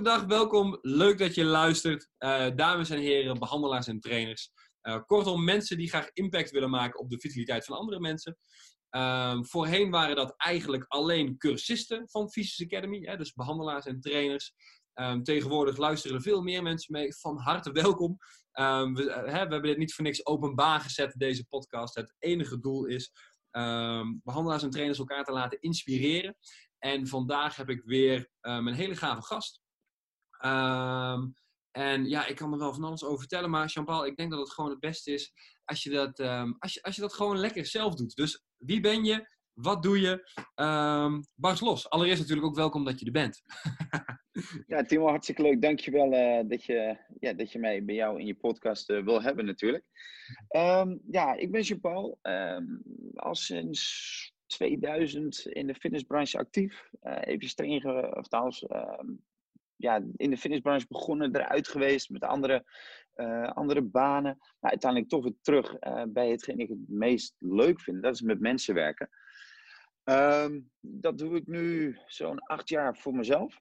goedendag, 0.00 0.28
welkom. 0.28 0.78
Leuk 0.80 1.18
dat 1.18 1.34
je 1.34 1.44
luistert. 1.44 2.08
Uh, 2.18 2.46
dames 2.54 2.90
en 2.90 2.98
heren, 2.98 3.38
behandelaars 3.38 3.86
en 3.86 4.00
trainers. 4.00 4.50
Uh, 4.82 4.98
kortom, 5.06 5.44
mensen 5.44 5.76
die 5.76 5.88
graag 5.88 6.10
impact 6.12 6.50
willen 6.50 6.70
maken 6.70 7.00
op 7.00 7.10
de 7.10 7.20
vitaliteit 7.20 7.64
van 7.64 7.76
andere 7.76 8.00
mensen. 8.00 8.36
Uh, 8.90 9.38
voorheen 9.40 9.90
waren 9.90 10.16
dat 10.16 10.34
eigenlijk 10.36 10.84
alleen 10.88 11.38
cursisten 11.38 12.08
van 12.08 12.30
Fysisch 12.30 12.64
Academy, 12.64 13.00
hè, 13.00 13.16
dus 13.16 13.32
behandelaars 13.32 13.86
en 13.86 14.00
trainers. 14.00 14.52
Um, 14.94 15.22
tegenwoordig 15.22 15.76
luisteren 15.76 16.16
er 16.16 16.22
veel 16.22 16.42
meer 16.42 16.62
mensen 16.62 16.92
mee. 16.92 17.14
Van 17.14 17.38
harte 17.38 17.72
welkom. 17.72 18.18
Um, 18.52 18.94
we, 18.94 19.12
hè, 19.12 19.22
we, 19.22 19.30
hebben 19.30 19.62
dit 19.62 19.78
niet 19.78 19.94
voor 19.94 20.04
niks 20.04 20.26
openbaar 20.26 20.80
gezet, 20.80 21.14
deze 21.16 21.46
podcast. 21.48 21.94
Het 21.94 22.14
enige 22.18 22.60
doel 22.60 22.86
is 22.86 23.12
um, 23.50 24.20
behandelaars 24.24 24.62
en 24.62 24.70
trainers 24.70 24.98
elkaar 24.98 25.24
te 25.24 25.32
laten 25.32 25.60
inspireren. 25.60 26.36
En 26.78 27.06
vandaag 27.06 27.56
heb 27.56 27.68
ik 27.68 27.82
weer 27.84 28.30
een 28.40 28.74
hele 28.74 28.96
gave 28.96 29.22
gast. 29.22 29.60
Um, 30.44 31.34
en 31.70 32.08
ja, 32.08 32.26
ik 32.26 32.36
kan 32.36 32.52
er 32.52 32.58
wel 32.58 32.74
van 32.74 32.84
alles 32.84 33.04
over 33.04 33.18
vertellen, 33.18 33.50
maar 33.50 33.66
Jean-Paul, 33.66 34.06
ik 34.06 34.16
denk 34.16 34.30
dat 34.30 34.40
het 34.40 34.52
gewoon 34.52 34.70
het 34.70 34.80
beste 34.80 35.12
is 35.12 35.32
als 35.64 35.82
je, 35.82 35.90
dat, 35.90 36.18
um, 36.18 36.56
als, 36.58 36.74
je, 36.74 36.82
als 36.82 36.94
je 36.94 37.00
dat 37.00 37.14
gewoon 37.14 37.38
lekker 37.38 37.66
zelf 37.66 37.94
doet. 37.94 38.16
Dus 38.16 38.44
wie 38.56 38.80
ben 38.80 39.04
je? 39.04 39.28
Wat 39.52 39.82
doe 39.82 40.00
je? 40.00 40.30
Um, 40.54 41.24
los. 41.60 41.90
Allereerst 41.90 42.20
natuurlijk 42.20 42.46
ook 42.46 42.56
welkom 42.56 42.84
dat 42.84 43.00
je 43.00 43.06
er 43.06 43.12
bent. 43.12 43.42
ja, 44.66 44.82
Timo, 44.82 45.06
hartstikke 45.06 45.42
leuk. 45.42 45.62
Dankjewel 45.62 46.12
uh, 46.12 46.48
dat, 46.48 46.64
je, 46.64 46.96
ja, 47.18 47.32
dat 47.32 47.52
je 47.52 47.58
mij 47.58 47.84
bij 47.84 47.94
jou 47.94 48.20
in 48.20 48.26
je 48.26 48.34
podcast 48.34 48.90
uh, 48.90 49.04
wil 49.04 49.22
hebben 49.22 49.44
natuurlijk. 49.44 49.84
Ja, 51.10 51.34
ik 51.34 51.50
ben 51.50 51.62
Jean-Paul. 51.62 52.18
Al 53.14 53.34
sinds 53.34 54.32
2000 54.46 55.46
in 55.46 55.66
de 55.66 55.74
fitnessbranche 55.74 56.38
actief. 56.38 56.88
Uh, 57.02 57.18
even 57.20 57.54
trainen, 57.54 58.16
of 58.16 58.28
trouwens, 58.28 58.64
ja, 59.80 60.02
in 60.16 60.30
de 60.30 60.36
fitnessbranche 60.36 60.86
begonnen, 60.88 61.36
eruit 61.36 61.68
geweest 61.68 62.10
met 62.10 62.24
andere, 62.24 62.64
uh, 63.16 63.50
andere 63.50 63.82
banen. 63.82 64.38
Uiteindelijk 64.60 65.10
toch 65.10 65.22
weer 65.22 65.36
terug 65.40 65.76
uh, 65.80 66.02
bij 66.08 66.30
hetgeen 66.30 66.58
ik 66.58 66.68
het 66.68 66.88
meest 66.88 67.34
leuk 67.38 67.80
vind. 67.80 68.02
Dat 68.02 68.14
is 68.14 68.20
met 68.20 68.40
mensen 68.40 68.74
werken. 68.74 69.08
Um, 70.04 70.70
dat 70.80 71.18
doe 71.18 71.36
ik 71.36 71.46
nu 71.46 71.98
zo'n 72.06 72.38
acht 72.38 72.68
jaar 72.68 72.96
voor 72.96 73.14
mezelf. 73.14 73.60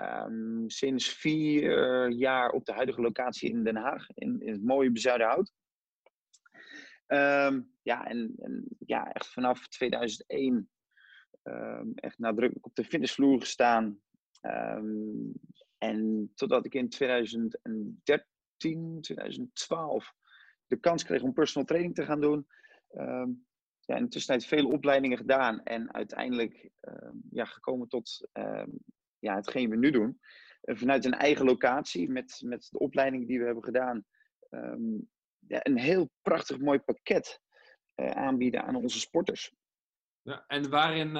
Um, 0.00 0.70
sinds 0.70 1.08
vier 1.08 2.10
jaar 2.10 2.50
op 2.50 2.64
de 2.64 2.72
huidige 2.72 3.00
locatie 3.00 3.50
in 3.50 3.64
Den 3.64 3.76
Haag, 3.76 4.06
in, 4.14 4.40
in 4.40 4.52
het 4.52 4.62
mooie 4.62 4.90
Bezuidenhout. 4.90 5.52
Um, 7.06 7.72
ja, 7.82 8.06
en, 8.06 8.34
en, 8.38 8.64
ja, 8.78 9.12
echt 9.12 9.32
vanaf 9.32 9.68
2001 9.68 10.70
echt 11.94 12.18
nadrukkelijk 12.18 12.66
op 12.66 12.74
de 12.74 12.84
fitnessvloer 12.84 13.40
gestaan. 13.40 14.00
Um, 14.46 15.32
en 15.78 16.30
totdat 16.34 16.64
ik 16.64 16.74
in 16.74 16.88
2013, 16.88 19.00
2012 19.00 20.14
de 20.66 20.76
kans 20.76 21.04
kreeg 21.04 21.22
om 21.22 21.32
personal 21.32 21.66
training 21.66 21.94
te 21.94 22.04
gaan 22.04 22.20
doen. 22.20 22.46
Um, 22.92 23.46
ja, 23.80 23.96
in 23.96 24.02
de 24.02 24.08
tussentijd 24.08 24.48
vele 24.48 24.68
opleidingen 24.68 25.18
gedaan 25.18 25.62
en 25.62 25.94
uiteindelijk 25.94 26.70
um, 26.80 27.22
ja, 27.30 27.44
gekomen 27.44 27.88
tot 27.88 28.28
ja, 29.18 29.34
hetgeen 29.34 29.70
we 29.70 29.76
nu 29.76 29.90
doen. 29.90 30.20
Uh, 30.62 30.76
vanuit 30.76 31.04
een 31.04 31.14
eigen 31.14 31.44
locatie 31.44 32.10
met, 32.10 32.40
met 32.44 32.68
de 32.70 32.78
opleidingen 32.78 33.26
die 33.26 33.38
we 33.38 33.44
hebben 33.44 33.64
gedaan. 33.64 34.04
ja, 35.48 35.58
een 35.62 35.78
heel 35.78 36.10
prachtig 36.22 36.58
mooi 36.58 36.78
pakket 36.78 37.40
uh, 37.96 38.10
aanbieden 38.10 38.64
aan 38.64 38.76
onze 38.76 39.00
sporters. 39.00 39.54
Ja, 40.22 40.44
en 40.46 40.70
waarin 40.70 41.16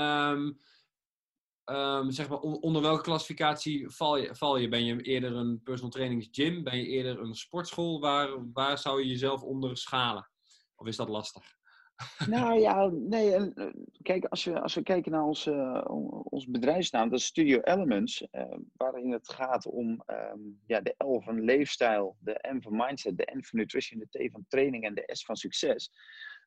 Um, 1.70 2.10
zeg 2.10 2.28
maar, 2.28 2.38
onder 2.38 2.82
welke 2.82 3.02
klassificatie 3.02 3.90
val 3.90 4.16
je, 4.16 4.34
val 4.34 4.56
je? 4.56 4.68
Ben 4.68 4.84
je 4.84 5.00
eerder 5.00 5.36
een 5.36 5.60
personal 5.62 5.90
trainings 5.90 6.28
gym? 6.30 6.62
Ben 6.62 6.76
je 6.76 6.86
eerder 6.86 7.20
een 7.20 7.34
sportschool? 7.34 8.00
Waar, 8.00 8.52
waar 8.52 8.78
zou 8.78 9.00
je 9.00 9.08
jezelf 9.08 9.42
onder 9.42 9.76
schalen? 9.76 10.30
Of 10.76 10.86
is 10.86 10.96
dat 10.96 11.08
lastig? 11.08 11.54
Nou 12.28 12.60
ja, 12.60 12.86
nee. 12.86 13.34
En, 13.34 13.74
kijk, 14.02 14.24
als 14.24 14.44
we, 14.44 14.60
als 14.60 14.74
we 14.74 14.82
kijken 14.82 15.12
naar 15.12 15.24
onze, 15.24 15.50
uh, 15.52 16.24
ons 16.24 16.46
bedrijfsnaam, 16.46 17.10
dat 17.10 17.18
is 17.18 17.24
Studio 17.24 17.60
Elements, 17.60 18.28
uh, 18.32 18.56
waarin 18.76 19.12
het 19.12 19.32
gaat 19.32 19.66
om 19.66 20.02
um, 20.06 20.62
ja, 20.66 20.80
de 20.80 20.94
L 20.98 21.20
van 21.20 21.40
leefstijl, 21.40 22.16
de 22.20 22.48
M 22.52 22.60
van 22.60 22.76
mindset, 22.76 23.18
de 23.18 23.32
N 23.34 23.42
van 23.42 23.58
nutrition, 23.58 24.04
de 24.08 24.28
T 24.28 24.32
van 24.32 24.44
training 24.48 24.84
en 24.84 24.94
de 24.94 25.08
S 25.12 25.24
van 25.24 25.36
succes. 25.36 25.90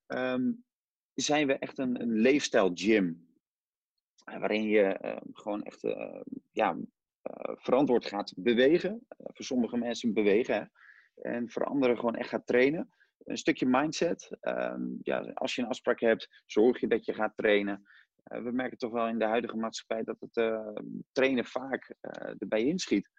Um, 0.08 0.63
zijn 1.13 1.47
we 1.47 1.53
echt 1.53 1.78
een, 1.78 2.02
een 2.02 2.13
leefstijl 2.13 2.72
gym 2.74 3.28
waarin 4.38 4.63
je 4.63 5.00
uh, 5.01 5.17
gewoon 5.31 5.63
echt 5.63 5.84
uh, 5.84 6.22
ja, 6.51 6.73
uh, 6.73 7.56
verantwoord 7.56 8.06
gaat 8.06 8.34
bewegen. 8.35 9.06
voor 9.07 9.45
sommige 9.45 9.78
mensen 9.78 10.13
bewegen. 10.13 10.72
En 11.16 11.51
voor 11.51 11.66
anderen 11.66 11.95
gewoon 11.95 12.16
echt 12.16 12.29
gaat 12.29 12.47
trainen. 12.47 12.94
Een 13.23 13.38
stukje 13.38 13.66
mindset. 13.66 14.38
Um, 14.41 15.00
ja, 15.01 15.19
als 15.34 15.56
je 15.56 15.62
een 15.62 15.67
afspraak 15.67 16.00
hebt, 16.00 16.44
zorg 16.45 16.79
je 16.79 16.88
dat 16.88 17.06
je 17.06 17.13
gaat 17.13 17.34
trainen. 17.35 17.84
we 18.23 18.51
merken 18.51 18.78
toch 18.78 18.91
wel 18.91 19.07
in 19.07 19.19
de 19.19 19.25
huidige 19.25 19.57
maatschappij 19.57 20.03
dat 20.03 20.19
het 20.19 20.61
trainen 21.11 21.46
vaak 21.46 21.96
erbij 22.38 22.63
inschiet. 22.63 23.09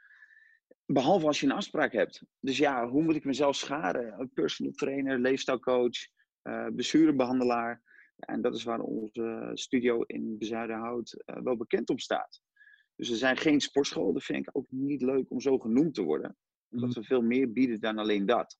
Behalve 0.87 1.27
als 1.27 1.41
je 1.41 1.47
een 1.47 1.53
afspraak 1.53 1.93
hebt. 1.93 2.23
Dus 2.41 2.59
ja, 2.59 2.89
hoe 2.89 3.03
moet 3.03 3.17
ik 3.17 3.25
mezelf 3.25 3.57
scharen? 3.57 4.31
Personal 4.35 4.73
trainer, 4.73 5.19
leefstijlcoach, 5.19 5.99
blessurebehandelaar. 6.73 7.83
En 8.21 8.43
dat 8.43 8.55
is 8.55 8.65
waar 8.65 8.81
onze 8.81 9.51
studio 9.55 10.03
in 10.03 10.39
Bezuidenhout 10.39 11.23
uh, 11.27 11.43
wel 11.43 11.57
bekend 11.57 11.91
om 11.91 11.99
staat. 11.99 12.41
Dus 12.97 13.09
we 13.09 13.17
zijn 13.17 13.37
geen 13.37 13.61
sportschool. 13.61 14.13
Dat 14.13 14.23
vind 14.23 14.47
ik 14.47 14.57
ook 14.57 14.67
niet 14.69 15.03
leuk 15.03 15.31
om 15.31 15.41
zo 15.41 15.59
genoemd 15.59 15.95
te 15.95 16.03
worden. 16.03 16.37
Omdat 16.71 16.91
mhm. 16.91 16.99
we 16.99 17.07
veel 17.07 17.23
meer 17.23 17.53
bieden 17.53 17.81
dan 17.81 17.99
alleen 17.99 18.27
dat. 18.27 18.59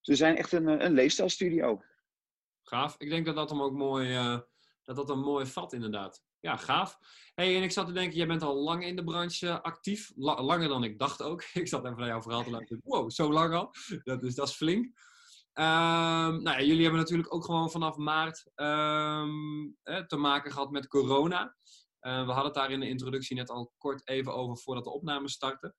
Dus 0.00 0.08
we 0.08 0.14
zijn 0.14 0.36
echt 0.36 0.52
een, 0.52 0.68
eh, 0.68 0.84
een 0.84 0.92
leefstijlstudio. 0.92 1.82
Gaaf. 2.62 2.94
Ik 2.98 3.08
denk 3.08 3.26
dat 3.26 3.34
dat 3.34 3.50
hem 3.50 3.62
ook 3.62 3.72
mooi, 3.72 4.14
uh, 4.14 4.38
dat 4.82 4.96
dat 4.96 5.10
een 5.10 5.20
mooi 5.20 5.46
vat 5.46 5.72
inderdaad. 5.72 6.22
Ja, 6.40 6.56
gaaf. 6.56 6.98
Hey, 7.34 7.56
en 7.56 7.62
ik 7.62 7.70
zat 7.70 7.86
te 7.86 7.92
denken, 7.92 8.16
jij 8.16 8.26
bent 8.26 8.42
al 8.42 8.56
lang 8.56 8.84
in 8.84 8.96
de 8.96 9.04
branche 9.04 9.62
actief. 9.62 10.12
La 10.16 10.42
langer 10.42 10.68
dan 10.68 10.84
ik 10.84 10.98
dacht 10.98 11.22
ook. 11.22 11.42
Ik 11.52 11.68
zat 11.68 11.84
even 11.84 11.98
naar 11.98 12.08
jouw 12.08 12.22
verhaal 12.22 12.42
te 12.42 12.50
luisteren. 12.50 12.82
Wow, 12.84 13.10
zo 13.10 13.32
lang 13.32 13.54
al. 13.54 13.74
Dat, 14.02 14.20
dus 14.20 14.34
dat 14.34 14.48
is 14.48 14.54
flink. 14.54 14.92
Um, 15.58 16.42
nou 16.42 16.42
ja, 16.42 16.62
jullie 16.62 16.82
hebben 16.82 17.00
natuurlijk 17.00 17.34
ook 17.34 17.44
gewoon 17.44 17.70
vanaf 17.70 17.96
maart 17.96 18.44
um, 18.54 19.76
te 20.06 20.16
maken 20.16 20.52
gehad 20.52 20.70
met 20.70 20.88
corona. 20.88 21.56
Uh, 22.00 22.26
we 22.26 22.32
hadden 22.32 22.44
het 22.44 22.54
daar 22.54 22.70
in 22.70 22.80
de 22.80 22.88
introductie 22.88 23.36
net 23.36 23.50
al 23.50 23.72
kort 23.78 24.08
even 24.08 24.34
over 24.34 24.56
voordat 24.56 24.84
de 24.84 24.92
opname 24.92 25.28
startte. 25.28 25.74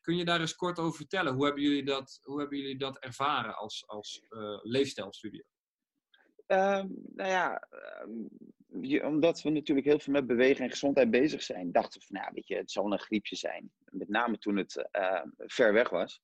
Kun 0.00 0.16
je 0.16 0.24
daar 0.24 0.40
eens 0.40 0.54
kort 0.54 0.78
over 0.78 0.96
vertellen? 0.96 1.34
Hoe 1.34 1.44
hebben 1.44 1.62
jullie 1.62 1.84
dat, 1.84 2.18
hoe 2.22 2.40
hebben 2.40 2.58
jullie 2.58 2.78
dat 2.78 2.98
ervaren 2.98 3.56
als, 3.56 3.84
als 3.86 4.26
uh, 4.28 4.58
leefstijlstudio? 4.62 5.42
nou 6.46 7.30
ja, 7.30 7.68
omdat 9.02 9.42
we 9.42 9.50
natuurlijk 9.50 9.86
heel 9.86 9.98
veel 9.98 10.12
met 10.12 10.26
bewegen 10.26 10.64
en 10.64 10.70
gezondheid 10.70 11.10
bezig 11.10 11.42
zijn, 11.42 11.72
dachten 11.72 12.00
we 12.00 12.06
van, 12.06 12.16
nou, 12.16 12.30
weet 12.34 12.46
je, 12.46 12.56
het 12.56 12.70
zal 12.70 12.92
een 12.92 12.98
griepje 12.98 13.36
zijn. 13.36 13.72
Met 13.84 14.08
name 14.08 14.38
toen 14.38 14.56
het 14.56 14.88
uh, 14.92 15.22
ver 15.36 15.72
weg 15.72 15.90
was. 15.90 16.22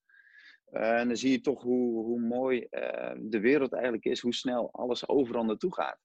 Uh, 0.73 0.99
en 0.99 1.07
dan 1.07 1.17
zie 1.17 1.31
je 1.31 1.41
toch 1.41 1.63
hoe, 1.63 2.05
hoe 2.05 2.21
mooi 2.21 2.67
uh, 2.71 3.13
de 3.19 3.41
wereld 3.41 3.73
eigenlijk 3.73 4.05
is, 4.05 4.21
hoe 4.21 4.35
snel 4.35 4.73
alles 4.73 5.09
overal 5.09 5.45
naartoe 5.45 5.75
gaat. 5.75 5.99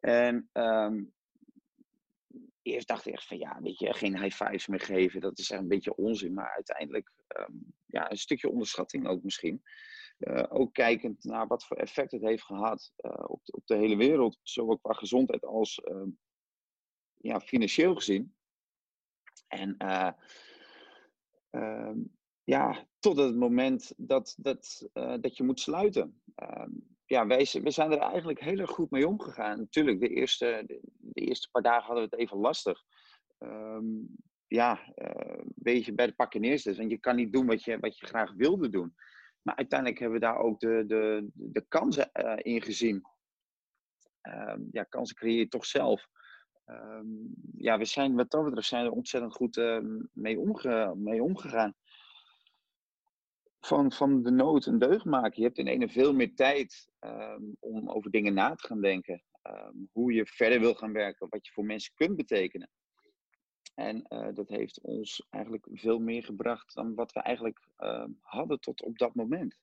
En 0.00 0.48
um, 0.52 1.14
eerst 2.62 2.88
dacht 2.88 3.06
ik 3.06 3.12
echt 3.12 3.26
van 3.26 3.38
ja, 3.38 3.60
weet 3.62 3.78
je, 3.78 3.94
geen 3.94 4.22
high 4.22 4.44
fives 4.44 4.66
meer 4.66 4.80
geven, 4.80 5.20
dat 5.20 5.38
is 5.38 5.50
echt 5.50 5.60
een 5.60 5.68
beetje 5.68 5.96
onzin. 5.96 6.34
Maar 6.34 6.50
uiteindelijk, 6.54 7.10
um, 7.38 7.74
ja, 7.86 8.10
een 8.10 8.16
stukje 8.16 8.50
onderschatting 8.50 9.06
ook 9.06 9.22
misschien. 9.22 9.62
Uh, 10.18 10.44
ook 10.48 10.72
kijkend 10.72 11.24
naar 11.24 11.46
wat 11.46 11.64
voor 11.66 11.76
effect 11.76 12.10
het 12.10 12.22
heeft 12.22 12.42
gehad 12.42 12.92
op, 13.26 13.40
de, 13.44 13.52
op 13.52 13.66
de 13.66 13.76
hele 13.76 13.96
wereld, 13.96 14.38
zowel 14.42 14.78
qua 14.78 14.92
gezondheid 14.92 15.44
als 15.44 15.82
ja, 17.14 17.40
financieel 17.40 17.94
gezien. 17.94 18.34
En 19.48 19.76
ja, 22.46 22.86
tot 22.98 23.16
het 23.16 23.36
moment 23.36 23.92
dat, 23.96 24.34
dat, 24.38 24.88
uh, 24.94 25.14
dat 25.20 25.36
je 25.36 25.42
moet 25.42 25.60
sluiten. 25.60 26.20
Uh, 26.42 26.66
ja, 27.04 27.26
wij, 27.26 27.48
we 27.62 27.70
zijn 27.70 27.92
er 27.92 27.98
eigenlijk 27.98 28.40
heel 28.40 28.58
erg 28.58 28.70
goed 28.70 28.90
mee 28.90 29.08
omgegaan. 29.08 29.58
Natuurlijk, 29.58 30.00
de 30.00 30.08
eerste, 30.08 30.64
de, 30.66 30.80
eerste 31.12 31.50
paar 31.50 31.62
dagen 31.62 31.86
hadden 31.86 32.04
we 32.04 32.10
het 32.10 32.20
even 32.20 32.38
lastig. 32.38 32.82
Um, 33.38 34.08
ja, 34.46 34.94
beetje 35.54 35.92
bij 35.92 36.06
de 36.06 36.14
pakken 36.14 36.40
neerzet. 36.40 36.76
Want 36.76 36.90
je 36.90 36.98
kan 36.98 37.16
niet 37.16 37.32
doen 37.32 37.46
wat 37.46 37.64
je, 37.64 37.78
wat 37.78 37.98
je 37.98 38.06
graag 38.06 38.32
wilde 38.32 38.68
doen. 38.68 38.94
Maar 39.42 39.56
uiteindelijk 39.56 40.00
hebben 40.00 40.20
we 40.20 40.26
daar 40.26 40.38
ook 40.38 40.60
de, 40.60 40.84
de, 40.86 41.28
de 41.32 41.64
kansen 41.68 42.10
uh, 42.12 42.34
in 42.36 42.62
gezien. 42.62 43.02
Um, 44.22 44.68
ja, 44.70 44.82
kansen 44.82 45.16
creëer 45.16 45.38
je 45.38 45.48
toch 45.48 45.66
zelf. 45.66 46.08
Ja, 47.56 47.78
we 47.78 47.84
zijn 47.84 48.14
wat 48.14 48.30
dat 48.30 48.44
betreft 48.44 48.68
zijn 48.68 48.84
er 48.84 48.90
ontzettend 48.90 49.34
goed 49.34 49.56
mee, 50.12 50.38
omge 50.38 50.94
mee 50.96 51.22
omgegaan 51.22 51.74
van, 53.66 53.92
van 53.92 54.22
de 54.22 54.30
nood 54.30 54.66
een 54.66 54.78
deugd 54.78 55.04
maken. 55.04 55.32
Je 55.34 55.42
hebt 55.42 55.58
in 55.58 55.66
ene 55.66 55.88
veel 55.88 56.12
meer 56.12 56.34
tijd 56.34 56.88
um, 57.00 57.56
om 57.60 57.90
over 57.90 58.10
dingen 58.10 58.34
na 58.34 58.54
te 58.54 58.66
gaan 58.66 58.80
denken. 58.80 59.22
Um, 59.42 59.88
hoe 59.92 60.12
je 60.12 60.26
verder 60.26 60.60
wil 60.60 60.74
gaan 60.74 60.92
werken, 60.92 61.26
wat 61.30 61.46
je 61.46 61.52
voor 61.52 61.64
mensen 61.64 61.92
kunt 61.94 62.16
betekenen. 62.16 62.70
En 63.74 64.06
dat 64.34 64.48
heeft 64.48 64.80
ons 64.80 65.26
eigenlijk 65.30 65.68
veel 65.72 65.98
meer 65.98 66.24
gebracht 66.24 66.74
dan 66.74 66.94
wat 66.94 67.12
we 67.12 67.20
eigenlijk 67.20 67.68
hadden 68.20 68.60
tot 68.60 68.82
op 68.82 68.98
dat 68.98 69.14
moment. 69.14 69.58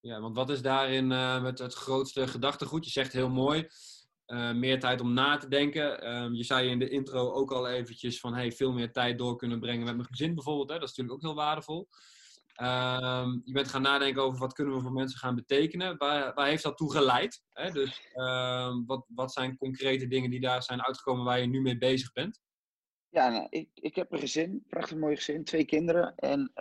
Ja, 0.00 0.20
want 0.20 0.36
wat 0.36 0.50
is 0.50 0.62
daarin 0.62 1.06
met 1.42 1.58
het 1.58 1.74
grootste 1.74 2.28
gedachtegoed? 2.28 2.84
Je 2.84 2.90
zegt 2.90 3.12
heel 3.12 3.30
mooi, 3.30 3.68
meer 4.54 4.80
tijd 4.80 5.00
om 5.00 5.12
na 5.12 5.36
te 5.36 5.48
denken. 5.48 6.02
Ehm, 6.02 6.32
je 6.32 6.44
zei 6.44 6.68
in 6.68 6.78
de 6.78 6.88
intro 6.88 7.32
ook 7.32 7.52
al 7.52 7.68
eventjes 7.68 8.20
van 8.20 8.34
hey, 8.34 8.52
veel 8.52 8.72
meer 8.72 8.92
tijd 8.92 9.18
door 9.18 9.36
kunnen 9.36 9.60
brengen 9.60 9.84
met 9.84 9.96
mijn 9.96 10.08
gezin 10.08 10.34
bijvoorbeeld. 10.34 10.70
Hè? 10.70 10.78
Dat 10.78 10.88
is 10.88 10.96
natuurlijk 10.96 11.16
ook 11.16 11.30
heel 11.30 11.44
waardevol. 11.44 11.88
Ehm, 12.60 13.38
je 13.44 13.52
bent 13.52 13.68
gaan 13.68 13.82
nadenken 13.82 14.22
over 14.22 14.38
wat 14.38 14.52
kunnen 14.52 14.74
we 14.74 14.80
voor 14.80 14.92
mensen 14.92 15.18
gaan 15.18 15.34
betekenen. 15.34 15.96
Waar, 15.96 16.34
waar 16.34 16.46
heeft 16.46 16.62
dat 16.62 16.76
toe 16.76 16.92
geleid? 16.92 17.42
Hè? 17.52 17.70
Dus 17.70 18.08
ehm, 18.12 18.84
wat, 18.86 19.04
wat 19.14 19.32
zijn 19.32 19.56
concrete 19.56 20.06
dingen 20.06 20.30
die 20.30 20.40
daar 20.40 20.62
zijn 20.62 20.84
uitgekomen 20.84 21.24
waar 21.24 21.40
je 21.40 21.46
nu 21.46 21.60
mee 21.60 21.78
bezig 21.78 22.12
bent? 22.12 22.40
Ja, 23.08 23.28
nou, 23.28 23.46
ik, 23.50 23.68
ik 23.74 23.94
heb 23.94 24.12
een 24.12 24.18
gezin, 24.18 24.64
prachtig 24.68 24.96
mooi 24.96 25.16
gezin, 25.16 25.44
twee 25.44 25.64
kinderen. 25.64 26.14
En 26.14 26.52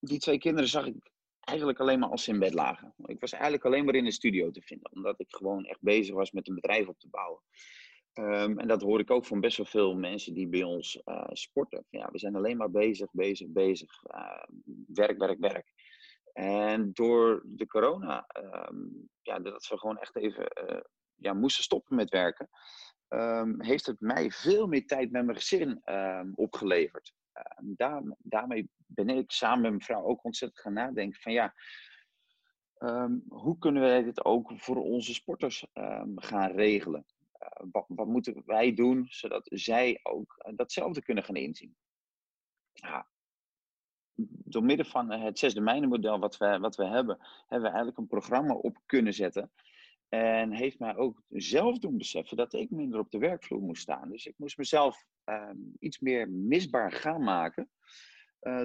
die 0.00 0.18
twee 0.18 0.38
kinderen 0.38 0.68
zag 0.68 0.86
ik 0.86 1.10
eigenlijk 1.40 1.80
alleen 1.80 1.98
maar 1.98 2.08
als 2.08 2.24
ze 2.24 2.30
in 2.30 2.38
bed 2.38 2.54
lagen. 2.54 2.94
Ik 3.04 3.20
was 3.20 3.32
eigenlijk 3.32 3.64
alleen 3.64 3.84
maar 3.84 3.94
in 3.94 4.04
de 4.04 4.12
studio 4.12 4.50
te 4.50 4.62
vinden, 4.62 4.92
omdat 4.92 5.20
ik 5.20 5.26
gewoon 5.34 5.64
echt 5.64 5.80
bezig 5.80 6.14
was 6.14 6.30
met 6.32 6.48
een 6.48 6.54
bedrijf 6.54 6.88
op 6.88 6.98
te 6.98 7.08
bouwen. 7.08 7.40
Ehm, 8.18 8.58
en 8.58 8.68
dat 8.68 8.82
hoor 8.82 9.00
ik 9.00 9.10
ook 9.10 9.26
van 9.26 9.40
best 9.40 9.56
wel 9.56 9.66
veel 9.66 9.94
mensen 9.94 10.34
die 10.34 10.48
bij 10.48 10.62
ons 10.62 11.00
uh, 11.04 11.24
sporten. 11.28 11.84
Ja, 11.90 12.08
we 12.10 12.18
zijn 12.18 12.36
alleen 12.36 12.56
maar 12.56 12.70
bezig, 12.70 13.08
bezig, 13.12 13.48
bezig. 13.48 14.04
Uh, 14.14 14.42
werk, 14.86 15.18
werk, 15.18 15.38
werk. 15.38 15.72
En 16.32 16.90
door 16.92 17.42
de 17.44 17.66
corona, 17.66 18.26
um, 18.68 19.08
ja, 19.22 19.38
dat 19.38 19.66
we 19.66 19.78
gewoon 19.78 19.98
echt 19.98 20.16
even 20.16 20.68
uh, 20.70 20.80
ja, 21.14 21.32
moesten 21.32 21.64
stoppen 21.64 21.96
met 21.96 22.10
werken, 22.10 22.48
heeft 23.58 23.86
het 23.86 24.00
mij 24.00 24.30
veel 24.30 24.66
meer 24.66 24.86
tijd 24.86 25.10
met 25.10 25.24
mijn 25.24 25.36
gezin 25.36 25.82
opgeleverd. 26.34 27.12
Daar, 27.56 28.02
daarmee 28.18 28.70
ben 28.86 29.08
ik 29.08 29.30
samen 29.30 29.60
met 29.60 29.70
mijn 29.70 29.82
vrouw 29.82 30.02
ook 30.02 30.24
ontzettend 30.24 30.60
gaan 30.60 30.72
nadenken 30.72 31.20
van 31.20 31.32
ja, 31.32 31.54
hoe 33.28 33.58
kunnen 33.58 33.82
wij 33.82 34.02
dit 34.02 34.24
ook 34.24 34.52
voor 34.56 34.76
onze 34.76 35.14
sporters 35.14 35.66
gaan 36.16 36.50
regelen? 36.50 37.06
Eh, 37.48 37.66
wat, 37.72 37.84
wat, 37.88 38.06
moeten 38.06 38.42
wij 38.46 38.74
doen 38.74 39.06
zodat 39.08 39.48
zij 39.52 40.00
ook 40.02 40.34
eh, 40.36 40.52
datzelfde 40.56 41.02
kunnen 41.02 41.24
gaan 41.24 41.36
inzien? 41.36 41.76
Ja, 42.72 43.08
door 44.24 44.64
middel 44.64 44.86
van 44.86 45.10
het 45.10 45.38
zes 45.38 45.54
model 45.54 46.18
wat 46.18 46.36
we, 46.36 46.58
wat 46.58 46.76
we 46.76 46.84
hebben, 46.84 47.18
hebben 47.40 47.60
we 47.60 47.66
eigenlijk 47.68 47.98
een 47.98 48.06
programma 48.06 48.54
op 48.54 48.78
kunnen 48.86 49.14
zetten. 49.14 49.52
En 50.08 50.52
heeft 50.52 50.78
mij 50.78 50.96
ook 50.96 51.22
zelf 51.28 51.78
doen 51.78 51.98
beseffen 51.98 52.36
dat 52.36 52.52
ik 52.52 52.70
minder 52.70 52.98
op 52.98 53.10
de 53.10 53.18
werkvloer 53.18 53.60
moest 53.60 53.82
staan. 53.82 54.10
Dus 54.10 54.26
ik 54.26 54.34
moest 54.36 54.58
mezelf 54.58 55.04
ehm, 55.24 55.56
iets 55.78 55.98
meer 55.98 56.30
misbaar 56.30 56.92
gaan 56.92 57.22
maken. 57.22 57.70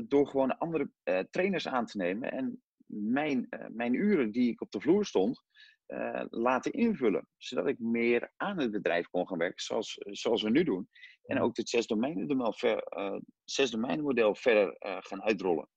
Door 0.08 0.28
gewoon 0.28 0.58
andere 0.58 0.90
trainers 1.30 1.68
aan 1.68 1.86
te 1.86 1.98
nemen. 1.98 2.32
En 2.32 2.62
mijn, 2.86 3.48
mijn 3.72 3.94
uren 3.94 4.32
die 4.32 4.52
ik 4.52 4.62
op 4.62 4.72
de 4.72 4.80
vloer 4.80 5.06
stond, 5.06 5.44
uh, 5.88 6.24
laten 6.30 6.72
invullen. 6.72 7.28
Zodat 7.38 7.68
ik 7.68 7.80
meer 7.80 8.34
aan 8.38 8.60
het 8.60 8.72
bedrijf 8.72 9.08
kon 9.08 9.28
gaan 9.28 9.38
werken, 9.38 9.64
zoals, 9.64 9.98
zoals 10.00 10.42
we 10.42 10.50
nu 10.50 10.64
doen. 10.64 10.90
En 11.24 11.42
ook 11.42 11.58
het 11.58 11.70
zes 11.70 11.88
domeinenmodel 11.88 12.54
ver, 12.54 12.98
uh, 12.98 13.20
zes 13.44 13.72
domeinenmodel 13.72 14.36
verder 14.36 14.76
uh, 14.80 14.98
gaan 15.00 15.24
uitrollen. 15.24 15.70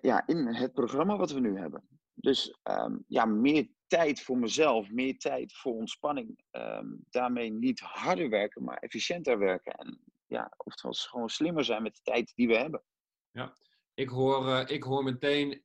ja, 0.00 0.26
in 0.26 0.54
het 0.54 0.72
programma 0.72 1.16
wat 1.16 1.32
we 1.32 1.40
nu 1.40 1.58
hebben. 1.58 1.88
Dus 2.14 2.58
um, 2.62 3.04
ja, 3.06 3.24
meer 3.24 3.68
tijd 3.86 4.20
voor 4.20 4.38
mezelf, 4.38 4.90
meer 4.90 5.18
tijd 5.18 5.56
voor 5.56 5.74
ontspanning. 5.74 6.44
Um, 6.50 7.04
daarmee 7.10 7.52
niet 7.52 7.80
harder 7.80 8.28
werken, 8.28 8.64
maar 8.64 8.76
efficiënter 8.76 9.38
werken. 9.38 9.72
En 9.72 10.00
ja, 10.26 10.52
oftewel 10.56 10.94
gewoon 10.94 11.28
slimmer 11.28 11.64
zijn 11.64 11.82
met 11.82 11.94
de 11.94 12.02
tijd 12.02 12.32
die 12.34 12.46
we 12.46 12.56
hebben. 12.56 12.82
Ja, 13.30 13.54
ik 13.94 14.08
hoor, 14.08 14.68
ik 14.68 14.82
hoor 14.82 15.02
meteen 15.02 15.64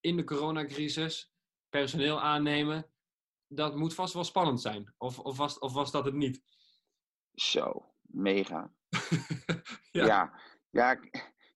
in 0.00 0.16
de 0.16 0.24
coronacrisis 0.24 1.33
personeel 1.78 2.20
aannemen, 2.20 2.86
dat 3.46 3.76
moet 3.76 3.94
vast 3.94 4.14
wel 4.14 4.24
spannend 4.24 4.60
zijn. 4.60 4.94
Of, 4.98 5.18
of, 5.18 5.36
was, 5.36 5.58
of 5.58 5.72
was 5.72 5.90
dat 5.90 6.04
het 6.04 6.14
niet? 6.14 6.42
Zo, 7.32 7.94
mega. 8.00 8.72
ja. 9.90 10.06
ja. 10.06 10.40
ja, 10.70 11.00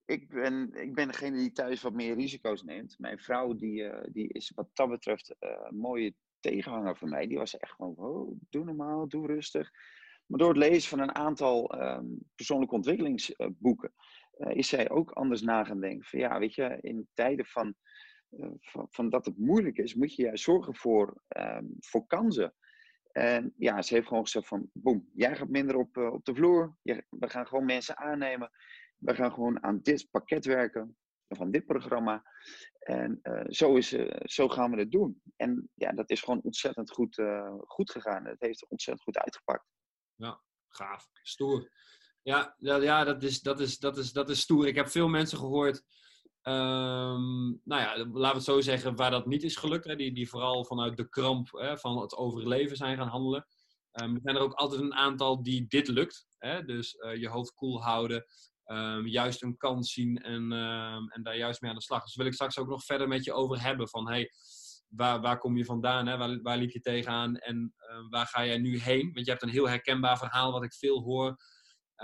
ik 0.05 0.29
ben, 0.29 0.73
ik 0.73 0.95
ben 0.95 1.09
degene 1.09 1.37
die 1.37 1.53
thuis 1.53 1.83
wat 1.83 1.93
meer 1.93 2.15
risico's 2.15 2.63
neemt. 2.63 2.99
Mijn 2.99 3.19
vrouw 3.19 3.55
die, 3.55 3.83
uh, 3.83 4.01
die 4.13 4.29
is 4.33 4.53
wat 4.55 4.69
dat 4.73 4.89
betreft 4.89 5.35
uh, 5.41 5.51
een 5.63 5.77
mooie 5.77 6.15
tegenhanger 6.41 6.97
voor 6.97 7.09
mij. 7.09 7.27
Die 7.27 7.39
was 7.39 7.57
echt 7.57 7.73
gewoon, 7.73 7.95
oh, 7.97 8.37
doe 8.51 8.65
normaal, 8.65 9.09
doe 9.09 9.27
rustig. 9.27 9.71
Maar 10.27 10.39
door 10.39 10.49
het 10.49 10.59
lezen 10.59 10.89
van 10.89 11.01
een 11.01 11.15
aantal 11.15 11.83
um, 11.83 12.19
persoonlijke 12.35 12.75
ontwikkelingsboeken... 12.75 13.93
Uh, 14.39 14.57
is 14.57 14.69
zij 14.69 14.91
ook 14.91 15.11
anders 15.11 15.41
na 15.41 15.65
gaan 15.65 15.81
denken. 15.81 16.05
Van 16.05 16.19
ja, 16.19 16.39
weet 16.39 16.55
je, 16.55 16.79
in 16.81 17.09
tijden 17.15 17.47
van 17.47 17.67
eh, 17.67 17.75
van, 18.61 18.87
van, 18.91 19.11
dat 19.11 19.25
het 19.25 19.39
moeilijk 19.39 19.77
is, 19.79 19.95
moet 19.95 20.15
je 20.15 20.23
juist 20.23 20.45
zorgen 20.45 20.75
voor, 20.75 21.23
um, 21.29 21.77
voor 21.81 22.07
kansen. 22.07 22.55
En 23.13 23.55
ja, 23.57 23.83
ze 23.83 23.95
heeft 23.95 24.07
gewoon 24.07 24.23
gezegd 24.23 24.49
van, 24.49 24.71
boem, 24.73 25.09
jij 25.15 25.37
gaat 25.37 25.49
minder 25.49 25.77
op, 25.77 25.97
uh, 25.97 26.13
op 26.13 26.25
de 26.25 26.35
vloer. 26.35 26.77
Je, 26.83 27.05
we 27.09 27.29
gaan 27.29 27.47
gewoon 27.47 27.65
mensen 27.65 27.97
aannemen. 27.97 28.51
We 28.97 29.15
gaan 29.15 29.33
gewoon 29.33 29.63
aan 29.63 29.81
dit 29.83 30.09
pakket 30.11 30.45
werken, 30.45 30.97
van 31.29 31.51
dit 31.51 31.67
programma. 31.67 32.23
En 32.79 33.21
uh, 33.23 33.45
zo, 33.47 33.77
is, 33.77 33.89
zo 34.23 34.49
gaan 34.49 34.71
we 34.71 34.79
het 34.79 34.91
doen. 34.91 35.23
En 35.37 35.71
ja, 35.75 35.93
dat 35.93 36.11
is 36.11 36.23
gewoon 36.23 36.43
ontzettend 36.43 36.91
goed, 36.91 37.23
goed 37.59 37.91
gegaan. 37.91 38.27
Het 38.27 38.41
heeft 38.41 38.69
ontzettend 38.69 39.07
goed 39.07 39.19
uitgepakt. 39.19 39.65
Ja, 40.15 40.43
gaaf. 40.69 41.09
Stoer. 41.23 41.71
Ja, 42.23 42.55
ja, 42.59 42.77
ja 42.77 43.05
dat, 43.05 43.23
is, 43.23 43.41
dat, 43.41 43.61
is, 43.61 43.79
dat, 43.79 43.99
is, 43.99 44.13
dat 44.13 44.31
is 44.31 44.41
stoer. 44.41 44.67
Ik 44.67 44.75
heb 44.75 44.89
veel 44.89 45.09
mensen 45.09 45.39
gehoord 45.39 45.83
Um, 46.49 47.61
nou 47.65 47.83
ja, 47.83 47.97
laten 47.97 48.13
we 48.13 48.27
het 48.27 48.45
zo 48.45 48.61
zeggen, 48.61 48.97
waar 48.97 49.11
dat 49.11 49.27
niet 49.27 49.43
is 49.43 49.57
gelukt, 49.57 49.85
hè, 49.85 49.97
die, 49.97 50.15
die 50.15 50.29
vooral 50.29 50.65
vanuit 50.65 50.97
de 50.97 51.09
kramp 51.09 51.49
hè, 51.51 51.79
van 51.79 52.01
het 52.01 52.17
overleven 52.17 52.77
zijn 52.77 52.97
gaan 52.97 53.09
handelen. 53.09 53.47
Um, 53.93 54.15
er 54.15 54.21
zijn 54.23 54.37
er 54.37 54.43
ook 54.43 54.53
altijd 54.53 54.81
een 54.81 54.95
aantal 54.95 55.43
die 55.43 55.67
dit 55.69 55.89
lukt. 55.89 56.27
Hè, 56.39 56.65
dus 56.65 56.95
uh, 56.95 57.17
je 57.17 57.29
hoofd 57.29 57.55
koel 57.55 57.83
houden, 57.83 58.25
um, 58.67 59.07
juist 59.07 59.43
een 59.43 59.57
kans 59.57 59.93
zien 59.93 60.17
en, 60.17 60.53
en 61.13 61.23
daar 61.23 61.37
juist 61.37 61.61
mee 61.61 61.71
aan 61.71 61.77
de 61.77 61.83
slag. 61.83 62.03
Dus 62.05 62.17
wil 62.17 62.27
ik 62.27 62.35
straks 62.35 62.59
ook 62.59 62.69
nog 62.69 62.85
verder 62.85 63.09
met 63.09 63.25
je 63.25 63.33
over 63.33 63.63
hebben 63.63 63.89
van 63.89 64.09
hey, 64.09 64.31
waar, 64.89 65.21
waar 65.21 65.39
kom 65.39 65.57
je 65.57 65.65
vandaan, 65.65 66.07
hè, 66.07 66.17
waar, 66.17 66.43
waar 66.43 66.59
liep 66.59 66.71
je 66.71 66.81
tegenaan 66.81 67.37
en 67.37 67.75
waar 68.11 68.27
ga 68.27 68.47
jij 68.47 68.59
nu 68.59 68.79
heen? 68.79 69.11
Want 69.13 69.27
je 69.27 69.31
hebt 69.31 69.43
een 69.43 69.49
heel 69.49 69.69
herkenbaar 69.69 70.19
verhaal 70.19 70.53
wat 70.53 70.65
ik 70.65 70.75
veel 70.75 71.03
hoor 71.03 71.37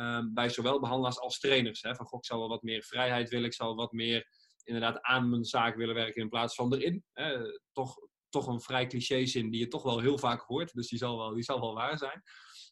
um, 0.01 0.35
bij 0.35 0.49
zowel 0.49 0.81
behandelaars 0.81 1.19
als 1.19 1.39
trainers. 1.39 1.83
Hè? 1.83 1.95
Van, 1.95 2.07
goh, 2.07 2.19
ik 2.19 2.27
zou 2.27 2.41
wel 2.41 2.49
wat 2.49 2.63
meer 2.63 2.83
vrijheid 2.83 3.29
willen, 3.29 3.47
ik 3.47 3.55
zou 3.55 3.75
wat 3.75 3.93
meer 3.93 4.27
inderdaad 4.65 5.03
aan 5.03 5.31
mijn 5.31 5.45
zaak 5.45 5.77
willen 5.77 5.95
werken 5.95 6.23
in 6.23 6.29
plaats 6.29 6.55
van 6.55 6.75
erin. 6.75 7.05
Hè? 7.13 7.39
Toch, 7.73 7.97
toch 8.29 8.47
een 8.47 8.61
vrij 8.61 8.87
cliché 8.87 9.27
zin 9.27 9.51
die 9.51 9.61
je 9.61 9.69
toch 9.69 9.83
wel 9.83 10.01
heel 10.01 10.19
vaak 10.19 10.41
hoort, 10.41 10.73
dus 10.73 10.89
die 10.89 10.99
zal 10.99 11.19
wel, 11.19 11.35
die 11.35 11.43
zal 11.43 11.61
wel 11.61 11.75
waar 11.75 11.99
zijn. 11.99 12.23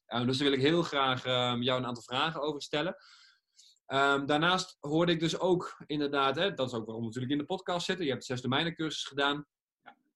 Uh, 0.09 0.27
dus 0.27 0.39
daar 0.39 0.49
wil 0.49 0.59
ik 0.59 0.65
heel 0.65 0.83
graag 0.83 1.27
uh, 1.27 1.57
jou 1.61 1.81
een 1.81 1.87
aantal 1.87 2.03
vragen 2.03 2.43
over 2.43 2.63
stellen. 2.63 2.97
Um, 3.87 4.27
daarnaast 4.27 4.77
hoorde 4.81 5.13
ik 5.13 5.21
dus 5.21 5.39
ook 5.39 5.83
inderdaad, 5.87 6.37
hè, 6.37 6.55
dat 6.55 6.67
is 6.67 6.75
ook 6.75 6.85
waarom 6.85 7.03
we 7.03 7.07
natuurlijk 7.07 7.33
in 7.33 7.39
de 7.39 7.45
podcast 7.45 7.87
zitten. 7.87 8.05
Je 8.05 8.11
hebt 8.11 8.25
zes 8.25 8.41
domeinencursus 8.41 9.05
gedaan. 9.05 9.47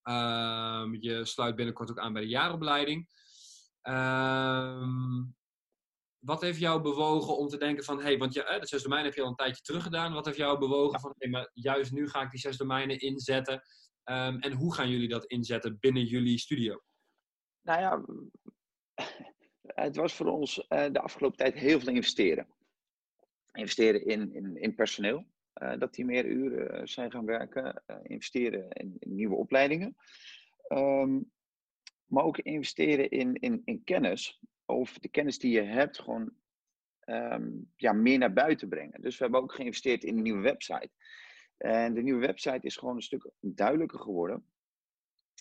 Um, 0.02 0.96
je 1.00 1.24
sluit 1.24 1.56
binnenkort 1.56 1.90
ook 1.90 1.98
aan 1.98 2.12
bij 2.12 2.22
de 2.22 2.28
jaaropleiding. 2.28 3.08
Um, 3.82 5.36
wat 6.26 6.40
heeft 6.40 6.58
jou 6.58 6.82
bewogen 6.82 7.36
om 7.36 7.48
te 7.48 7.56
denken 7.58 7.84
van, 7.84 7.96
hé, 7.96 8.02
hey, 8.02 8.18
want 8.18 8.34
je, 8.34 8.44
eh, 8.44 8.60
de 8.60 8.66
zes 8.66 8.82
domeinen 8.82 9.08
heb 9.08 9.16
je 9.16 9.22
al 9.22 9.28
een 9.28 9.34
tijdje 9.34 9.62
terug 9.62 9.82
gedaan. 9.82 10.12
Wat 10.12 10.24
heeft 10.24 10.36
jou 10.36 10.58
bewogen 10.58 11.00
van, 11.00 11.10
hé, 11.10 11.16
hey, 11.18 11.28
maar 11.28 11.50
juist 11.52 11.92
nu 11.92 12.08
ga 12.08 12.22
ik 12.22 12.30
die 12.30 12.40
zes 12.40 12.56
domeinen 12.56 12.98
inzetten. 12.98 13.54
Um, 14.04 14.40
en 14.40 14.52
hoe 14.52 14.74
gaan 14.74 14.90
jullie 14.90 15.08
dat 15.08 15.24
inzetten 15.24 15.76
binnen 15.80 16.04
jullie 16.04 16.38
studio? 16.38 16.82
Nou 17.62 17.80
ja, 17.80 18.04
het 19.84 19.96
was 19.96 20.14
voor 20.14 20.26
ons 20.26 20.58
uh, 20.58 20.86
de 20.92 21.00
afgelopen 21.00 21.38
tijd 21.38 21.54
heel 21.54 21.80
veel 21.80 21.92
investeren. 21.92 22.48
Investeren 23.52 24.06
in, 24.06 24.34
in, 24.34 24.56
in 24.56 24.74
personeel, 24.74 25.26
uh, 25.62 25.78
dat 25.78 25.94
die 25.94 26.04
meer 26.04 26.24
uren 26.24 26.88
zijn 26.88 27.10
gaan 27.10 27.26
werken. 27.26 27.82
investeren 28.02 28.70
in, 28.70 28.96
in, 28.98 29.14
nieuwe 29.14 29.36
opleidingen. 29.36 29.96
Um, 30.68 31.32
maar 32.06 32.24
ook 32.24 32.38
investeren 32.38 33.10
in, 33.10 33.34
in, 33.34 33.62
in 33.64 33.84
kennis 33.84 34.40
of 34.66 34.98
de 34.98 35.08
kennis 35.08 35.38
die 35.38 35.52
je 35.52 35.62
hebt 35.62 35.98
gewoon 35.98 36.32
um, 37.04 37.72
ja, 37.76 37.92
meer 37.92 38.18
naar 38.18 38.32
buiten 38.32 38.68
brengen. 38.68 39.00
Dus 39.00 39.16
we 39.16 39.22
hebben 39.22 39.42
ook 39.42 39.54
geïnvesteerd 39.54 40.04
in 40.04 40.16
een 40.16 40.22
nieuwe 40.22 40.42
website. 40.42 40.90
En 41.56 41.94
de 41.94 42.02
nieuwe 42.02 42.26
website 42.26 42.66
is 42.66 42.76
gewoon 42.76 42.94
een 42.96 43.02
stuk 43.02 43.30
duidelijker 43.40 43.98
geworden. 43.98 44.46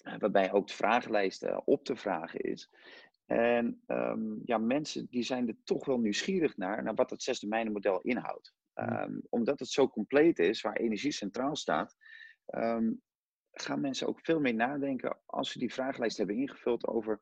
Uh, 0.03 0.15
waarbij 0.17 0.51
ook 0.51 0.67
de 0.67 0.73
vragenlijst 0.73 1.43
uh, 1.43 1.59
op 1.65 1.85
te 1.85 1.95
vragen 1.95 2.39
is. 2.39 2.69
En 3.25 3.81
um, 3.87 4.41
ja, 4.45 4.57
mensen 4.57 5.07
die 5.09 5.23
zijn 5.23 5.47
er 5.47 5.57
toch 5.63 5.85
wel 5.85 5.99
nieuwsgierig 5.99 6.57
naar, 6.57 6.83
naar 6.83 6.95
wat 6.95 7.09
het 7.09 7.23
zesde 7.23 7.69
model 7.71 8.01
inhoudt. 8.01 8.53
Um, 8.73 9.21
omdat 9.29 9.59
het 9.59 9.69
zo 9.69 9.89
compleet 9.89 10.39
is, 10.39 10.61
waar 10.61 10.75
energie 10.75 11.11
centraal 11.11 11.55
staat, 11.55 11.95
gaan 13.51 13.81
mensen 13.81 14.07
ook 14.07 14.19
veel 14.21 14.39
meer 14.39 14.53
nadenken 14.53 15.17
als 15.25 15.51
ze 15.51 15.59
die 15.59 15.73
vragenlijst 15.73 16.17
hebben 16.17 16.35
ingevuld 16.35 16.87
over 16.87 17.21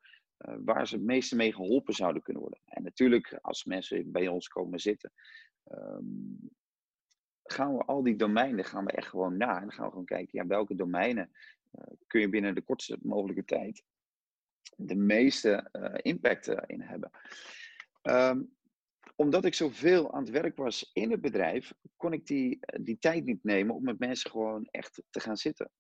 waar 0.65 0.88
ze 0.88 0.95
het 0.95 1.03
meeste 1.03 1.35
mee 1.35 1.53
geholpen 1.53 1.93
zouden 1.93 2.21
kunnen 2.21 2.41
worden. 2.41 2.59
En 2.65 2.83
natuurlijk, 2.83 3.39
als 3.41 3.65
mensen 3.65 4.12
bij 4.12 4.27
ons 4.27 4.47
komen 4.47 4.79
zitten, 4.79 5.12
ehm, 5.63 6.05
gaan 7.43 7.77
we 7.77 7.83
al 7.83 8.03
die 8.03 8.15
domeinen 8.15 8.65
gaan 8.65 8.85
we 8.85 8.91
echt 8.91 9.07
gewoon 9.07 9.38
na. 9.38 9.62
En 9.62 9.71
gaan 9.71 9.85
we 9.85 9.91
gewoon 9.91 10.05
kijken, 10.05 10.39
ja, 10.39 10.47
welke 10.47 10.75
domeinen 10.75 11.31
kun 12.07 12.21
je 12.21 12.29
binnen 12.29 12.55
de 12.55 12.62
kortste 12.62 12.97
mogelijke 13.01 13.45
tijd 13.45 13.83
de 14.75 14.95
meeste 14.95 15.69
impact 16.01 16.47
in 16.47 16.81
hebben. 16.81 17.12
Um, 18.01 18.55
omdat 19.15 19.45
ik 19.45 19.53
zoveel 19.53 20.13
aan 20.13 20.21
het 20.21 20.31
werk 20.31 20.55
was 20.55 20.89
in 20.93 21.12
het 21.12 21.21
bedrijf, 21.21 21.73
kon 21.95 22.13
ik 22.13 22.25
die, 22.25 22.57
eh, 22.59 22.83
die 22.83 23.00
tijd 23.00 23.25
niet 23.25 23.43
nemen 23.43 23.75
om 23.75 23.83
met 23.83 24.00
mensen 24.00 24.31
gewoon 24.31 24.67
echt 24.71 25.03
te 25.09 25.19
gaan 25.19 25.38
zitten. 25.38 25.71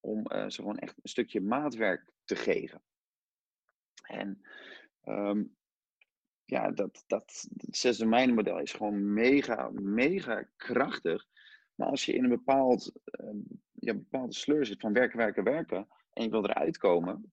Om 0.00 0.32
uh, 0.32 0.48
ze 0.48 0.60
gewoon 0.60 0.78
echt 0.78 0.96
een 1.02 1.08
stukje 1.08 1.40
maatwerk 1.40 2.12
te 2.24 2.36
geven. 2.36 2.82
En 4.10 4.42
um, 5.04 5.56
ja, 6.44 6.70
dat, 6.70 7.04
dat, 7.06 7.46
dat 7.50 7.76
zes 7.76 8.04
model 8.04 8.58
is 8.58 8.72
gewoon 8.72 9.12
mega, 9.12 9.70
mega 9.72 10.48
krachtig. 10.56 11.26
Maar 11.74 11.88
als 11.88 12.04
je 12.04 12.12
in 12.12 12.24
een 12.24 12.30
bepaald, 12.30 12.92
uh, 13.20 13.30
ja, 13.72 13.94
bepaalde 13.94 14.34
sleur 14.34 14.66
zit 14.66 14.80
van 14.80 14.92
werken, 14.92 15.18
werken, 15.18 15.44
werken. 15.44 15.88
En 16.12 16.22
je 16.22 16.30
wil 16.30 16.44
eruit 16.44 16.78
komen. 16.78 17.32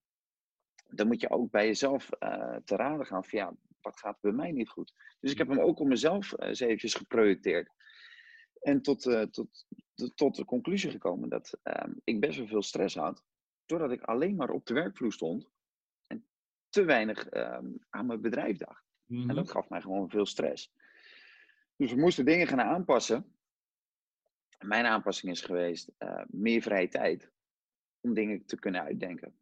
Dan 0.86 1.06
moet 1.06 1.20
je 1.20 1.30
ook 1.30 1.50
bij 1.50 1.66
jezelf 1.66 2.08
uh, 2.20 2.56
te 2.64 2.76
raden 2.76 3.06
gaan 3.06 3.24
van 3.24 3.38
ja, 3.38 3.54
wat 3.80 3.98
gaat 3.98 4.20
bij 4.20 4.32
mij 4.32 4.52
niet 4.52 4.68
goed? 4.68 4.94
Dus 5.20 5.32
ik 5.32 5.38
heb 5.38 5.48
hem 5.48 5.60
ook 5.60 5.78
op 5.78 5.86
mezelf 5.86 6.32
uh, 6.32 6.48
eens 6.48 6.60
eventjes 6.60 6.94
geprojecteerd. 6.94 7.70
En 8.60 8.82
tot, 8.82 9.06
uh, 9.06 9.22
tot, 9.22 9.66
tot 10.14 10.36
de 10.36 10.44
conclusie 10.44 10.90
gekomen 10.90 11.28
dat 11.28 11.58
uh, 11.64 11.94
ik 12.04 12.20
best 12.20 12.38
wel 12.38 12.46
veel 12.46 12.62
stress 12.62 12.94
had. 12.94 13.24
Doordat 13.66 13.92
ik 13.92 14.02
alleen 14.02 14.36
maar 14.36 14.50
op 14.50 14.66
de 14.66 14.74
werkvloer 14.74 15.12
stond. 15.12 15.50
Te 16.68 16.84
weinig 16.84 17.28
ehm, 17.28 17.66
aan 17.90 18.06
mijn 18.06 18.20
bedrijf 18.20 18.56
dacht. 18.56 18.84
En 19.08 19.26
dat 19.26 19.44
mhm. 19.44 19.46
gaf 19.46 19.68
mij 19.68 19.80
gewoon 19.80 20.10
veel 20.10 20.26
stress. 20.26 20.72
Dus 21.76 21.92
we 21.92 22.00
moesten 22.00 22.24
dingen 22.24 22.46
gaan 22.46 22.60
aanpassen. 22.60 23.36
Mijn 24.58 24.86
aanpassing 24.86 25.32
is 25.32 25.40
geweest 25.40 25.90
eh, 25.98 26.22
meer 26.26 26.62
vrije 26.62 26.88
tijd. 26.88 27.30
Om 28.00 28.14
dingen 28.14 28.46
te 28.46 28.58
kunnen 28.58 28.82
uitdenken. 28.82 29.34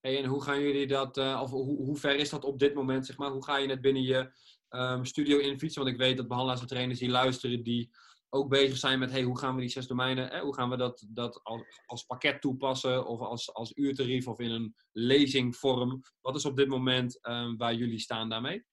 Hey, 0.00 0.18
en 0.18 0.24
hoe 0.24 0.42
gaan 0.42 0.60
jullie 0.60 0.86
dat, 0.86 1.18
uh, 1.18 1.40
of 1.42 1.50
hoe, 1.50 1.76
hoe, 1.76 1.96
ver 1.96 2.16
is 2.16 2.30
dat 2.30 2.44
op 2.44 2.58
dit 2.58 2.74
moment, 2.74 3.06
zeg 3.06 3.16
maar? 3.16 3.30
Hoe 3.30 3.44
ga 3.44 3.56
je 3.56 3.68
het 3.68 3.80
binnen 3.80 4.02
je 4.02 4.30
um, 4.70 5.04
studio 5.04 5.38
infietsen? 5.38 5.82
Want 5.82 5.94
ik 5.94 6.00
weet 6.00 6.16
dat 6.16 6.28
behandelaars 6.28 6.60
en 6.60 6.66
trainers 6.66 6.98
die 6.98 7.08
luisteren, 7.08 7.62
die 7.62 7.90
ook 8.30 8.48
bezig 8.48 8.76
zijn 8.76 8.98
met, 8.98 9.10
hey, 9.10 9.22
hoe 9.22 9.38
gaan 9.38 9.54
we 9.54 9.60
die 9.60 9.70
zes 9.70 9.86
domeinen, 9.86 10.30
eh, 10.30 10.40
hoe 10.40 10.54
gaan 10.54 10.70
we 10.70 10.76
dat, 10.76 11.06
dat 11.08 11.40
als, 11.42 11.62
als 11.86 12.04
pakket 12.04 12.40
toepassen 12.40 13.06
of 13.06 13.20
als, 13.20 13.54
als 13.54 13.76
uurtarief 13.76 14.28
of 14.28 14.38
in 14.38 14.50
een 14.50 14.74
lezingvorm? 14.92 16.02
Wat 16.20 16.36
is 16.36 16.44
op 16.44 16.56
dit 16.56 16.68
moment 16.68 17.18
um, 17.28 17.56
waar 17.56 17.74
jullie 17.74 17.98
staan 17.98 18.28
daarmee? 18.28 18.64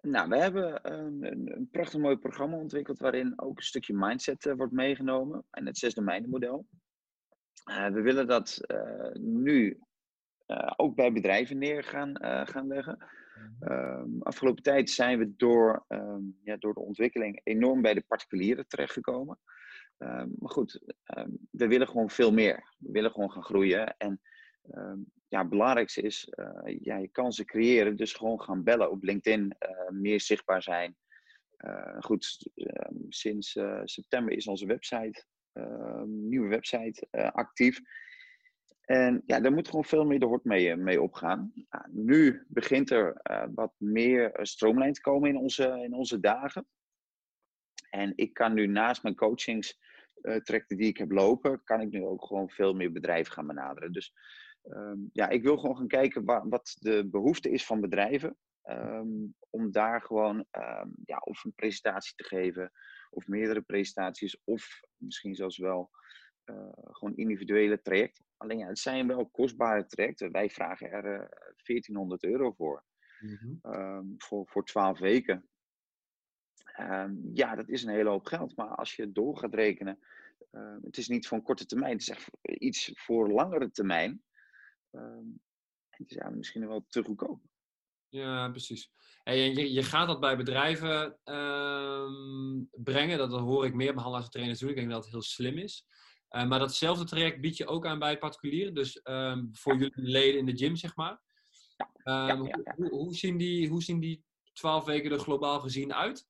Nou, 0.00 0.28
we 0.28 0.36
hebben 0.36 0.92
um, 0.92 1.24
een, 1.24 1.56
een, 1.56 1.68
prachtig 1.70 2.00
mooi 2.00 2.16
programma 2.16 2.56
ontwikkeld 2.56 2.98
waarin 2.98 3.40
ook 3.40 3.56
een 3.56 3.64
stukje 3.64 3.94
mindset 3.94 4.44
uh, 4.44 4.54
wordt 4.54 4.72
meegenomen 4.72 5.44
en 5.50 5.66
het 5.66 5.78
zes 5.78 5.94
domeinen 5.94 6.30
model. 6.30 6.66
Uh, 7.70 7.86
we 7.86 8.00
willen 8.00 8.26
dat 8.26 8.60
uh, 8.66 9.12
nu 9.12 9.80
ook 10.76 10.94
bij 10.94 11.12
bedrijven 11.12 11.58
neer 11.58 11.84
gaan, 11.84 12.16
gaan 12.48 12.66
leggen. 12.66 12.98
Um, 13.60 14.22
afgelopen 14.22 14.62
tijd 14.62 14.90
zijn 14.90 15.18
we 15.18 15.36
door, 15.36 15.84
um, 15.88 16.38
ja, 16.42 16.56
door 16.56 16.74
de 16.74 16.80
ontwikkeling 16.80 17.40
enorm 17.44 17.82
bij 17.82 17.94
de 17.94 18.04
particulieren 18.06 18.66
terechtgekomen. 18.68 19.38
Um, 19.98 20.34
maar 20.38 20.50
goed, 20.50 20.80
we 21.50 21.66
willen 21.66 21.88
gewoon 21.88 22.10
veel 22.10 22.32
meer. 22.32 22.74
We 22.78 22.92
willen 22.92 23.10
gewoon 23.10 23.32
gaan 23.32 23.42
groeien. 23.42 23.96
En 23.96 24.20
ja, 25.28 25.40
het 25.40 25.48
belangrijkste 25.48 26.02
is 26.02 26.32
uh, 26.36 26.76
ja, 26.80 26.96
je 26.96 27.08
kansen 27.08 27.44
creëren. 27.44 27.96
Dus 27.96 28.12
gewoon 28.12 28.40
gaan 28.40 28.62
bellen 28.62 28.90
op 28.90 29.02
LinkedIn, 29.02 29.56
meer 29.88 30.20
zichtbaar 30.20 30.62
zijn. 30.62 30.96
goed, 31.98 32.50
sinds 33.08 33.58
september 33.84 34.32
is 34.32 34.46
onze 34.46 34.66
website, 34.66 35.24
nieuwe 36.06 36.48
website, 36.48 37.06
actief. 37.32 37.80
En 38.88 39.22
ja, 39.26 39.40
daar 39.40 39.52
moet 39.52 39.68
gewoon 39.68 39.84
veel 39.84 40.04
meer 40.04 40.18
de 40.18 40.26
hort 40.26 40.44
mee, 40.44 40.70
eh, 40.70 40.76
mee 40.76 41.02
opgaan. 41.02 41.52
Nou, 41.70 41.84
nu 41.88 42.44
begint 42.48 42.90
er 42.90 43.20
uh, 43.30 43.44
wat 43.54 43.72
meer 43.76 44.32
eh, 44.32 44.44
stroomlijn 44.44 44.92
te 44.92 45.00
komen 45.00 45.28
in 45.28 45.36
onze, 45.36 45.80
in 45.82 45.94
onze 45.94 46.20
dagen. 46.20 46.66
En 47.90 48.12
ik 48.16 48.34
kan 48.34 48.54
nu 48.54 48.66
naast 48.66 49.02
mijn 49.02 49.14
coachings 49.14 49.78
die 50.66 50.86
ik 50.86 50.96
heb 50.96 51.10
lopen, 51.10 51.64
kan 51.64 51.80
ik 51.80 51.90
nu 51.90 52.04
ook 52.04 52.24
gewoon 52.24 52.50
veel 52.50 52.74
meer 52.74 52.92
bedrijven 52.92 53.32
gaan 53.32 53.46
benaderen. 53.46 53.92
Dus 53.92 54.12
um, 54.64 55.10
ja, 55.12 55.28
ik 55.28 55.42
wil 55.42 55.58
gewoon 55.58 55.76
gaan 55.76 55.88
kijken 55.88 56.24
wa 56.24 56.48
wat 56.48 56.76
de 56.78 57.08
behoefte 57.08 57.50
is 57.50 57.66
van 57.66 57.80
bedrijven. 57.80 58.36
Um, 58.64 59.34
om 59.50 59.70
daar 59.70 60.02
gewoon 60.02 60.36
um, 60.36 60.92
ja, 61.04 61.18
of 61.18 61.44
een 61.44 61.54
presentatie 61.54 62.14
te 62.14 62.24
geven, 62.24 62.72
of 63.10 63.26
meerdere 63.26 63.60
presentaties, 63.60 64.40
of 64.44 64.80
misschien 64.96 65.34
zelfs 65.34 65.58
wel 65.58 65.90
gewoon 66.90 67.16
individuele 67.16 67.80
trajecten. 67.80 68.24
Alleen 68.36 68.58
ja, 68.58 68.66
het 68.66 68.78
zijn 68.78 69.06
wel 69.06 69.28
kostbare 69.28 69.86
trajecten. 69.86 70.32
Wij 70.32 70.50
vragen 70.50 70.90
er 70.90 71.04
uh, 71.04 71.14
eh, 71.14 71.28
1400 71.64 72.24
euro 72.24 72.52
voor. 72.52 72.84
Mm 73.18 73.36
-hmm. 73.36 74.14
voor, 74.18 74.46
voor 74.46 74.64
12 74.64 74.98
weken. 74.98 75.48
Um, 76.80 77.30
ja, 77.32 77.54
dat 77.54 77.68
is 77.68 77.82
een 77.82 77.92
hele 77.92 78.08
hoop 78.08 78.26
geld. 78.26 78.56
Maar 78.56 78.68
als 78.68 78.94
je 78.94 79.12
door 79.12 79.38
gaat 79.38 79.54
rekenen, 79.54 79.98
uh, 80.52 80.76
het 80.82 80.96
is 80.96 81.08
niet 81.08 81.28
voor 81.28 81.38
een 81.38 81.44
korte 81.44 81.66
termijn, 81.66 81.92
het 81.92 82.00
is 82.00 82.08
echt 82.08 82.30
iets 82.42 82.90
voor 82.94 83.30
langere 83.30 83.70
termijn. 83.70 84.22
Um, 84.90 85.40
het 85.88 86.10
is 86.10 86.16
ja, 86.16 86.30
misschien 86.30 86.68
wel 86.68 86.84
te 86.88 87.04
goedkoop. 87.04 87.40
Ja, 88.08 88.48
precies. 88.50 88.90
Hey, 89.22 89.44
en 89.44 89.54
je, 89.54 89.72
je 89.72 89.82
gaat 89.82 90.06
dat 90.06 90.20
bij 90.20 90.36
bedrijven 90.36 91.18
brengen. 92.70 93.18
Dat, 93.18 93.30
dat 93.30 93.40
hoor 93.40 93.66
ik 93.66 93.74
meer 93.74 93.94
behandelaars 93.94 94.24
en 94.24 94.30
trainers 94.30 94.60
doen. 94.60 94.70
Ik 94.70 94.76
denk 94.76 94.90
dat 94.90 95.02
het 95.02 95.12
heel 95.12 95.22
slim 95.22 95.58
is. 95.58 95.86
Uh, 96.30 96.48
maar 96.48 96.58
datzelfde 96.58 97.04
traject 97.04 97.40
bied 97.40 97.56
je 97.56 97.66
ook 97.66 97.86
aan 97.86 97.98
bij 97.98 98.18
particulieren. 98.18 98.74
Dus 98.74 99.00
um, 99.04 99.48
voor 99.52 99.76
jullie 99.76 99.92
leden 99.94 100.38
in 100.38 100.46
de 100.46 100.56
gym, 100.56 100.76
zeg 100.76 100.96
maar. 100.96 101.20
Um, 102.04 102.50
hoe, 102.76 102.88
hoe, 102.88 103.14
zien 103.14 103.36
die, 103.36 103.68
hoe 103.68 103.82
zien 103.82 104.00
die 104.00 104.24
twaalf 104.52 104.84
weken 104.84 105.10
er 105.10 105.18
globaal 105.18 105.60
gezien 105.60 105.94
uit? 105.94 106.26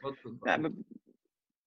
Wat, 0.00 0.16
wat... 0.22 0.60
we, 0.60 0.84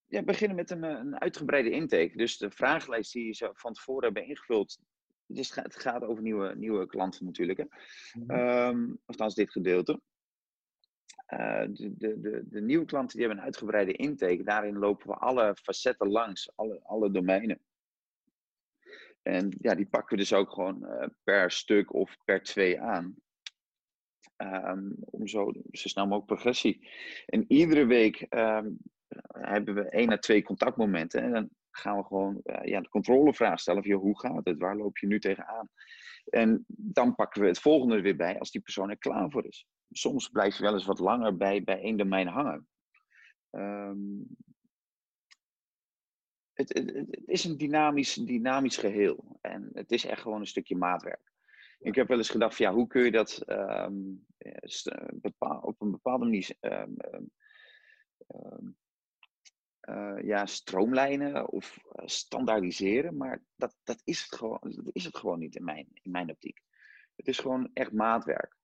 ja, 0.07 0.24
beginnen 0.24 0.55
met 0.55 0.71
een, 0.71 0.83
een, 0.83 1.19
uitgebreide 1.19 1.69
intake. 1.69 2.17
Dus 2.17 2.38
de 2.38 2.51
vragenlijst 2.51 3.13
die 3.13 3.25
je 3.25 3.50
van 3.53 3.74
tevoren 3.74 4.03
hebben 4.03 4.27
ingevuld. 4.27 4.79
Dus 5.25 5.55
het 5.55 5.75
gaat 5.75 6.03
over 6.03 6.24
nieuwe, 6.24 6.55
nieuwe 6.55 6.86
klanten 6.86 7.25
natuurlijk. 7.25 7.57
Hè. 7.57 7.65
Mm 8.13 8.29
-hmm. 8.29 8.79
um, 8.79 9.00
althans, 9.05 9.36
dit 9.36 9.51
gedeelte. 9.51 10.01
Uh, 11.33 11.65
de, 11.69 11.98
de, 11.98 12.19
de, 12.19 12.43
de, 12.50 12.62
nieuwe 12.62 12.86
klanten 12.86 13.17
die 13.17 13.25
hebben 13.25 13.38
een 13.38 13.50
uitgebreide 13.50 13.91
intake. 13.91 14.43
Daarin 14.43 14.77
lopen 14.77 15.07
we 15.07 15.13
alle 15.13 15.55
facetten 15.55 16.09
langs, 16.09 16.51
alle, 16.55 16.79
alle 16.83 17.12
domeinen. 17.12 17.59
En 19.29 19.55
ja, 19.62 19.75
die 19.75 19.86
pakken 19.86 20.09
we 20.09 20.21
dus 20.21 20.33
ook 20.33 20.51
gewoon 20.51 20.83
uh, 20.83 21.07
per 21.24 21.51
stuk 21.51 21.93
of 21.93 22.17
per 22.25 22.43
twee 22.43 22.81
aan. 22.81 23.15
Um, 24.38 24.95
om 25.00 25.27
zo, 25.27 25.51
zo 25.71 25.88
snel 25.88 26.03
mogelijk 26.03 26.27
progressie. 26.27 26.89
En 27.25 27.45
iedere 27.48 27.86
week 27.86 28.25
um, 28.29 28.77
hebben 29.27 29.75
we 29.75 29.89
één 29.89 30.12
à 30.12 30.17
twee 30.17 30.43
contactmomenten. 30.43 31.24
En 31.24 31.31
dan 31.31 31.50
gaan 31.71 31.98
we 31.98 32.03
gewoon 32.03 32.41
uh, 32.43 32.63
ja, 32.63 32.81
de 32.81 32.89
controlevraag 32.89 33.59
stellen 33.59 33.83
van, 33.83 33.91
hoe 33.91 34.19
gaat 34.19 34.45
het? 34.45 34.57
Waar 34.57 34.77
loop 34.77 34.98
je 34.98 35.07
nu 35.07 35.19
tegenaan? 35.19 35.69
En 36.29 36.65
dan 36.67 37.15
pakken 37.15 37.41
we 37.41 37.48
het 37.48 37.59
volgende 37.59 38.01
weer 38.01 38.15
bij 38.15 38.39
als 38.39 38.51
die 38.51 38.62
persoon 38.62 38.89
er 38.89 38.98
klaar 38.98 39.31
voor 39.31 39.45
is. 39.45 39.67
Soms 39.89 40.29
blijf 40.29 40.57
je 40.57 40.63
wel 40.63 40.74
eens 40.74 40.86
wat 40.86 41.00
langer 41.00 41.38
bij, 41.38 41.63
bij 41.63 41.81
één 41.81 41.98
domein 41.98 42.27
hangen. 42.27 42.67
Um, 43.51 44.27
het, 46.60 46.74
het, 46.74 46.96
het, 46.96 47.22
is 47.25 47.44
een 47.44 47.58
dynamisch, 47.58 48.13
dynamisch 48.13 48.78
geheel. 48.78 49.38
En 49.42 49.70
het 49.74 49.92
is 49.92 50.06
echt 50.06 50.22
gewoon 50.22 50.39
een 50.39 50.48
stukje 50.48 50.75
maatwerk. 50.75 51.32
Ik 51.80 51.96
heb 51.96 52.08
wel 52.08 52.18
eens 52.18 52.30
gedacht, 52.30 52.56
van, 52.56 52.66
ja, 52.66 52.74
hoe 52.74 52.88
kun 52.88 53.04
je 53.04 53.12
dat 53.12 53.44
um, 53.48 54.25
bepaal, 55.12 55.60
op 55.60 55.82
een 55.82 55.92
bepaalde 55.92 56.25
manier 56.25 56.56
um, 56.60 56.96
um, 58.36 58.78
uh, 59.89 60.24
ja, 60.24 60.46
stroomlijnen 60.46 61.50
of 61.50 61.78
uh, 61.78 62.08
standaardiseren. 62.08 63.18
Maar 63.18 63.44
dat, 63.56 63.75
dat, 63.84 64.01
is 64.04 64.22
het 64.22 64.36
gewoon, 64.36 64.60
dat 64.62 64.89
is 64.92 65.04
het 65.04 65.18
gewoon 65.18 65.39
niet 65.39 65.56
in 65.56 65.63
mijn, 65.63 65.88
in 65.94 66.12
mijn 66.12 66.30
optiek. 66.30 66.62
Het 67.16 67.28
is 67.28 67.39
gewoon 67.39 67.70
echt 67.74 67.92
maatwerk. 67.92 68.58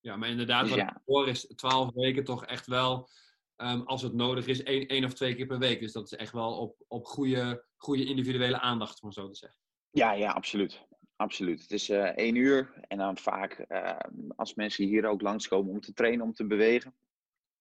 Ja, 0.00 0.16
maar 0.16 0.28
inderdaad, 0.28 0.60
dus, 0.60 0.70
wat 0.70 0.78
ja. 0.78 0.96
ik 0.96 1.02
hoor 1.04 1.28
is 1.28 1.40
12 1.40 1.94
weken 1.94 2.24
toch 2.24 2.46
echt 2.46 2.66
wel 2.66 3.08
Um, 3.56 3.82
als 3.82 4.02
het 4.02 4.12
nodig 4.12 4.46
is, 4.46 4.62
één, 4.62 4.86
één 4.86 5.04
of 5.04 5.14
twee 5.14 5.34
keer 5.34 5.46
per 5.46 5.58
week. 5.58 5.80
Dus 5.80 5.92
dat 5.92 6.04
is 6.04 6.18
echt 6.18 6.32
wel 6.32 6.58
op, 6.58 6.84
op 6.88 7.04
goede, 7.04 7.64
goede 7.76 8.04
individuele 8.04 8.60
aandacht, 8.60 9.02
om 9.02 9.12
zo 9.12 9.28
te 9.28 9.34
zeggen. 9.34 9.58
Ja, 9.90 10.12
ja, 10.12 10.30
absoluut. 10.30 10.86
Absoluut. 11.16 11.62
Het 11.62 11.70
is 11.70 11.90
uh, 11.90 12.04
één 12.04 12.34
uur 12.34 12.72
en 12.88 12.98
dan 12.98 13.18
vaak 13.18 13.64
uh, 13.68 13.98
als 14.36 14.54
mensen 14.54 14.84
hier 14.84 15.06
ook 15.06 15.20
langskomen 15.20 15.72
om 15.72 15.80
te 15.80 15.92
trainen, 15.92 16.24
om 16.24 16.32
te 16.32 16.46
bewegen. 16.46 16.94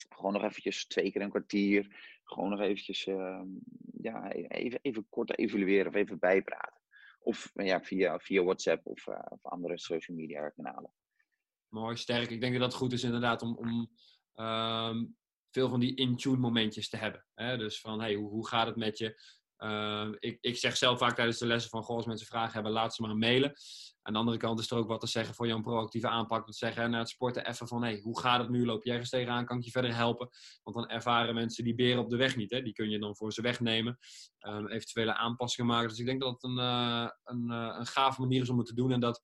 Gewoon 0.10 0.34
nog 0.34 0.44
eventjes 0.44 0.86
twee 0.86 1.12
keer 1.12 1.22
een 1.22 1.30
kwartier. 1.30 1.96
Gewoon 2.24 2.50
nog 2.50 2.60
eventjes 2.60 3.06
uh, 3.06 3.42
ja, 4.02 4.32
even, 4.32 4.80
even 4.82 5.10
kort 5.10 5.38
evalueren 5.38 5.88
of 5.88 5.96
even 5.96 6.20
bijpraten. 6.20 6.82
Of 7.20 7.52
ja, 7.54 7.82
via, 7.82 8.20
via 8.20 8.44
WhatsApp 8.44 8.86
of, 8.86 9.08
of 9.08 9.46
andere 9.46 9.78
social 9.80 10.18
media 10.18 10.50
kanalen. 10.50 10.92
Mooi, 11.68 11.98
sterk. 11.98 12.30
Ik 12.30 12.42
denk 12.42 12.54
dat 12.54 12.62
dat 12.62 12.74
goed 12.74 12.94
is 12.94 13.04
inderdaad 13.04 13.42
om, 13.42 13.58
om 13.58 13.90
ehm, 14.34 15.06
veel 15.56 15.70
van 15.70 15.80
die 15.80 15.96
in-tune 15.96 16.38
momentjes 16.38 16.90
te 16.90 16.98
hebben. 16.98 17.26
Hè? 17.34 17.58
Dus 17.58 17.80
van, 17.80 18.02
hey, 18.02 18.14
hoe, 18.14 18.30
hoe 18.30 18.48
gaat 18.48 18.68
het 18.68 18.76
met 18.76 18.98
je? 18.98 19.22
Ehm, 19.58 20.14
ik, 20.20 20.38
ik 20.42 20.58
zeg 20.58 20.78
zelf 20.78 20.98
vaak 20.98 21.16
tijdens 21.16 21.38
de 21.38 21.46
lessen 21.46 21.70
van, 21.70 21.84
goh, 21.84 21.96
als 21.96 22.06
mensen 22.06 22.28
vragen 22.28 22.54
hebben, 22.54 22.72
laat 22.72 22.96
ze 22.96 23.02
maar 23.02 23.18
mailen. 23.18 23.54
Aan 24.02 24.14
de 24.14 24.20
andere 24.20 24.38
kant 24.38 24.60
is 24.60 24.72
er 24.72 24.78
ook 24.78 24.88
wat 24.88 25.00
te 25.00 25.08
zeggen 25.08 25.36
voor 25.36 25.48
jouw 25.48 25.62
proactieve 25.62 26.08
aanpak. 26.08 26.46
Dat 26.46 26.56
zeggen 26.56 26.92
na 26.92 27.00
het 27.00 27.10
sporten 27.10 27.48
even 27.48 27.68
van, 27.68 27.84
hey, 27.84 28.00
hoe 28.04 28.20
gaat 28.20 28.40
het 28.40 28.50
nu? 28.50 28.66
Loop 28.66 28.84
jij 28.84 28.94
ergens 28.94 29.12
tegenaan? 29.12 29.46
Kan 29.46 29.58
ik 29.58 29.64
je 29.64 29.72
verder 29.72 29.96
helpen? 29.96 30.30
Want 30.64 30.76
dan 30.76 30.90
ervaren 30.90 31.34
mensen 31.34 31.64
die 31.64 31.76
beren 31.76 32.04
op 32.04 32.10
de 32.10 32.18
weg 32.18 32.36
niet. 32.36 32.52
Hè? 32.52 32.62
Die 32.62 32.74
kun 32.74 32.90
je 32.90 33.00
dan 33.00 33.16
voor 33.16 33.34
ze 33.34 33.42
wegnemen. 33.42 33.98
Um, 34.48 34.68
eventuele 34.68 35.14
aanpassingen 35.14 35.72
maken. 35.72 35.90
Dus 35.90 36.00
ik 36.00 36.06
denk 36.06 36.22
dat 36.22 36.32
het 36.32 36.44
een, 36.44 36.58
uh, 36.58 37.10
een, 37.24 37.46
uh, 37.52 37.76
een 37.80 37.86
gave 37.86 38.22
manier 38.22 38.42
is 38.42 38.50
om 38.50 38.58
het 38.58 38.68
te 38.68 38.76
doen. 38.76 38.92
En 38.92 39.00
dat 39.00 39.22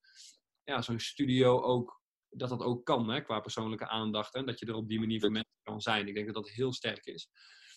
ja, 0.63 0.81
zo'n 0.81 0.99
studio 0.99 1.61
ook 1.61 2.00
dat 2.31 2.49
dat 2.49 2.61
ook 2.61 2.85
kan 2.85 3.09
hè, 3.09 3.21
qua 3.21 3.39
persoonlijke 3.39 3.87
aandacht. 3.87 4.35
En 4.35 4.45
dat 4.45 4.59
je 4.59 4.65
er 4.65 4.75
op 4.75 4.87
die 4.87 4.99
manier 4.99 5.19
voor 5.19 5.31
mensen 5.31 5.59
kan 5.63 5.81
zijn. 5.81 6.07
Ik 6.07 6.13
denk 6.13 6.25
dat 6.25 6.35
dat 6.35 6.49
heel 6.49 6.73
sterk 6.73 7.05
is. 7.05 7.29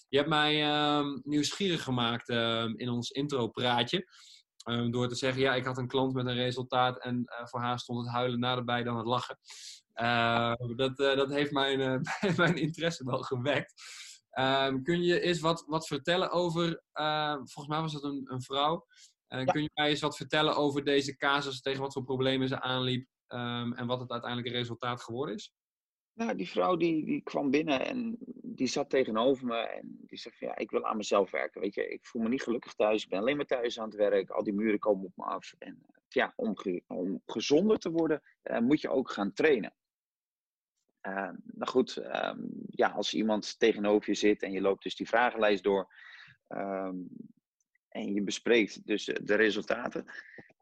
Je 0.09 0.17
hebt 0.17 0.29
mij 0.29 0.63
uh, 0.63 1.15
nieuwsgierig 1.23 1.83
gemaakt 1.83 2.29
uh, 2.29 2.73
in 2.75 2.89
ons 2.89 3.11
intro-praatje. 3.11 4.07
Um, 4.69 4.91
door 4.91 5.09
te 5.09 5.15
zeggen, 5.15 5.43
ja, 5.43 5.55
ik 5.55 5.65
had 5.65 5.79
een 5.79 5.89
klant 5.89 6.15
met 6.15 6.27
een 6.27 6.35
resultaat 6.35 6.99
en 6.99 7.17
uh, 7.17 7.47
voor 7.47 7.61
haar 7.61 7.79
stond 7.79 8.01
het 8.01 8.15
huilen 8.15 8.39
naderbij 8.39 8.83
dan 8.83 8.97
het 8.97 9.07
lachen. 9.07 9.39
Ehm, 9.93 10.77
dat, 10.77 11.01
eh, 11.01 11.17
dat 11.17 11.31
heeft 11.31 11.51
mijn, 11.51 12.03
mijn 12.37 12.57
interesse 12.57 13.05
wel 13.05 13.23
gewekt. 13.23 13.75
kun 14.83 15.03
je 15.03 15.21
eens 15.21 15.41
wat, 15.41 15.65
wat 15.67 15.87
vertellen 15.87 16.31
over, 16.31 16.83
volgens 17.35 17.67
mij 17.67 17.81
was 17.81 17.93
het 17.93 18.03
een, 18.03 18.25
een 18.29 18.43
vrouw. 18.43 18.87
Ja. 19.29 19.45
Kun 19.45 19.63
je 19.63 19.71
mij 19.75 19.89
eens 19.89 20.01
wat 20.01 20.17
vertellen 20.17 20.57
over 20.57 20.85
deze 20.85 21.17
casus, 21.17 21.61
tegen 21.61 21.81
wat 21.81 21.93
voor 21.93 22.05
problemen 22.05 22.49
ze 22.49 22.61
aanliep 22.61 23.09
um, 23.35 23.73
en 23.73 23.87
wat 23.87 24.01
het 24.01 24.11
uiteindelijke 24.11 24.59
resultaat 24.59 25.03
geworden 25.03 25.35
is? 25.35 25.53
Nou, 26.15 26.37
die 26.37 26.49
vrouw 26.49 26.77
die, 26.77 27.05
die 27.05 27.23
kwam 27.23 27.51
binnen 27.51 27.87
en 27.87 28.17
die 28.43 28.67
zat 28.67 28.91
tegenover 28.91 29.47
me 29.47 29.57
en 29.57 29.99
die 30.01 30.19
zei 30.19 30.35
van 30.35 30.49
ja, 30.49 30.57
ik 30.57 30.71
wil 30.71 30.85
aan 30.85 30.97
mezelf 30.97 31.31
werken. 31.31 31.61
Weet 31.61 31.75
je, 31.75 31.89
ik 31.89 32.07
voel 32.07 32.23
me 32.23 32.29
niet 32.29 32.43
gelukkig 32.43 32.75
thuis, 32.75 33.03
ik 33.03 33.09
ben 33.09 33.19
alleen 33.19 33.37
maar 33.37 33.47
thuis 33.47 33.81
aan 33.81 33.89
het 33.89 33.97
werk, 33.97 34.31
al 34.31 34.43
die 34.43 34.53
muren 34.53 34.79
komen 34.79 35.05
op 35.05 35.13
me 35.17 35.25
af. 35.25 35.55
En 35.59 35.79
eh, 35.87 35.97
ja, 36.09 36.33
om, 36.37 36.57
om 36.87 37.23
gezonder 37.27 37.79
te 37.79 37.91
worden 37.91 38.23
uh, 38.43 38.59
moet 38.59 38.81
je 38.81 38.89
ook 38.89 39.11
gaan 39.11 39.33
trainen. 39.33 39.75
Uh, 41.03 41.31
nou 41.45 41.71
goed, 41.71 41.97
um, 41.97 42.51
ja, 42.67 42.89
als 42.89 43.15
iemand 43.15 43.59
tegenover 43.59 44.09
je 44.09 44.15
zit 44.15 44.43
en 44.43 44.53
je 44.53 44.61
loopt 44.61 44.83
dus 44.83 44.97
die 44.97 45.09
vragenlijst 45.09 45.63
door 45.63 45.93
en 47.89 48.13
je 48.13 48.23
bespreekt 48.23 48.87
dus 48.87 49.05
de 49.05 49.35
resultaten. 49.35 50.05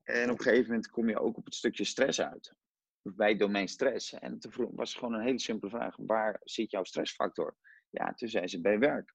En 0.03 0.31
op 0.31 0.39
een 0.39 0.45
gegeven 0.45 0.67
moment 0.67 0.91
kom 0.91 1.09
je 1.09 1.19
ook 1.19 1.37
op 1.37 1.45
het 1.45 1.55
stukje 1.55 1.85
stress 1.85 2.21
uit 2.21 2.55
bij 3.03 3.37
domein 3.37 3.69
stress. 3.69 4.13
En 4.13 4.39
toen 4.39 4.71
was 4.75 4.95
gewoon 4.95 5.15
een 5.15 5.25
hele 5.25 5.39
simpele 5.39 5.71
vraag: 5.71 5.97
waar 5.97 6.41
zit 6.45 6.71
jouw 6.71 6.85
stressfactor? 6.85 7.57
Ja, 7.91 8.15
toen 8.15 8.29
zei 8.29 8.49
ze 8.49 8.61
bij 8.61 8.79
werk. 8.79 9.15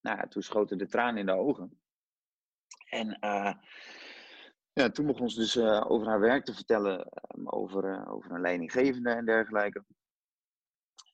Nou, 0.00 0.28
toen 0.28 0.42
schoten 0.42 0.78
de 0.78 0.86
tranen 0.86 1.20
in 1.20 1.26
de 1.26 1.32
ogen. 1.32 1.80
En 2.88 3.18
uh, 3.20 3.54
ja, 4.72 4.90
toen 4.90 5.06
begon 5.06 5.30
ze 5.30 5.40
dus 5.40 5.56
uh, 5.56 5.90
over 5.90 6.06
haar 6.06 6.20
werk 6.20 6.44
te 6.44 6.54
vertellen, 6.54 7.08
um, 7.36 7.48
over, 7.48 7.84
uh, 7.84 8.12
over 8.12 8.30
een 8.30 8.40
leidinggevende 8.40 9.10
en 9.10 9.24
dergelijke. 9.24 9.84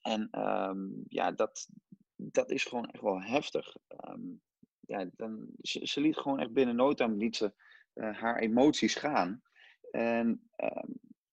En 0.00 0.40
um, 0.40 1.04
ja, 1.08 1.32
dat, 1.32 1.68
dat 2.16 2.50
is 2.50 2.64
gewoon 2.64 2.86
echt 2.86 3.02
wel 3.02 3.22
heftig. 3.22 3.76
Um, 4.08 4.40
ja, 4.80 5.08
dan, 5.12 5.48
ze, 5.60 5.86
ze, 5.86 6.00
liet 6.00 6.16
gewoon 6.16 6.40
echt 6.40 6.52
binnen 6.52 6.76
no 6.76 6.94
time 6.94 7.16
liet 7.16 7.36
ze, 7.36 7.52
haar 7.94 8.38
emoties 8.38 8.94
gaan. 8.94 9.42
En 9.90 10.50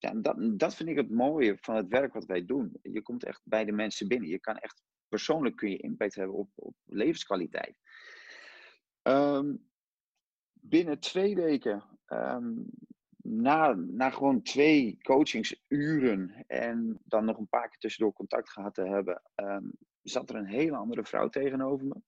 ja, 0.03 0.13
dat, 0.13 0.59
dat 0.59 0.75
vind 0.75 0.89
ik 0.89 0.95
het 0.95 1.09
mooie 1.09 1.57
van 1.61 1.75
het 1.75 1.87
werk 1.87 2.13
wat 2.13 2.25
wij 2.25 2.45
doen. 2.45 2.79
Je 2.81 3.01
komt 3.01 3.23
echt 3.23 3.41
bij 3.43 3.65
de 3.65 3.71
mensen 3.71 4.07
binnen. 4.07 4.29
Je 4.29 4.39
kan 4.39 4.57
echt 4.57 4.83
persoonlijk 5.07 5.55
kun 5.55 5.69
je 5.69 5.77
impact 5.77 6.15
hebben 6.15 6.35
op, 6.35 6.49
op 6.55 6.75
levenskwaliteit. 6.85 7.77
Um, 9.03 9.69
binnen 10.51 10.99
twee 10.99 11.35
weken, 11.35 11.83
um, 12.07 12.65
na, 13.21 13.73
na 13.73 14.09
gewoon 14.09 14.41
twee 14.41 14.97
coachingsuren 15.01 16.43
en 16.47 16.99
dan 17.03 17.25
nog 17.25 17.37
een 17.37 17.47
paar 17.47 17.69
keer 17.69 17.79
tussendoor 17.79 18.13
contact 18.13 18.49
gehad 18.49 18.73
te 18.73 18.87
hebben, 18.87 19.21
um, 19.35 19.71
zat 20.01 20.29
er 20.29 20.35
een 20.35 20.45
hele 20.45 20.75
andere 20.75 21.03
vrouw 21.03 21.29
tegenover 21.29 21.87
me. 21.87 22.01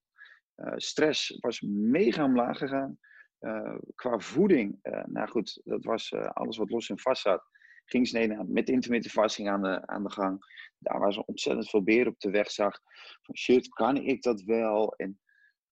Uh, 0.56 0.74
stress 0.76 1.38
was 1.40 1.62
mega 1.68 2.24
omlaag 2.24 2.58
gegaan. 2.58 2.98
Uh, 3.40 3.78
qua 3.96 4.20
voeding, 4.20 4.80
uh, 4.84 5.04
nou 5.06 5.28
goed, 5.28 5.62
dat 5.64 5.84
was 5.84 6.14
alles 6.14 6.58
wat 6.58 6.70
los 6.70 6.90
en 6.90 7.00
vast 7.00 7.22
zat 7.22 7.54
ging 7.86 8.08
ze 8.08 8.46
met 8.48 8.70
intermittent 8.70 9.14
fasting 9.14 9.50
aan 9.50 9.62
de, 9.62 9.88
aan 9.88 10.04
de 10.04 10.12
gang. 10.12 10.44
Daar 10.78 11.00
waar 11.00 11.14
ze 11.14 11.26
ontzettend 11.26 11.70
veel 11.70 11.84
beer 11.84 12.08
op 12.08 12.20
de 12.20 12.30
weg 12.30 12.52
zag. 12.52 12.80
Van 13.22 13.38
shit, 13.38 13.68
kan 13.68 13.98
ik 13.98 14.22
dat 14.22 14.42
wel? 14.42 14.94
En 14.96 15.20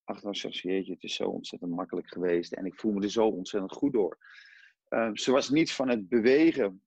achteraf 0.04 0.36
zegt 0.36 0.56
ze, 0.56 0.67
jeetje, 0.67 0.93
het 0.93 1.04
is 1.04 1.15
zo 1.15 1.30
ontzettend 1.30 1.71
makkelijk 1.71 2.08
geweest. 2.08 2.54
En 2.54 2.65
ik 2.65 2.80
voel 2.80 2.91
me 2.91 3.02
er 3.02 3.12
zo 3.12 3.28
ontzettend 3.28 3.73
goed 3.73 3.93
door. 3.93 4.17
Uh, 4.89 5.10
ze 5.13 5.32
was 5.32 5.49
niet 5.49 5.71
van 5.71 5.89
het 5.89 6.10
bewegen. 6.10 6.84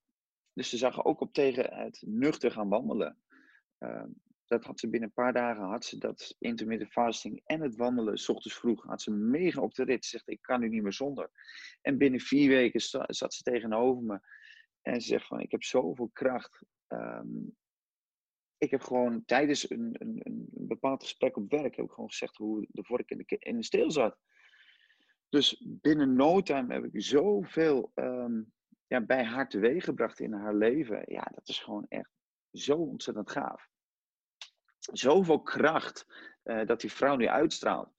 Dus 0.52 0.68
ze 0.68 0.76
zag 0.76 1.04
ook 1.04 1.20
op 1.20 1.32
tegen 1.32 1.74
het 1.74 2.02
nuchter 2.06 2.50
gaan 2.50 2.68
wandelen. 2.68 3.18
Uh, 3.78 4.04
dat 4.46 4.64
had 4.64 4.80
ze 4.80 4.88
binnen 4.88 5.08
een 5.08 5.22
paar 5.24 5.32
dagen, 5.32 5.64
had 5.64 5.84
ze 5.84 5.98
dat 5.98 6.36
intermittent 6.38 6.92
fasting 6.92 7.42
en 7.44 7.60
het 7.60 7.76
wandelen, 7.76 8.18
s 8.18 8.28
ochtends 8.28 8.58
vroeg, 8.58 8.84
had 8.84 9.02
ze 9.02 9.10
mega 9.10 9.60
op 9.60 9.74
de 9.74 9.84
rit. 9.84 10.04
Ze 10.04 10.10
zegt, 10.10 10.28
ik 10.28 10.42
kan 10.42 10.60
nu 10.60 10.68
niet 10.68 10.82
meer 10.82 10.92
zonder. 10.92 11.30
En 11.82 11.98
binnen 11.98 12.20
vier 12.20 12.48
weken 12.48 12.80
zat 13.06 13.34
ze 13.34 13.42
tegenover 13.42 14.02
me 14.02 14.20
en 14.86 15.00
ze 15.00 15.06
zegt 15.06 15.26
van, 15.26 15.40
ik 15.40 15.50
heb 15.50 15.62
zoveel 15.62 16.10
kracht. 16.12 16.62
Um, 16.88 17.56
ik 18.58 18.70
heb 18.70 18.82
gewoon 18.82 19.24
tijdens 19.24 19.70
een, 19.70 19.96
een, 19.98 20.20
een, 20.22 20.48
bepaald 20.50 21.02
gesprek 21.02 21.36
op 21.36 21.50
werk, 21.50 21.76
heb 21.76 21.84
ik 21.84 21.90
gewoon 21.90 22.08
gezegd 22.08 22.36
hoe 22.36 22.66
de 22.70 22.84
vork 22.84 23.10
in 23.10 23.56
de, 23.56 23.62
steel 23.62 23.90
zat. 23.90 24.18
Dus 25.28 25.64
binnen 25.66 26.16
no 26.16 26.42
time 26.42 26.74
heb 26.74 26.84
ik 26.84 27.02
zoveel 27.02 27.92
um, 27.94 28.52
ja, 28.86 29.00
bij 29.00 29.24
haar 29.24 29.48
teweeggebracht 29.48 30.20
in 30.20 30.32
haar 30.32 30.54
leven. 30.54 31.02
Ja, 31.06 31.30
dat 31.34 31.48
is 31.48 31.58
gewoon 31.58 31.86
echt 31.88 32.10
zo 32.52 32.76
ontzettend 32.76 33.30
gaaf. 33.30 33.68
Zoveel 34.78 35.42
kracht 35.42 36.06
uh, 36.44 36.66
dat 36.66 36.80
die 36.80 36.92
vrouw 36.92 37.16
nu 37.16 37.28
uitstraalt. 37.28 37.94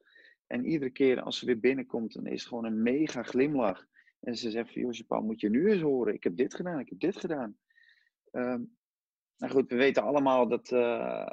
En 0.45 0.65
iedere 0.65 0.91
keer 0.91 1.21
als 1.21 1.39
ze 1.39 1.45
weer 1.45 1.59
binnenkomt, 1.59 2.13
dan 2.13 2.25
is 2.25 2.39
het 2.39 2.49
gewoon 2.49 2.65
een 2.65 2.81
mega 2.81 3.23
glimlach. 3.23 3.87
En 4.19 4.37
ze 4.37 4.51
zegt 4.51 4.73
van, 4.73 4.81
Josje 4.81 5.05
Paul, 5.05 5.21
moet 5.21 5.41
je 5.41 5.49
nu 5.49 5.71
eens 5.71 5.81
horen. 5.81 6.13
Ik 6.13 6.23
heb 6.23 6.37
dit 6.37 6.53
gedaan, 6.53 6.79
ik 6.79 6.89
heb 6.89 6.99
dit 6.99 7.17
gedaan. 7.17 7.57
Um, 8.31 8.77
nou 9.37 9.53
goed, 9.53 9.69
we 9.69 9.75
weten 9.75 10.03
allemaal 10.03 10.47
dat 10.47 10.71
uh, 10.71 11.27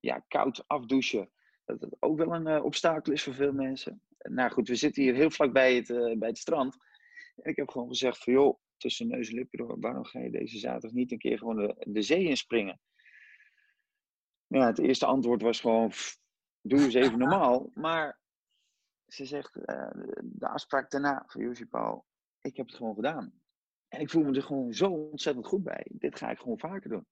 ja, 0.00 0.24
koud 0.28 0.64
afdouchen, 0.66 1.30
dat 1.64 1.96
ook 1.98 2.18
wel 2.18 2.34
een 2.34 2.48
uh, 2.48 2.64
obstakel 2.64 3.12
is 3.12 3.22
voor 3.22 3.34
veel 3.34 3.52
mensen. 3.52 4.02
Nou 4.18 4.50
goed, 4.50 4.68
we 4.68 4.74
zitten 4.74 5.02
hier 5.02 5.14
heel 5.14 5.30
vlak 5.30 5.52
bij 5.52 5.74
het, 5.74 5.88
uh, 5.88 6.18
bij 6.18 6.28
het 6.28 6.38
strand. 6.38 6.76
En 7.36 7.50
ik 7.50 7.56
heb 7.56 7.68
gewoon 7.68 7.88
gezegd 7.88 8.22
van, 8.22 8.32
joh, 8.32 8.58
tussen 8.76 9.08
neus 9.08 9.28
en 9.28 9.34
lippen 9.34 9.58
door, 9.58 9.80
waarom 9.80 10.04
ga 10.04 10.20
je 10.20 10.30
deze 10.30 10.58
zaterdag 10.58 10.92
niet 10.92 11.12
een 11.12 11.18
keer 11.18 11.38
gewoon 11.38 11.56
de, 11.56 11.74
de 11.78 12.02
zee 12.02 12.24
inspringen? 12.24 12.80
Ja, 14.46 14.66
het 14.66 14.78
eerste 14.78 15.06
antwoord 15.06 15.42
was 15.42 15.60
gewoon, 15.60 15.92
doe 16.60 16.80
eens 16.80 16.94
even 16.94 17.18
normaal. 17.18 17.70
Maar 17.74 18.20
ze 19.08 19.24
zegt, 19.24 19.56
uh, 19.56 19.90
de 20.22 20.48
afspraak 20.48 20.90
daarna 20.90 21.24
van 21.26 21.42
Josie 21.42 21.66
Paul, 21.66 22.06
ik 22.40 22.56
heb 22.56 22.66
het 22.66 22.76
gewoon 22.76 22.94
gedaan. 22.94 23.40
En 23.88 24.00
ik 24.00 24.10
voel 24.10 24.24
me 24.24 24.36
er 24.36 24.42
gewoon 24.42 24.74
zo 24.74 24.90
ontzettend 24.90 25.46
goed 25.46 25.62
bij. 25.62 25.86
Dit 25.90 26.18
ga 26.18 26.30
ik 26.30 26.38
gewoon 26.38 26.58
vaker 26.58 26.90
doen. 26.90 27.06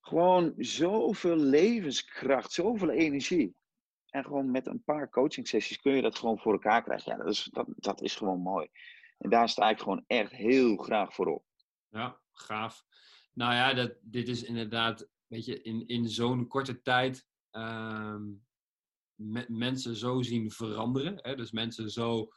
Gewoon 0.00 0.54
zoveel 0.56 1.36
levenskracht, 1.36 2.52
zoveel 2.52 2.90
energie. 2.90 3.54
En 4.08 4.24
gewoon 4.24 4.50
met 4.50 4.66
een 4.66 4.82
paar 4.82 5.08
coaching 5.08 5.48
sessies 5.48 5.80
kun 5.80 5.92
je 5.92 6.02
dat 6.02 6.18
gewoon 6.18 6.38
voor 6.38 6.52
elkaar 6.52 6.82
krijgen. 6.82 7.18
Dat 7.18 7.28
is, 7.28 7.48
dat, 7.52 7.66
dat 7.76 8.02
is 8.02 8.16
gewoon 8.16 8.40
mooi. 8.40 8.68
En 9.18 9.30
daar 9.30 9.48
sta 9.48 9.70
ik 9.70 9.78
gewoon 9.78 10.04
echt 10.06 10.30
heel 10.30 10.76
graag 10.76 11.14
voor 11.14 11.26
op. 11.26 11.44
Ja, 11.88 12.20
gaaf. 12.32 12.84
Nou 13.32 13.54
ja, 13.54 13.74
dat, 13.74 13.94
dit 14.00 14.28
is 14.28 14.42
inderdaad, 14.42 15.08
weet 15.26 15.44
je, 15.44 15.62
in, 15.62 15.86
in 15.86 16.08
zo'n 16.08 16.46
korte 16.46 16.82
tijd 16.82 17.26
um, 17.50 18.44
mensen 19.48 19.96
zo 19.96 20.22
zien 20.22 20.50
veranderen. 20.50 21.18
Hè? 21.22 21.34
Dus 21.34 21.50
mensen 21.50 21.90
zo 21.90 22.28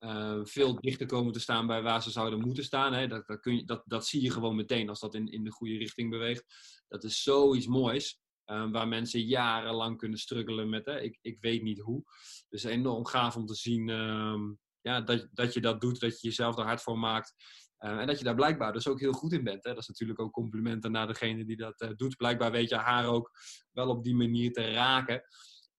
uh, 0.00 0.40
veel 0.42 0.80
dichter 0.80 1.06
komen 1.06 1.32
te 1.32 1.40
staan 1.40 1.66
bij 1.66 1.82
waar 1.82 2.02
ze 2.02 2.10
zouden 2.10 2.40
moeten 2.40 2.64
staan. 2.64 2.92
Hè? 2.92 3.06
Dat, 3.06 3.26
dat, 3.26 3.40
kun 3.40 3.56
je, 3.56 3.64
dat, 3.64 3.82
dat 3.86 4.06
zie 4.06 4.22
je 4.22 4.30
gewoon 4.30 4.56
meteen 4.56 4.88
als 4.88 5.00
dat 5.00 5.14
in, 5.14 5.26
in 5.26 5.44
de 5.44 5.50
goede 5.50 5.76
richting 5.76 6.10
beweegt. 6.10 6.44
Dat 6.88 7.04
is 7.04 7.22
zoiets 7.22 7.66
moois. 7.66 8.20
Uh, 8.46 8.70
waar 8.70 8.88
mensen 8.88 9.20
jarenlang 9.20 9.98
kunnen 9.98 10.18
struggelen 10.18 10.68
met, 10.68 10.86
hè? 10.86 11.00
Ik, 11.00 11.18
ik 11.20 11.36
weet 11.40 11.62
niet 11.62 11.80
hoe. 11.80 12.02
Dus 12.48 12.64
enorm 12.64 13.06
gaaf 13.06 13.36
om 13.36 13.46
te 13.46 13.54
zien 13.54 13.88
uh, 13.88 14.40
ja, 14.80 15.00
dat, 15.00 15.28
dat 15.32 15.54
je 15.54 15.60
dat 15.60 15.80
doet, 15.80 16.00
dat 16.00 16.20
je 16.20 16.28
jezelf 16.28 16.58
er 16.58 16.64
hard 16.64 16.82
voor 16.82 16.98
maakt. 16.98 17.34
Uh, 17.78 17.98
en 17.98 18.06
dat 18.06 18.18
je 18.18 18.24
daar 18.24 18.34
blijkbaar 18.34 18.72
dus 18.72 18.88
ook 18.88 19.00
heel 19.00 19.12
goed 19.12 19.32
in 19.32 19.44
bent. 19.44 19.64
Hè? 19.64 19.70
Dat 19.70 19.82
is 19.82 19.88
natuurlijk 19.88 20.20
ook 20.20 20.32
complimenten 20.32 20.92
naar 20.92 21.06
degene 21.06 21.44
die 21.44 21.56
dat 21.56 21.92
doet. 21.96 22.16
Blijkbaar 22.16 22.50
weet 22.50 22.68
je 22.68 22.76
haar 22.76 23.06
ook 23.06 23.30
wel 23.72 23.88
op 23.88 24.04
die 24.04 24.14
manier 24.14 24.52
te 24.52 24.70
raken. 24.70 25.22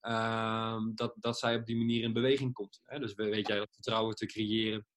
Ehm, 0.03 0.95
dat, 0.95 1.15
dat 1.19 1.39
zij 1.39 1.55
op 1.55 1.65
die 1.65 1.77
manier 1.77 2.03
in 2.03 2.13
beweging 2.13 2.53
komt. 2.53 2.81
Hè? 2.83 2.99
Dus 2.99 3.13
weet 3.13 3.47
jij 3.47 3.57
dat 3.57 3.73
vertrouwen 3.73 4.15
te 4.15 4.25
creëren. 4.25 4.87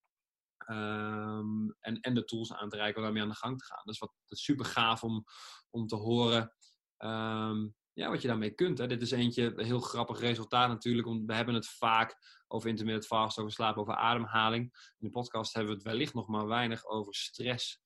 Ehm, 0.57 1.69
en, 1.81 2.01
en 2.01 2.14
de 2.14 2.25
tools 2.25 2.53
aan 2.53 2.69
te 2.69 2.77
reiken 2.77 2.97
om 2.97 3.03
daarmee 3.03 3.23
aan 3.23 3.29
de 3.29 3.35
gang 3.35 3.59
te 3.59 3.64
gaan. 3.64 3.83
Dus 3.85 3.99
wat 3.99 4.12
dat 4.27 4.38
is 4.38 4.45
super 4.45 4.64
gaaf 4.64 5.03
om, 5.03 5.25
om 5.71 5.87
te 5.87 5.97
horen 5.97 6.53
ehm, 6.97 7.69
ja, 7.92 8.11
wat 8.11 8.23
je 8.23 8.29
daarmee 8.29 8.55
kunt. 8.55 8.79
Hè. 8.79 8.87
Dit 8.87 9.03
is 9.03 9.11
eentje, 9.11 9.53
een 9.57 9.64
heel 9.64 9.81
grappig 9.81 10.21
resultaat 10.21 10.69
natuurlijk. 10.69 11.07
Want 11.07 11.27
we 11.27 11.35
hebben 11.35 11.55
het 11.55 11.69
vaak 11.69 12.16
over 12.49 12.69
intermittent 12.69 13.07
fast, 13.07 13.38
over 13.38 13.53
slaap, 13.53 13.77
over 13.77 13.95
ademhaling. 13.95 14.62
In 14.99 15.07
de 15.07 15.11
podcast 15.11 15.55
hebben 15.55 15.73
we 15.73 15.79
het 15.79 15.88
wellicht 15.88 16.14
nog 16.14 16.29
maar 16.29 16.47
weinig 16.47 16.85
over 16.85 17.14
stress 17.14 17.81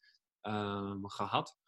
gehad. 1.02 1.58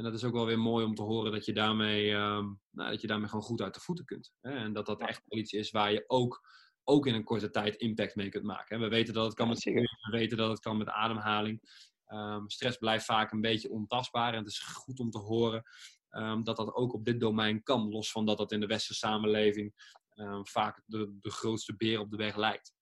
En 0.00 0.06
dat 0.06 0.14
is 0.14 0.24
ook 0.24 0.32
wel 0.32 0.46
weer 0.46 0.58
mooi 0.58 0.84
om 0.84 0.94
te 0.94 1.02
horen 1.02 1.32
dat 1.32 1.44
je 1.44 1.52
daarmee, 1.52 2.12
nou, 2.12 2.56
dat 2.70 3.00
je 3.00 3.06
daarmee 3.06 3.28
gewoon 3.28 3.44
goed 3.44 3.60
uit 3.60 3.74
de 3.74 3.80
voeten 3.80 4.04
kunt. 4.04 4.32
Hè. 4.40 4.50
En 4.50 4.72
dat 4.72 4.86
dat 4.86 5.00
echt 5.00 5.22
iets 5.28 5.52
is 5.52 5.70
waar 5.70 5.92
je 5.92 6.04
ook 6.06 6.48
ook 6.84 7.06
in 7.06 7.14
een 7.14 7.24
korte 7.24 7.50
tijd 7.50 7.76
impact 7.76 8.14
mee 8.14 8.28
kunt 8.28 8.44
maken. 8.44 8.80
We 8.80 8.88
weten 8.88 9.14
dat 9.14 9.24
het 9.24 9.34
kan 9.34 9.48
met 9.48 9.64
we 9.64 10.08
weten 10.10 10.36
dat 10.36 10.50
het 10.50 10.60
kan 10.60 10.76
met 10.76 10.88
ademhaling. 10.88 11.60
Um, 12.06 12.50
stress 12.50 12.76
blijft 12.76 13.04
vaak 13.04 13.32
een 13.32 13.40
beetje 13.40 13.70
ontastbaar 13.70 14.32
en 14.32 14.38
het 14.38 14.48
is 14.48 14.58
goed 14.58 14.98
om 14.98 15.10
te 15.10 15.18
horen 15.18 15.62
um, 16.10 16.44
dat 16.44 16.56
dat 16.56 16.74
ook 16.74 16.92
op 16.92 17.04
dit 17.04 17.20
domein 17.20 17.62
kan, 17.62 17.88
los 17.88 18.12
van 18.12 18.26
dat 18.26 18.38
dat 18.38 18.52
in 18.52 18.60
de 18.60 18.66
westerse 18.66 19.06
samenleving 19.06 19.74
um, 20.14 20.46
vaak 20.46 20.82
de, 20.86 21.18
de 21.20 21.30
grootste 21.30 21.76
beer 21.76 22.00
op 22.00 22.10
de 22.10 22.16
weg 22.16 22.36
lijkt. 22.36 22.74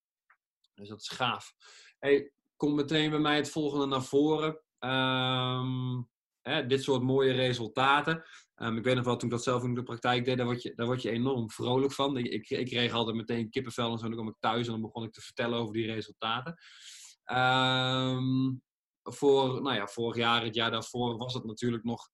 Dus 0.75 0.89
dat 0.89 1.01
is 1.01 1.09
gaaf. 1.09 1.55
Hey, 1.99 2.33
komt 2.57 2.75
meteen 2.75 3.11
bij 3.11 3.19
mij 3.19 3.37
het 3.37 3.51
volgende 3.51 3.87
naar 3.87 4.03
voren. 4.03 4.61
Hè, 6.49 6.67
dit 6.67 6.83
soort 6.83 7.03
mooie 7.03 7.33
resultaten. 7.33 8.25
Um, 8.57 8.77
ik 8.77 8.85
weet 8.85 8.95
nog 8.95 9.05
wel, 9.05 9.17
toen 9.17 9.29
ik 9.29 9.35
dat 9.35 9.45
zelf 9.45 9.65
in 9.65 9.75
de 9.75 9.83
praktijk 9.83 10.25
deed, 10.25 10.37
daar 10.37 10.47
word 10.47 10.63
je, 10.63 10.73
daar 10.75 10.87
word 10.87 11.03
je 11.03 11.11
enorm 11.11 11.51
vrolijk 11.51 11.93
van. 11.93 12.17
Ik, 12.17 12.27
ik, 12.27 12.51
ik 12.51 12.67
kreeg 12.67 12.93
altijd 12.93 13.17
meteen 13.17 13.51
kippenvel 13.51 13.93
en 13.93 13.99
zo. 13.99 14.05
Dan 14.05 14.15
kwam 14.15 14.29
ik 14.29 14.37
thuis 14.39 14.67
en 14.67 14.73
dan 14.73 14.83
begon 14.83 15.05
ik 15.05 15.13
te 15.13 15.21
vertellen 15.21 15.59
over 15.59 15.73
die 15.73 15.87
resultaten. 15.87 16.57
Um, 17.33 18.63
voor, 19.03 19.63
nou 19.63 19.75
ja, 19.75 19.87
vorig 19.87 20.17
jaar, 20.17 20.45
het 20.45 20.55
jaar 20.55 20.71
daarvoor, 20.71 21.17
was 21.17 21.35
het 21.35 21.45
natuurlijk 21.45 21.85
nog 21.85 22.09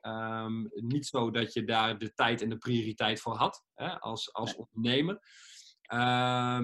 um, 0.00 0.70
niet 0.72 1.06
zo 1.06 1.30
dat 1.30 1.52
je 1.52 1.64
daar 1.64 1.98
de 1.98 2.12
tijd 2.12 2.42
en 2.42 2.48
de 2.48 2.58
prioriteit 2.58 3.20
voor 3.20 3.36
had 3.36 3.64
hè, 3.74 4.00
als, 4.00 4.32
als 4.32 4.56
ondernemer. 4.56 5.20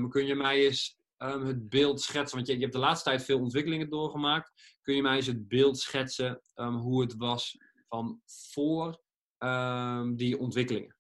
kun 0.08 0.26
je 0.26 0.34
mij 0.34 0.66
eens 0.66 0.97
het 1.18 1.68
beeld 1.68 2.00
schetsen? 2.00 2.36
Want 2.36 2.48
je, 2.48 2.54
je 2.54 2.60
hebt 2.60 2.72
de 2.72 2.78
laatste 2.78 3.08
tijd 3.08 3.24
veel 3.24 3.38
ontwikkelingen 3.38 3.90
doorgemaakt. 3.90 4.78
Kun 4.82 4.94
je 4.94 5.02
mij 5.02 5.16
eens 5.16 5.26
het 5.26 5.48
beeld 5.48 5.78
schetsen 5.78 6.40
hoe 6.54 7.00
het 7.00 7.16
was 7.16 7.56
van 7.88 8.20
voor 8.24 9.00
um, 9.38 10.16
die 10.16 10.38
ontwikkelingen? 10.38 10.96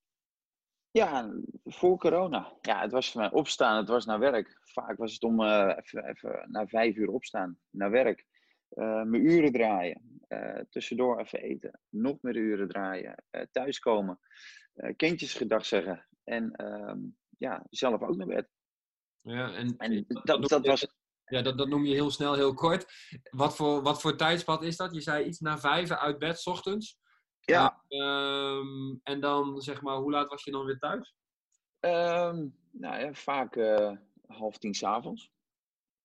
Ja, 0.90 1.34
voor 1.64 1.98
corona. 1.98 2.52
Ja, 2.60 2.80
het 2.80 2.92
was 2.92 3.10
voor 3.10 3.20
mij 3.20 3.30
opstaan, 3.30 3.76
het 3.76 3.88
was 3.88 4.06
naar 4.06 4.18
werk. 4.18 4.58
Vaak 4.62 4.96
was 4.96 5.12
het 5.12 5.22
om 5.22 5.40
uh, 5.40 5.76
even, 5.76 6.04
even 6.04 6.46
na 6.50 6.66
vijf 6.66 6.96
uur 6.96 7.08
opstaan, 7.08 7.58
naar 7.70 7.90
werk. 7.90 8.26
Uh, 8.70 9.02
mijn 9.02 9.26
uren 9.26 9.52
draaien, 9.52 10.20
uh, 10.28 10.60
tussendoor 10.70 11.20
even 11.20 11.42
eten, 11.42 11.80
nog 11.88 12.16
meer 12.20 12.36
uren 12.36 12.68
draaien, 12.68 13.24
thuiskomen, 13.50 14.18
kindjes 14.96 15.34
gedag 15.34 15.66
zeggen 15.66 16.06
en 16.24 16.52
ehm, 16.52 16.98
ja, 17.38 17.66
zelf 17.70 18.02
ook 18.02 18.16
naar 18.16 18.26
bed. 18.26 18.48
Ja, 19.28 19.54
en, 19.54 19.76
en 19.76 20.04
dat, 20.06 20.48
dat, 20.48 20.66
was... 20.66 20.86
Ja, 21.24 21.42
dat, 21.42 21.58
dat 21.58 21.68
noem 21.68 21.84
je 21.84 21.94
heel 21.94 22.10
snel, 22.10 22.34
heel 22.34 22.54
kort. 22.54 22.92
Wat 23.30 23.56
voor, 23.56 23.82
wat 23.82 24.00
voor 24.00 24.16
tijdspad 24.16 24.62
is 24.62 24.76
dat? 24.76 24.94
Je 24.94 25.00
zei 25.00 25.24
iets 25.24 25.40
na 25.40 25.58
vijf 25.58 25.90
uit 25.90 26.18
bed, 26.18 26.40
s 26.40 26.46
ochtends. 26.46 26.98
Ja. 27.40 27.84
Ehm, 27.88 28.96
en 29.02 29.20
dan 29.20 29.60
zeg 29.60 29.82
maar, 29.82 29.96
hoe 29.96 30.10
laat 30.10 30.28
was 30.28 30.44
je 30.44 30.50
dan 30.50 30.64
weer 30.64 30.78
thuis? 30.78 31.14
Um, 31.80 32.56
nou 32.70 33.00
ja, 33.00 33.12
vaak 33.12 33.56
uh, 33.56 33.92
half 34.26 34.58
tien 34.58 34.74
s'avonds. 34.74 35.32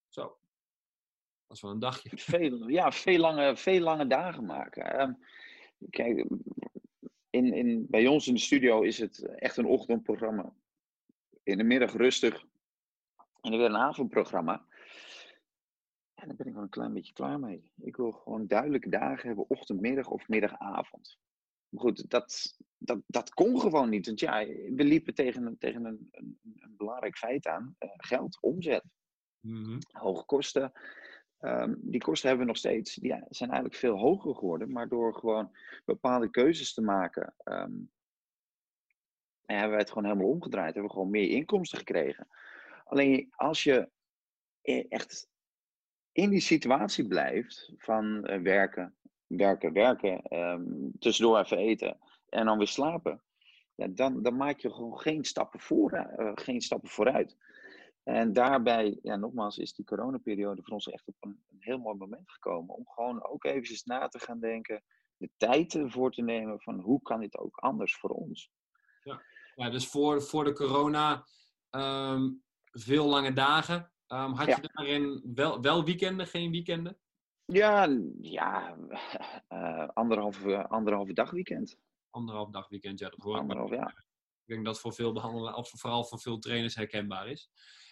Zo. 0.09 0.21
Dat 1.47 1.57
is 1.57 1.61
wel 1.61 1.71
een 1.71 1.79
dagje. 1.79 2.09
Veel, 2.17 2.67
ja, 2.67 2.91
veel 2.91 3.19
lange, 3.19 3.57
veel 3.57 3.79
lange 3.79 4.07
dagen 4.07 4.45
maken. 4.45 5.01
Um, 5.01 5.17
kijk, 5.89 6.27
in, 7.29 7.53
in, 7.53 7.85
bij 7.89 8.07
ons 8.07 8.27
in 8.27 8.33
de 8.33 8.39
studio 8.39 8.81
is 8.81 8.97
het 8.97 9.25
echt 9.35 9.57
een 9.57 9.65
ochtendprogramma. 9.65 10.53
In 11.43 11.57
de 11.57 11.63
middag 11.63 11.93
rustig. 11.93 12.45
En 13.43 13.51
dan 13.51 13.59
weer 13.59 13.69
een 13.69 13.77
avondprogramma. 13.77 14.65
En 16.13 16.27
daar 16.27 16.35
ben 16.37 16.47
ik 16.47 16.53
wel 16.53 16.63
een 16.63 16.69
klein 16.69 16.93
beetje 16.93 17.13
klaar 17.13 17.39
mee. 17.39 17.71
Ik 17.77 17.95
wil 17.95 18.11
gewoon 18.11 18.47
duidelijke 18.47 18.89
dagen 18.89 19.27
hebben, 19.27 19.49
ochtend, 19.49 19.81
middag 19.81 20.07
of 20.07 20.27
middagavond. 20.27 21.17
Maar 21.69 21.81
goed, 21.81 22.09
dat, 22.09 22.57
dat, 22.77 22.99
dat 23.07 23.33
kon 23.33 23.59
gewoon 23.59 23.89
niet. 23.89 24.05
Want 24.05 24.19
ja, 24.19 24.45
we 24.45 24.83
liepen 24.83 25.13
tegen, 25.13 25.57
tegen 25.57 25.85
een, 25.85 26.07
een, 26.11 26.39
een 26.59 26.73
belangrijk 26.77 27.17
feit 27.17 27.47
aan. 27.47 27.75
Uh, 27.79 27.89
geld, 27.97 28.37
omzet. 28.41 28.83
Mm 29.39 29.77
Hoge 29.91 30.25
kosten. 30.25 30.71
Um, 31.39 31.79
die 31.81 32.01
kosten 32.01 32.27
hebben 32.27 32.45
we 32.45 32.51
nog 32.51 32.61
steeds. 32.61 32.95
Die 32.95 33.11
zijn 33.29 33.49
eigenlijk 33.49 33.79
veel 33.79 33.97
hoger 33.97 34.35
geworden. 34.35 34.71
Maar 34.71 34.87
door 34.87 35.15
gewoon 35.15 35.57
bepaalde 35.85 36.29
keuzes 36.29 36.73
te 36.73 36.81
maken... 36.81 37.35
Um, 37.43 37.91
hebben 39.45 39.69
wij 39.69 39.79
het 39.79 39.89
gewoon 39.89 40.03
helemaal 40.03 40.29
omgedraaid. 40.29 40.73
Hebben 40.73 40.91
we 40.91 40.97
gewoon 40.97 41.09
meer 41.09 41.29
inkomsten 41.29 41.77
gekregen. 41.77 42.27
Alleen 42.83 43.33
als 43.35 43.63
je 43.63 43.89
e-, 44.61 44.85
echt 44.89 45.29
in 46.11 46.29
die 46.29 46.39
situatie 46.39 47.07
blijft 47.07 47.73
van 47.77 48.31
uh, 48.31 48.41
werken, 48.41 48.95
werken, 49.27 49.73
werken, 49.73 50.37
um, 50.39 50.91
tussendoor 50.99 51.39
even 51.39 51.57
eten 51.57 51.97
en 52.29 52.45
dan 52.45 52.57
weer 52.57 52.67
slapen, 52.67 53.23
ja, 53.75 53.87
dan, 53.87 54.23
dan 54.23 54.35
maak 54.35 54.59
je 54.59 54.73
gewoon 54.73 54.99
geen 54.99 55.23
stappen, 55.23 55.59
voor, 55.59 55.93
uh, 55.93 56.31
geen 56.35 56.61
stappen 56.61 56.89
vooruit. 56.89 57.37
En 58.03 58.33
daarbij, 58.33 58.99
ja, 59.01 59.15
nogmaals, 59.15 59.57
is 59.57 59.73
die 59.73 59.85
coronaperiode 59.85 60.63
voor 60.63 60.73
ons 60.73 60.89
echt 60.89 61.07
op 61.07 61.15
een, 61.19 61.43
een 61.49 61.57
heel 61.59 61.77
mooi 61.77 61.97
moment 61.97 62.31
gekomen. 62.31 62.75
Om 62.75 62.87
gewoon 62.87 63.25
ook 63.25 63.43
eventjes 63.43 63.83
na 63.83 64.07
te 64.07 64.19
gaan 64.19 64.39
denken, 64.39 64.83
de 65.17 65.29
tijd 65.37 65.73
ervoor 65.73 66.11
te 66.11 66.21
nemen 66.21 66.61
van 66.61 66.79
hoe 66.79 67.01
kan 67.01 67.19
dit 67.19 67.37
ook 67.37 67.57
anders 67.57 67.95
voor 67.95 68.09
ons. 68.09 68.51
Ja, 69.03 69.21
ja 69.55 69.69
dus 69.69 69.87
voor, 69.87 70.21
voor 70.21 70.43
de 70.43 70.53
corona 70.53 71.25
um, 71.71 72.43
veel 72.73 73.07
lange 73.07 73.33
dagen. 73.33 73.91
Um, 74.07 74.33
had 74.33 74.47
je 74.47 74.69
daarin 74.73 75.31
wel, 75.35 75.61
wel 75.61 75.83
weekenden, 75.83 76.27
geen 76.27 76.51
weekenden? 76.51 76.97
Ja, 77.45 77.97
ja 78.21 78.77
uh, 79.49 79.87
anderhalve, 79.87 80.67
anderhalve 80.67 81.13
dag 81.13 81.31
weekend. 81.31 81.77
Anderhalf 82.09 82.49
dag 82.49 82.69
weekend, 82.69 82.99
ja, 82.99 83.09
dat 83.09 83.19
hoor 83.19 83.37
Anderhalf, 83.37 83.69
ja. 83.69 83.87
Ik 84.45 84.53
denk 84.53 84.65
dat 84.65 84.79
voor 84.79 84.93
veel 84.93 85.13
behandelaars, 85.13 85.57
of 85.57 85.69
vooral 85.69 86.03
voor 86.03 86.19
veel 86.19 86.39
trainers 86.39 86.75
herkenbaar 86.75 87.27
is. 87.27 87.49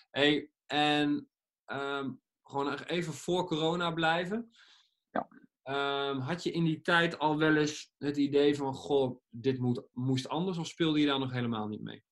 Hey, 0.10 0.50
en 0.65 1.30
um, 1.65 2.22
gewoon 2.44 2.74
even 2.74 3.13
voor 3.13 3.46
corona 3.46 3.91
blijven. 3.91 4.52
Ja. 5.10 5.28
Um, 6.10 6.20
had 6.20 6.44
je 6.44 6.52
in 6.52 6.63
die 6.63 6.82
tijd 6.82 7.20
al 7.20 7.38
wel 7.38 7.56
eens 7.56 7.94
het 7.98 8.17
idee 8.17 8.56
van, 8.56 8.74
goh, 8.74 9.22
dit 9.30 9.60
moet, 9.60 9.84
moest 9.91 10.28
anders, 10.28 10.58
of 10.58 10.67
speelde 10.67 11.00
je 11.00 11.06
daar 11.06 11.20
nog 11.20 11.32
helemaal 11.32 11.67
niet 11.67 11.82
mee? 11.82 12.04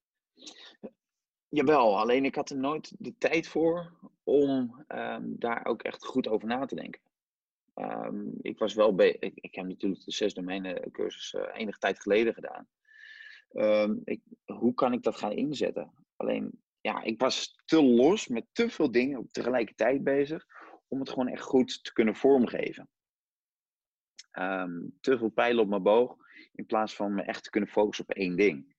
Jawel, 1.50 2.00
alleen 2.00 2.26
ik 2.26 2.36
had 2.36 2.50
er 2.50 2.58
nooit 2.58 2.92
de 2.98 3.18
tijd 3.18 3.48
voor 3.48 3.94
om 4.24 4.86
um, 4.88 5.36
daar 5.40 5.66
ook 5.66 5.82
echt 5.82 6.06
goed 6.06 6.28
over 6.28 6.48
na 6.48 6.66
te 6.66 6.76
denken. 6.76 7.02
Um, 7.76 8.34
ik 8.42 8.58
was 8.58 8.74
wel 8.74 8.96
bij, 8.96 9.18
ik, 9.20 9.56
heb 9.56 9.66
natuurlijk 9.66 10.06
de 10.06 10.12
zes 10.12 10.34
domeinen 10.34 10.92
cursus 10.92 11.34
uh, 11.34 11.42
enige 11.54 11.80
tijd 11.80 12.00
geleden 12.00 12.34
gedaan. 12.34 12.68
Um, 13.52 14.02
ik, 14.04 14.22
hoe 14.46 14.74
kan 14.74 14.94
ik 14.94 15.04
dat 15.04 15.18
gaan 15.18 15.32
inzetten? 15.32 15.94
Alleen, 16.16 16.62
ja, 16.82 17.02
ik 17.02 17.20
was 17.20 17.62
te 17.66 17.84
los 17.84 18.28
met 18.28 18.46
te 18.52 18.70
veel 18.70 18.92
dingen 18.92 19.28
tegelijkertijd 19.32 20.04
bezig 20.04 20.46
om 20.88 21.00
het 21.00 21.10
gewoon 21.10 21.28
echt 21.28 21.44
goed 21.44 21.84
te 21.84 21.94
kunnen 21.94 22.16
vormgeven. 22.16 22.90
Te 25.00 25.18
veel 25.18 25.30
pijlen 25.30 25.64
op 25.64 25.70
mijn 25.70 25.84
boog 25.84 26.18
in 26.54 26.66
plaats 26.66 26.96
van 26.96 27.14
me 27.14 27.22
echt 27.22 27.44
te 27.44 27.50
kunnen 27.50 27.70
focussen 27.70 28.06
op 28.08 28.16
één 28.16 28.36
ding. 28.36 28.76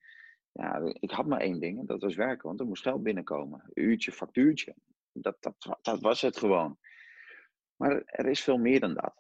Ja, 0.53 0.93
ik 0.93 1.11
had 1.11 1.27
maar 1.27 1.41
één 1.41 1.61
ding 1.61 1.79
en 1.79 1.87
dat 1.87 2.03
was 2.03 2.15
werken, 2.15 2.49
want 2.49 2.61
er 2.61 2.67
moest 2.67 2.83
geld 2.83 3.03
binnenkomen. 3.03 3.71
Uurtje, 3.75 4.13
factuurtje. 4.13 4.75
Dat, 5.13 5.37
dat, 5.41 5.79
dat 5.83 6.01
was 6.01 6.21
het 6.21 6.37
gewoon. 6.37 6.79
Maar 7.77 8.03
er 8.05 8.27
is 8.27 8.41
veel 8.41 8.59
meer 8.59 8.81
dan 8.81 8.95
dat. 8.95 9.15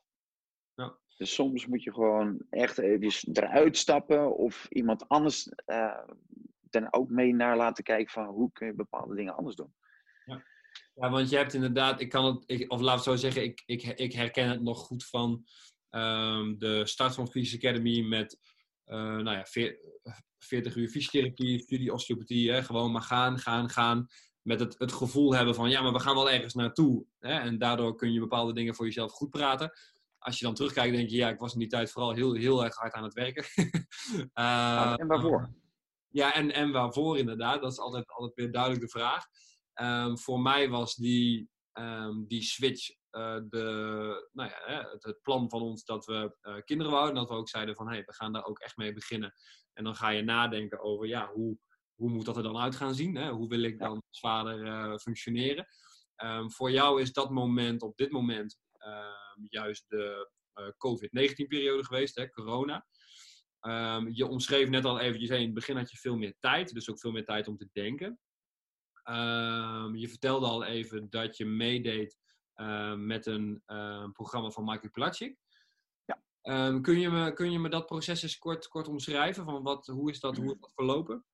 Ja. 0.74 0.98
Dus 1.16 1.34
soms 1.34 1.66
moet 1.66 1.82
je 1.82 1.92
gewoon 1.92 2.46
echt 2.50 2.78
even 2.78 3.32
eruit 3.32 3.76
stappen 3.76 4.36
of 4.36 4.66
iemand 4.68 5.08
anders 5.08 5.52
uh, 5.66 6.08
dan 6.60 6.92
ook 6.92 7.10
mee 7.10 7.34
naar 7.34 7.56
laten 7.56 7.84
kijken 7.84 8.12
van 8.12 8.26
hoe 8.26 8.52
kun 8.52 8.66
je 8.66 8.74
bepaalde 8.74 9.14
dingen 9.14 9.36
anders 9.36 9.56
doen. 9.56 9.74
Ja, 10.24 10.44
ja 10.94 11.10
want 11.10 11.30
je 11.30 11.36
hebt 11.36 11.54
inderdaad, 11.54 12.00
ik 12.00 12.08
kan 12.08 12.24
het, 12.24 12.44
ik, 12.46 12.72
of 12.72 12.80
laat 12.80 12.94
het 12.94 13.04
zo 13.04 13.16
zeggen, 13.16 13.42
ik, 13.42 13.62
ik, 13.66 13.82
ik 13.82 14.12
herken 14.12 14.48
het 14.48 14.62
nog 14.62 14.78
goed 14.78 15.06
van 15.06 15.44
um, 15.90 16.58
de 16.58 16.86
start 16.86 17.14
van 17.14 17.28
Physics 17.28 17.64
Academy 17.64 18.00
met 18.00 18.38
nou 18.96 19.30
ja, 19.30 19.46
40 20.38 20.76
uur 20.76 20.88
fysiotherapie, 20.88 21.58
studie 21.58 21.92
osteopathie, 21.92 22.52
hè, 22.52 22.62
gewoon 22.62 22.92
maar 22.92 23.02
gaan, 23.02 23.38
gaan, 23.38 23.70
gaan 23.70 24.08
met 24.42 24.60
het, 24.60 24.78
het 24.78 24.92
gevoel 24.92 25.34
hebben 25.34 25.54
van 25.54 25.70
ja, 25.70 25.82
maar 25.82 25.92
we 25.92 26.00
gaan 26.00 26.14
wel 26.14 26.30
ergens 26.30 26.54
naartoe. 26.54 27.04
Hè? 27.18 27.38
En 27.38 27.58
daardoor 27.58 27.96
kun 27.96 28.12
je 28.12 28.20
bepaalde 28.20 28.52
dingen 28.52 28.74
voor 28.74 28.84
jezelf 28.84 29.12
goed 29.12 29.30
praten. 29.30 29.72
Als 30.18 30.38
je 30.38 30.44
dan 30.44 30.54
terugkijkt, 30.54 30.96
denk 30.96 31.08
je 31.08 31.16
ja, 31.16 31.28
ik 31.28 31.38
was 31.38 31.52
in 31.52 31.58
die 31.58 31.68
tijd 31.68 31.90
vooral 31.90 32.12
heel, 32.12 32.34
heel 32.34 32.64
erg 32.64 32.74
hard 32.74 32.92
aan 32.92 33.04
het 33.04 33.14
werken. 33.14 33.44
uh, 34.34 34.94
en 35.00 35.06
waarvoor? 35.06 35.50
Ja, 36.08 36.34
en, 36.34 36.52
en 36.52 36.72
waarvoor 36.72 37.18
inderdaad. 37.18 37.62
Dat 37.62 37.72
is 37.72 37.78
altijd, 37.78 38.08
altijd 38.08 38.34
weer 38.34 38.50
duidelijk 38.50 38.82
de 38.82 38.88
vraag. 38.88 39.24
Um, 39.74 40.18
voor 40.18 40.40
mij 40.40 40.68
was 40.68 40.94
die, 40.94 41.48
ehm, 41.72 42.24
die 42.26 42.42
switch, 42.42 42.90
eh, 43.10 43.38
de, 43.48 44.28
nou 44.32 44.50
ja, 44.50 44.88
het, 44.90 45.02
het, 45.02 45.22
plan 45.22 45.50
van 45.50 45.62
ons 45.62 45.84
dat 45.84 46.04
we 46.06 46.36
uh, 46.42 46.54
kinderen 46.64 46.92
wouden, 46.92 47.14
dat 47.14 47.28
we 47.28 47.34
ook 47.34 47.48
zeiden 47.48 47.74
van 47.74 47.86
hé, 47.86 47.94
hey, 47.94 48.04
we 48.04 48.14
gaan 48.14 48.32
daar 48.32 48.44
ook 48.44 48.58
echt 48.58 48.76
mee 48.76 48.92
beginnen. 48.92 49.34
En 49.72 49.84
dan 49.84 49.94
ga 49.94 50.08
je 50.08 50.22
nadenken 50.22 50.80
over 50.80 51.06
ja, 51.06 51.30
hoe, 51.32 51.58
hoe 51.94 52.10
moet 52.10 52.24
dat 52.24 52.36
er 52.36 52.42
dan 52.42 52.58
uit 52.58 52.76
gaan 52.76 52.94
zien? 52.94 53.16
Hè? 53.16 53.30
Hoe 53.30 53.48
wil 53.48 53.62
ik 53.62 53.78
dan 53.78 54.02
als 54.08 54.20
vader 54.20 54.58
uh, 54.58 54.96
functioneren? 54.96 55.66
Um, 56.16 56.52
voor 56.52 56.70
jou 56.70 57.00
is 57.00 57.12
dat 57.12 57.30
moment 57.30 57.82
op 57.82 57.96
dit 57.96 58.10
moment 58.10 58.58
um, 58.78 59.46
juist 59.48 59.84
de 59.88 60.30
COVID-19-periode 60.76 61.84
geweest, 61.84 62.16
hè, 62.16 62.30
corona. 62.30 62.86
Um, 63.60 64.08
je 64.12 64.26
omschreef 64.26 64.68
net 64.68 64.84
al 64.84 64.98
eventjes, 64.98 65.30
in 65.30 65.44
het 65.44 65.54
begin 65.54 65.76
had 65.76 65.90
je 65.90 65.96
veel 65.96 66.16
meer 66.16 66.34
tijd, 66.38 66.74
dus 66.74 66.90
ook 66.90 67.00
veel 67.00 67.12
meer 67.12 67.24
tijd 67.24 67.48
om 67.48 67.56
te 67.56 67.68
denken. 67.72 68.18
Um, 69.10 69.96
je 69.96 70.08
vertelde 70.08 70.46
al 70.46 70.64
even 70.64 71.10
dat 71.10 71.36
je 71.36 71.44
meedeed 71.44 72.18
uh, 72.56 72.94
met 72.94 73.26
een 73.26 73.62
uh, 73.66 74.10
programma 74.12 74.50
van 74.50 74.64
Michael 74.64 74.90
Platschik. 74.90 75.38
Ja. 76.04 76.22
Um, 76.42 76.82
kun, 76.82 76.98
je 76.98 77.10
me, 77.10 77.32
kun 77.32 77.52
je 77.52 77.58
me 77.58 77.68
dat 77.68 77.86
proces 77.86 78.22
eens 78.22 78.38
kort, 78.38 78.68
kort 78.68 78.88
omschrijven? 78.88 79.44
Van 79.44 79.62
wat, 79.62 79.86
hoe, 79.86 80.10
is 80.10 80.20
dat, 80.20 80.36
hoe 80.36 80.52
is 80.52 80.60
dat 80.60 80.72
verlopen? 80.74 81.24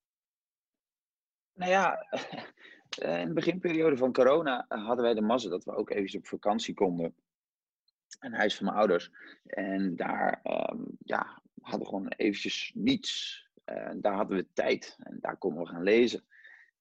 Nou 1.52 1.70
ja, 1.70 2.06
in 3.20 3.28
de 3.28 3.34
beginperiode 3.34 3.96
van 3.96 4.12
corona 4.12 4.64
hadden 4.68 5.04
wij 5.04 5.14
de 5.14 5.20
mazzel 5.20 5.50
dat 5.50 5.64
we 5.64 5.76
ook 5.76 5.90
even 5.90 6.18
op 6.18 6.26
vakantie 6.26 6.74
konden. 6.74 7.14
Een 8.18 8.34
huis 8.34 8.56
van 8.56 8.66
mijn 8.66 8.78
ouders. 8.78 9.10
En 9.44 9.96
daar 9.96 10.40
ja, 11.04 11.42
hadden 11.60 11.80
we 11.80 11.86
gewoon 11.86 12.08
eventjes 12.08 12.72
niets. 12.74 13.44
Daar 13.96 14.14
hadden 14.14 14.36
we 14.36 14.52
tijd. 14.52 14.96
En 15.02 15.18
daar 15.20 15.36
konden 15.36 15.62
we 15.62 15.68
gaan 15.68 15.82
lezen 15.82 16.24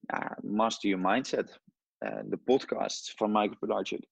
ja, 0.06 0.38
Master 0.42 0.90
Your 0.90 1.12
Mindset. 1.12 1.60
Uh, 2.00 2.20
de 2.26 2.38
podcast 2.38 3.14
van 3.14 3.32
Michael 3.32 3.58
Pilarczyk. 3.58 4.06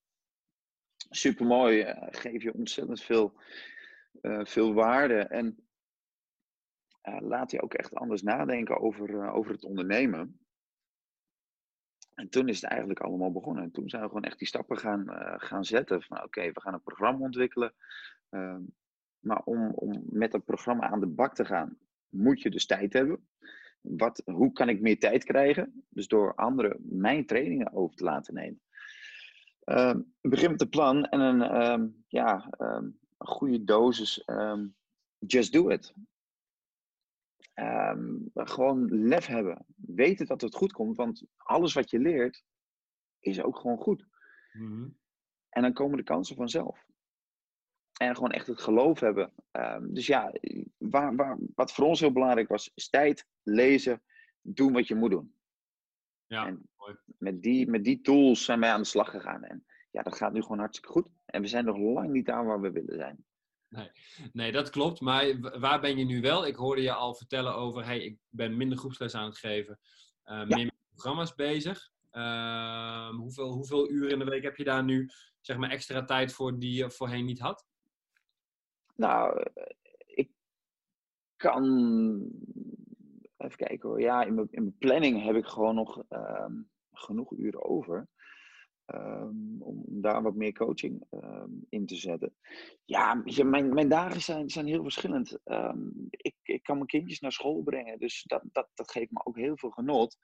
Super 1.09 1.45
mooi, 1.45 1.81
eh, 1.81 2.07
geef 2.11 2.43
je 2.43 2.53
ontzettend 2.53 3.01
veel, 3.01 3.33
uh, 4.21 4.45
veel 4.45 4.73
waarde 4.73 5.19
en 5.19 5.67
laat 7.19 7.51
je 7.51 7.61
ook 7.61 7.73
echt 7.73 7.95
anders 7.95 8.21
nadenken 8.21 8.79
over, 8.79 9.31
over 9.31 9.51
het 9.51 9.63
ondernemen. 9.63 10.39
En 12.13 12.29
toen 12.29 12.47
is 12.47 12.61
het 12.61 12.69
eigenlijk 12.69 12.99
allemaal 12.99 13.31
begonnen. 13.31 13.63
En 13.63 13.71
toen 13.71 13.89
zijn 13.89 14.01
we 14.01 14.07
gewoon 14.07 14.23
echt 14.23 14.37
die 14.37 14.47
stappen 14.47 14.77
gaan, 14.77 15.05
gaan 15.39 15.65
zetten. 15.65 16.01
Van 16.01 16.23
oké, 16.23 16.51
we 16.51 16.61
gaan 16.61 16.73
een 16.73 16.83
programma 16.83 17.19
ontwikkelen. 17.19 17.73
Ehm, 18.29 18.61
maar 19.19 19.41
om, 19.43 19.73
om 19.73 20.03
met 20.09 20.31
dat 20.31 20.45
programma 20.45 20.89
aan 20.89 20.99
de 20.99 21.07
bak 21.07 21.35
te 21.35 21.45
gaan, 21.45 21.77
moet 22.09 22.41
je 22.41 22.49
dus 22.49 22.65
tijd 22.65 22.93
hebben 22.93 23.27
wat, 23.83 24.21
hoe 24.25 24.51
kan 24.51 24.69
ik 24.69 24.81
meer 24.81 24.99
tijd 24.99 25.23
krijgen? 25.23 25.85
Dus 25.89 26.07
door 26.07 26.35
anderen 26.35 26.77
mijn 26.81 27.25
trainingen 27.25 27.73
over 27.73 27.95
te 27.95 28.03
laten 28.03 28.33
nemen. 28.33 28.61
Uh, 29.65 29.95
begin 30.21 30.51
met 30.51 30.61
een 30.61 30.69
plan 30.69 31.05
en 31.05 31.19
een, 31.19 31.69
um, 31.71 32.03
ja, 32.07 32.53
um, 32.59 32.99
een 33.17 33.27
goede 33.27 33.63
dosis 33.63 34.23
um, 34.27 34.75
just 35.17 35.53
do 35.53 35.69
it. 35.69 35.93
gewoon 38.33 39.07
lef 39.07 39.25
hebben. 39.25 39.65
Weten 39.75 40.25
dat 40.25 40.41
het 40.41 40.55
goed 40.55 40.71
komt, 40.71 40.97
want 40.97 41.23
alles 41.37 41.73
wat 41.73 41.89
je 41.89 41.99
leert 41.99 42.43
is 43.19 43.41
ook 43.41 43.57
gewoon 43.57 43.77
goed. 43.77 44.07
Mm 44.51 44.67
-hmm. 44.67 44.97
En 45.49 45.61
dan 45.61 45.73
komen 45.73 45.97
de 45.97 46.03
kansen 46.03 46.35
vanzelf. 46.35 46.85
En 47.93 48.15
gewoon 48.15 48.31
echt 48.31 48.47
het 48.47 48.61
geloof 48.61 48.99
hebben. 48.99 49.33
Um, 49.51 49.93
dus 49.93 50.07
ja, 50.07 50.33
waar, 50.77 51.15
waar, 51.15 51.37
wat 51.55 51.71
voor 51.71 51.85
ons 51.85 51.99
heel 51.99 52.11
belangrijk 52.11 52.47
was, 52.47 52.71
is 52.73 52.89
tijd, 52.89 53.27
lezen, 53.43 54.03
doen 54.41 54.73
wat 54.73 54.87
je 54.87 54.95
moet 54.95 55.11
doen. 55.11 55.35
Ja, 56.25 56.47
en 56.47 56.69
Met 57.17 57.41
die, 57.41 57.69
met 57.69 57.83
die 57.83 58.01
tools 58.01 58.45
zijn 58.45 58.59
wij 58.59 58.71
aan 58.71 58.81
de 58.81 58.87
slag 58.87 59.09
gegaan. 59.09 59.43
En 59.43 59.65
ja, 59.91 60.01
dat 60.01 60.15
gaat 60.15 60.33
nu 60.33 60.41
gewoon 60.41 60.59
hartstikke 60.59 60.91
goed. 60.91 61.07
En 61.25 61.41
we 61.41 61.47
zijn 61.47 61.65
nog 61.65 61.77
lang 61.77 62.11
niet 62.11 62.29
aan 62.29 62.45
waar 62.45 62.61
we 62.61 62.71
willen 62.71 62.95
zijn. 62.95 63.25
Nee, 63.69 63.91
nee, 64.33 64.51
dat 64.51 64.69
klopt. 64.69 65.01
Maar 65.01 65.39
waar 65.59 65.81
ben 65.81 65.97
je 65.97 66.05
nu 66.05 66.21
wel? 66.21 66.47
Ik 66.47 66.55
hoorde 66.55 66.81
je 66.81 66.93
al 66.93 67.15
vertellen 67.15 67.55
over, 67.55 67.85
hey, 67.85 67.99
ik 67.99 68.17
ben 68.29 68.57
minder 68.57 68.77
groepsles 68.77 69.15
aan 69.15 69.25
het 69.25 69.37
geven. 69.37 69.79
Uh, 70.25 70.35
ja. 70.47 70.55
Meer 70.55 70.65
met 70.65 70.73
programma's 70.89 71.35
bezig. 71.35 71.91
Uh, 72.11 73.09
hoeveel, 73.09 73.51
hoeveel 73.51 73.89
uren 73.89 74.11
in 74.11 74.19
de 74.19 74.25
week 74.25 74.43
heb 74.43 74.57
je 74.57 74.63
daar 74.63 74.83
nu 74.83 75.09
zeg 75.41 75.57
maar, 75.57 75.69
extra 75.69 76.05
tijd 76.05 76.33
voor 76.33 76.59
die 76.59 76.77
je 76.77 76.91
voorheen 76.91 77.25
niet 77.25 77.39
had? 77.39 77.65
Nou, 78.95 79.45
ik 80.05 80.31
kan. 81.35 81.63
Even 83.37 83.57
kijken 83.57 83.89
hoor. 83.89 84.01
Ja, 84.01 84.23
in 84.23 84.33
mijn, 84.33 84.47
in 84.51 84.61
mijn 84.61 84.77
planning 84.77 85.23
heb 85.23 85.35
ik 85.35 85.45
gewoon 85.45 85.75
nog 85.75 86.03
um, 86.09 86.69
genoeg 86.91 87.31
uren 87.31 87.63
over. 87.63 88.07
Um, 88.85 89.61
om 89.61 89.83
daar 89.87 90.21
wat 90.21 90.35
meer 90.35 90.53
coaching 90.53 91.03
um, 91.11 91.65
in 91.69 91.85
te 91.85 91.95
zetten. 91.95 92.35
Ja, 92.85 93.23
mijn, 93.43 93.73
mijn 93.73 93.89
dagen 93.89 94.21
zijn, 94.21 94.49
zijn 94.49 94.65
heel 94.65 94.83
verschillend. 94.83 95.39
ik, 96.09 96.35
ik 96.43 96.63
kan 96.63 96.75
mijn 96.75 96.87
kindjes 96.87 97.19
naar 97.19 97.31
school 97.31 97.63
brengen, 97.63 97.99
dus 97.99 98.23
dat, 98.23 98.43
dat, 98.51 98.69
dat 98.73 98.91
geeft 98.91 99.11
me 99.11 99.25
ook 99.25 99.37
heel 99.37 99.57
veel 99.57 99.69
genot. 99.69 100.17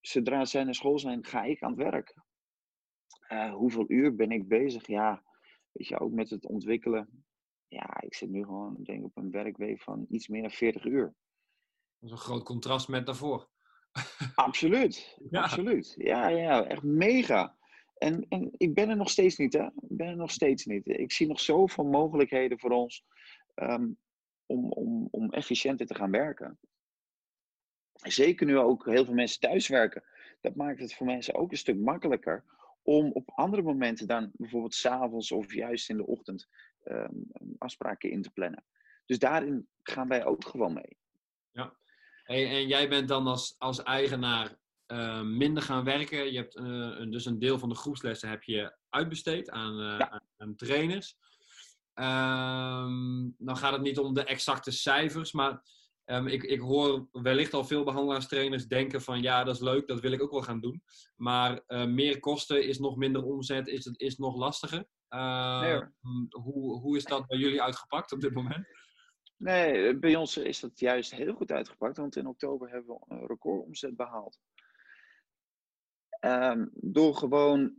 zodra 0.00 0.44
zij 0.44 0.64
naar 0.64 0.74
school 0.74 0.98
zijn, 0.98 1.24
ga 1.24 1.42
ik 1.42 1.62
aan 1.62 1.70
het 1.70 1.90
werk. 1.90 2.14
Uh, 3.32 3.54
hoeveel 3.54 3.84
uur 3.88 4.14
ben 4.14 4.30
ik 4.30 4.48
bezig? 4.48 4.86
Ja, 4.86 5.22
weet 5.74 5.88
je, 5.88 6.00
ook 6.00 6.12
met 6.12 6.30
het 6.30 6.46
ontwikkelen. 6.46 7.24
Ja, 7.68 8.00
ik 8.00 8.14
zit 8.14 8.30
nu 8.30 8.44
gewoon, 8.44 8.76
denk 8.82 8.98
ik, 8.98 9.04
op 9.04 9.16
een 9.16 9.30
werkweek 9.30 9.80
van 9.80 10.06
iets 10.10 10.28
meer 10.28 10.42
dan 10.42 10.50
40 10.50 10.84
uur. 10.84 11.14
Dat 11.98 12.10
is 12.10 12.10
een 12.10 12.18
groot 12.18 12.44
contrast 12.44 12.88
met 12.88 13.06
daarvoor. 13.06 13.48
Absoluut, 14.34 15.18
ja. 15.30 15.42
absoluut. 15.42 15.94
Ja, 15.96 16.28
ja, 16.28 16.64
echt 16.64 16.82
mega. 16.82 17.56
En, 17.94 18.26
en 18.28 18.50
ik 18.56 18.74
ben 18.74 18.88
er 18.88 18.96
nog 18.96 19.10
steeds 19.10 19.36
niet, 19.36 19.52
hè. 19.52 19.64
Ik 19.64 19.72
ben 19.96 20.06
er 20.06 20.16
nog 20.16 20.30
steeds 20.30 20.64
niet. 20.64 20.88
Ik 20.88 21.12
zie 21.12 21.26
nog 21.26 21.40
zoveel 21.40 21.84
mogelijkheden 21.84 22.58
voor 22.58 22.70
ons 22.70 23.04
um, 23.54 23.98
om, 24.46 24.72
om, 24.72 25.08
om 25.10 25.30
efficiënter 25.30 25.86
te 25.86 25.94
gaan 25.94 26.10
werken. 26.10 26.58
Zeker 27.92 28.46
nu 28.46 28.58
ook 28.58 28.84
heel 28.84 29.04
veel 29.04 29.14
mensen 29.14 29.40
thuiswerken. 29.40 30.04
Dat 30.40 30.54
maakt 30.54 30.80
het 30.80 30.94
voor 30.94 31.06
mensen 31.06 31.34
ook 31.34 31.50
een 31.50 31.56
stuk 31.56 31.78
makkelijker 31.78 32.44
om 32.84 33.12
op 33.12 33.30
andere 33.34 33.62
momenten 33.62 34.06
dan 34.06 34.30
bijvoorbeeld 34.32 34.74
s'avonds 34.74 35.32
of 35.32 35.54
juist 35.54 35.88
in 35.88 35.96
de 35.96 36.06
ochtend 36.06 36.48
um, 36.84 37.26
afspraken 37.58 38.10
in 38.10 38.22
te 38.22 38.30
plannen. 38.30 38.64
Dus 39.06 39.18
daarin 39.18 39.68
gaan 39.82 40.08
wij 40.08 40.24
ook 40.24 40.44
gewoon 40.44 40.72
mee. 40.72 40.98
Ja, 41.50 41.76
hey, 42.22 42.48
en 42.48 42.66
jij 42.66 42.88
bent 42.88 43.08
dan 43.08 43.26
als, 43.26 43.54
als 43.58 43.82
eigenaar 43.82 44.56
uh, 44.86 45.22
minder 45.22 45.62
gaan 45.62 45.84
werken. 45.84 46.32
Je 46.32 46.38
hebt 46.38 46.56
uh, 46.56 47.10
dus 47.10 47.24
een 47.24 47.38
deel 47.38 47.58
van 47.58 47.68
de 47.68 47.74
groepslessen 47.74 48.28
heb 48.28 48.42
je 48.42 48.76
uitbesteed 48.88 49.50
aan, 49.50 49.80
uh, 49.80 49.98
ja. 49.98 50.10
aan, 50.10 50.28
aan 50.36 50.56
trainers. 50.56 51.16
Um, 51.94 53.34
dan 53.38 53.56
gaat 53.56 53.72
het 53.72 53.82
niet 53.82 53.98
om 53.98 54.14
de 54.14 54.24
exacte 54.24 54.70
cijfers, 54.70 55.32
maar 55.32 55.62
Um, 56.06 56.26
ik, 56.26 56.42
ik 56.42 56.60
hoor 56.60 57.08
wellicht 57.12 57.54
al 57.54 57.64
veel 57.64 57.84
behandelaarstrainers 57.84 58.66
denken 58.66 59.02
van 59.02 59.22
ja, 59.22 59.44
dat 59.44 59.54
is 59.54 59.60
leuk, 59.60 59.86
dat 59.86 60.00
wil 60.00 60.12
ik 60.12 60.22
ook 60.22 60.30
wel 60.30 60.42
gaan 60.42 60.60
doen. 60.60 60.82
Maar 61.16 61.62
uh, 61.68 61.86
meer 61.86 62.20
kosten 62.20 62.64
is 62.64 62.78
nog 62.78 62.96
minder 62.96 63.24
omzet, 63.24 63.66
is, 63.66 63.84
het, 63.84 64.00
is 64.00 64.16
nog 64.16 64.36
lastiger. 64.36 64.86
Uh, 65.08 65.60
nee, 65.60 65.82
hoe, 66.30 66.80
hoe 66.80 66.96
is 66.96 67.04
dat 67.04 67.26
bij 67.26 67.38
jullie 67.38 67.62
uitgepakt 67.62 68.12
op 68.12 68.20
dit 68.20 68.34
moment? 68.34 68.66
Nee, 69.36 69.98
bij 69.98 70.16
ons 70.16 70.36
is 70.36 70.60
dat 70.60 70.80
juist 70.80 71.14
heel 71.14 71.34
goed 71.34 71.52
uitgepakt, 71.52 71.96
want 71.96 72.16
in 72.16 72.26
oktober 72.26 72.70
hebben 72.70 72.94
we 72.94 73.14
een 73.14 73.26
recordomzet 73.26 73.96
behaald. 73.96 74.38
Um, 76.20 76.70
door 76.74 77.16
gewoon 77.16 77.74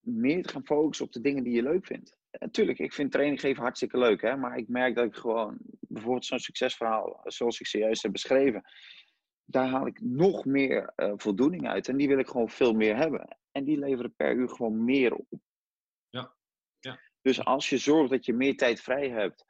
meer 0.00 0.42
te 0.42 0.48
gaan 0.48 0.66
focussen 0.66 1.06
op 1.06 1.12
de 1.12 1.20
dingen 1.20 1.44
die 1.44 1.54
je 1.54 1.62
leuk 1.62 1.86
vindt. 1.86 2.17
Natuurlijk, 2.30 2.78
ik 2.78 2.92
vind 2.92 3.12
training 3.12 3.40
geven 3.40 3.62
hartstikke 3.62 3.98
leuk, 3.98 4.22
hè? 4.22 4.36
maar 4.36 4.56
ik 4.56 4.68
merk 4.68 4.94
dat 4.94 5.04
ik 5.04 5.14
gewoon, 5.14 5.58
bijvoorbeeld 5.80 6.24
zo'n 6.24 6.38
succesverhaal, 6.38 7.20
zoals 7.24 7.60
ik 7.60 7.66
zojuist 7.66 8.02
heb 8.02 8.12
beschreven, 8.12 8.62
daar 9.44 9.68
haal 9.68 9.86
ik 9.86 10.00
nog 10.00 10.44
meer 10.44 10.92
uh, 10.96 11.12
voldoening 11.16 11.68
uit. 11.68 11.88
En 11.88 11.96
die 11.96 12.08
wil 12.08 12.18
ik 12.18 12.28
gewoon 12.28 12.48
veel 12.48 12.72
meer 12.72 12.96
hebben. 12.96 13.38
En 13.50 13.64
die 13.64 13.78
leveren 13.78 14.14
per 14.14 14.34
uur 14.34 14.48
gewoon 14.48 14.84
meer 14.84 15.14
op. 15.14 15.26
Ja. 16.08 16.34
ja. 16.78 17.00
Dus 17.20 17.44
als 17.44 17.68
je 17.68 17.78
zorgt 17.78 18.10
dat 18.10 18.24
je 18.24 18.32
meer 18.32 18.56
tijd 18.56 18.80
vrij 18.80 19.08
hebt 19.08 19.44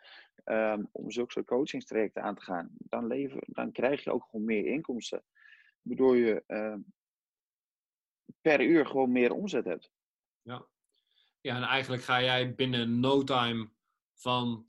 um, 0.44 0.88
om 0.92 1.10
zulke 1.10 1.32
soort 1.32 1.46
coachingstrajecten 1.46 2.22
aan 2.22 2.34
te 2.34 2.42
gaan, 2.42 2.70
dan, 2.78 3.06
lever, 3.06 3.42
dan 3.46 3.72
krijg 3.72 4.04
je 4.04 4.12
ook 4.12 4.24
gewoon 4.30 4.46
meer 4.46 4.66
inkomsten. 4.66 5.24
Waardoor 5.82 6.16
je 6.16 6.44
uh, 6.46 6.76
per 8.40 8.60
uur 8.60 8.86
gewoon 8.86 9.12
meer 9.12 9.32
omzet 9.32 9.64
hebt. 9.64 9.90
Ja. 10.42 10.66
Ja, 11.40 11.56
en 11.56 11.62
eigenlijk 11.62 12.02
ga 12.02 12.22
jij 12.22 12.54
binnen 12.54 13.00
no 13.00 13.24
time 13.24 13.70
van 14.14 14.68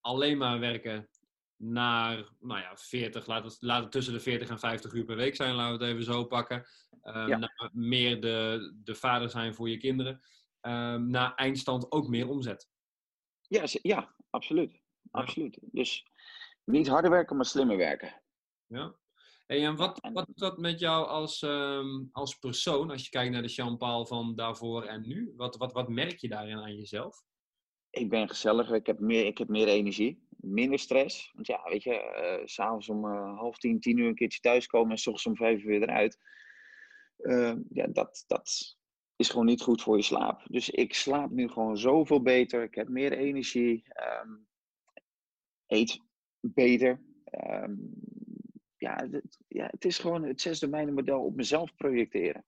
alleen 0.00 0.38
maar 0.38 0.58
werken 0.58 1.08
naar, 1.56 2.28
nou 2.40 2.60
ja, 2.60 2.76
40, 2.76 3.26
laat 3.26 3.44
het, 3.44 3.56
laat 3.60 3.82
het 3.82 3.92
tussen 3.92 4.12
de 4.12 4.20
40 4.20 4.48
en 4.48 4.58
50 4.58 4.92
uur 4.92 5.04
per 5.04 5.16
week 5.16 5.36
zijn, 5.36 5.54
laten 5.54 5.78
we 5.78 5.84
het 5.84 5.92
even 5.92 6.04
zo 6.04 6.24
pakken. 6.24 6.66
Um, 7.02 7.28
ja. 7.28 7.36
Naar 7.36 7.70
meer 7.72 8.20
de, 8.20 8.72
de 8.84 8.94
vader 8.94 9.30
zijn 9.30 9.54
voor 9.54 9.68
je 9.68 9.76
kinderen. 9.76 10.20
Um, 10.60 11.10
naar 11.10 11.34
eindstand 11.34 11.92
ook 11.92 12.08
meer 12.08 12.28
omzet. 12.28 12.68
Ja, 13.40 13.64
ja 13.82 14.14
absoluut. 14.30 14.80
absoluut. 15.10 15.58
Dus 15.60 16.06
niet 16.64 16.88
harder 16.88 17.10
werken, 17.10 17.36
maar 17.36 17.44
slimmer 17.44 17.76
werken. 17.76 18.22
Ja. 18.66 18.94
Hey, 19.48 19.64
en 19.64 19.76
wat, 19.76 20.08
wat 20.12 20.26
doet 20.26 20.38
dat 20.38 20.58
met 20.58 20.80
jou 20.80 21.06
als, 21.06 21.42
ehm, 21.42 22.04
als 22.12 22.34
persoon, 22.34 22.90
als 22.90 23.04
je 23.04 23.10
kijkt 23.10 23.32
naar 23.32 23.42
de 23.42 23.48
Jean-Paul 23.48 24.06
van 24.06 24.34
daarvoor 24.34 24.84
en 24.84 25.08
nu? 25.08 25.32
Wat, 25.36 25.56
wat, 25.56 25.72
wat 25.72 25.88
merk 25.88 26.18
je 26.18 26.28
daarin 26.28 26.58
aan 26.58 26.76
jezelf? 26.76 27.22
Ik 27.90 28.10
ben 28.10 28.28
gezelliger, 28.28 28.74
ik 28.74 28.86
heb 28.86 28.98
meer, 28.98 29.26
ik 29.26 29.38
heb 29.38 29.48
meer 29.48 29.68
energie, 29.68 30.26
minder 30.36 30.78
stress. 30.78 31.30
Want 31.34 31.46
ja, 31.46 31.62
weet 31.64 31.82
je, 31.82 32.38
uh, 32.40 32.46
s'avonds 32.46 32.88
om 32.88 33.04
uh, 33.04 33.38
half 33.38 33.58
tien, 33.58 33.80
tien 33.80 33.98
uur 33.98 34.08
een 34.08 34.14
keertje 34.14 34.40
thuiskomen 34.40 34.90
en 34.90 34.98
s 34.98 35.06
ochtends 35.06 35.26
om 35.26 35.36
vijf 35.46 35.62
uur 35.62 35.68
weer 35.68 35.82
eruit. 35.82 36.18
Uh, 37.18 37.54
ja, 37.70 37.86
dat, 37.86 38.24
dat 38.26 38.76
is 39.16 39.28
gewoon 39.30 39.46
niet 39.46 39.62
goed 39.62 39.82
voor 39.82 39.96
je 39.96 40.02
slaap. 40.02 40.42
Dus 40.44 40.70
ik 40.70 40.94
slaap 40.94 41.30
nu 41.30 41.48
gewoon 41.48 41.76
zoveel 41.76 42.22
beter. 42.22 42.62
Ik 42.62 42.74
heb 42.74 42.88
meer 42.88 43.12
energie. 43.12 43.84
Um, 44.22 44.46
eet 45.66 46.00
beter. 46.40 47.02
Um, 47.62 47.92
ja, 48.78 49.06
het, 49.10 49.38
ja, 49.48 49.66
het 49.70 49.84
is 49.84 49.98
gewoon 49.98 50.22
het 50.22 50.40
zes 50.40 50.58
domeinen 50.58 50.94
model 50.94 51.24
op 51.24 51.36
mezelf 51.36 51.74
projecteren. 51.76 52.44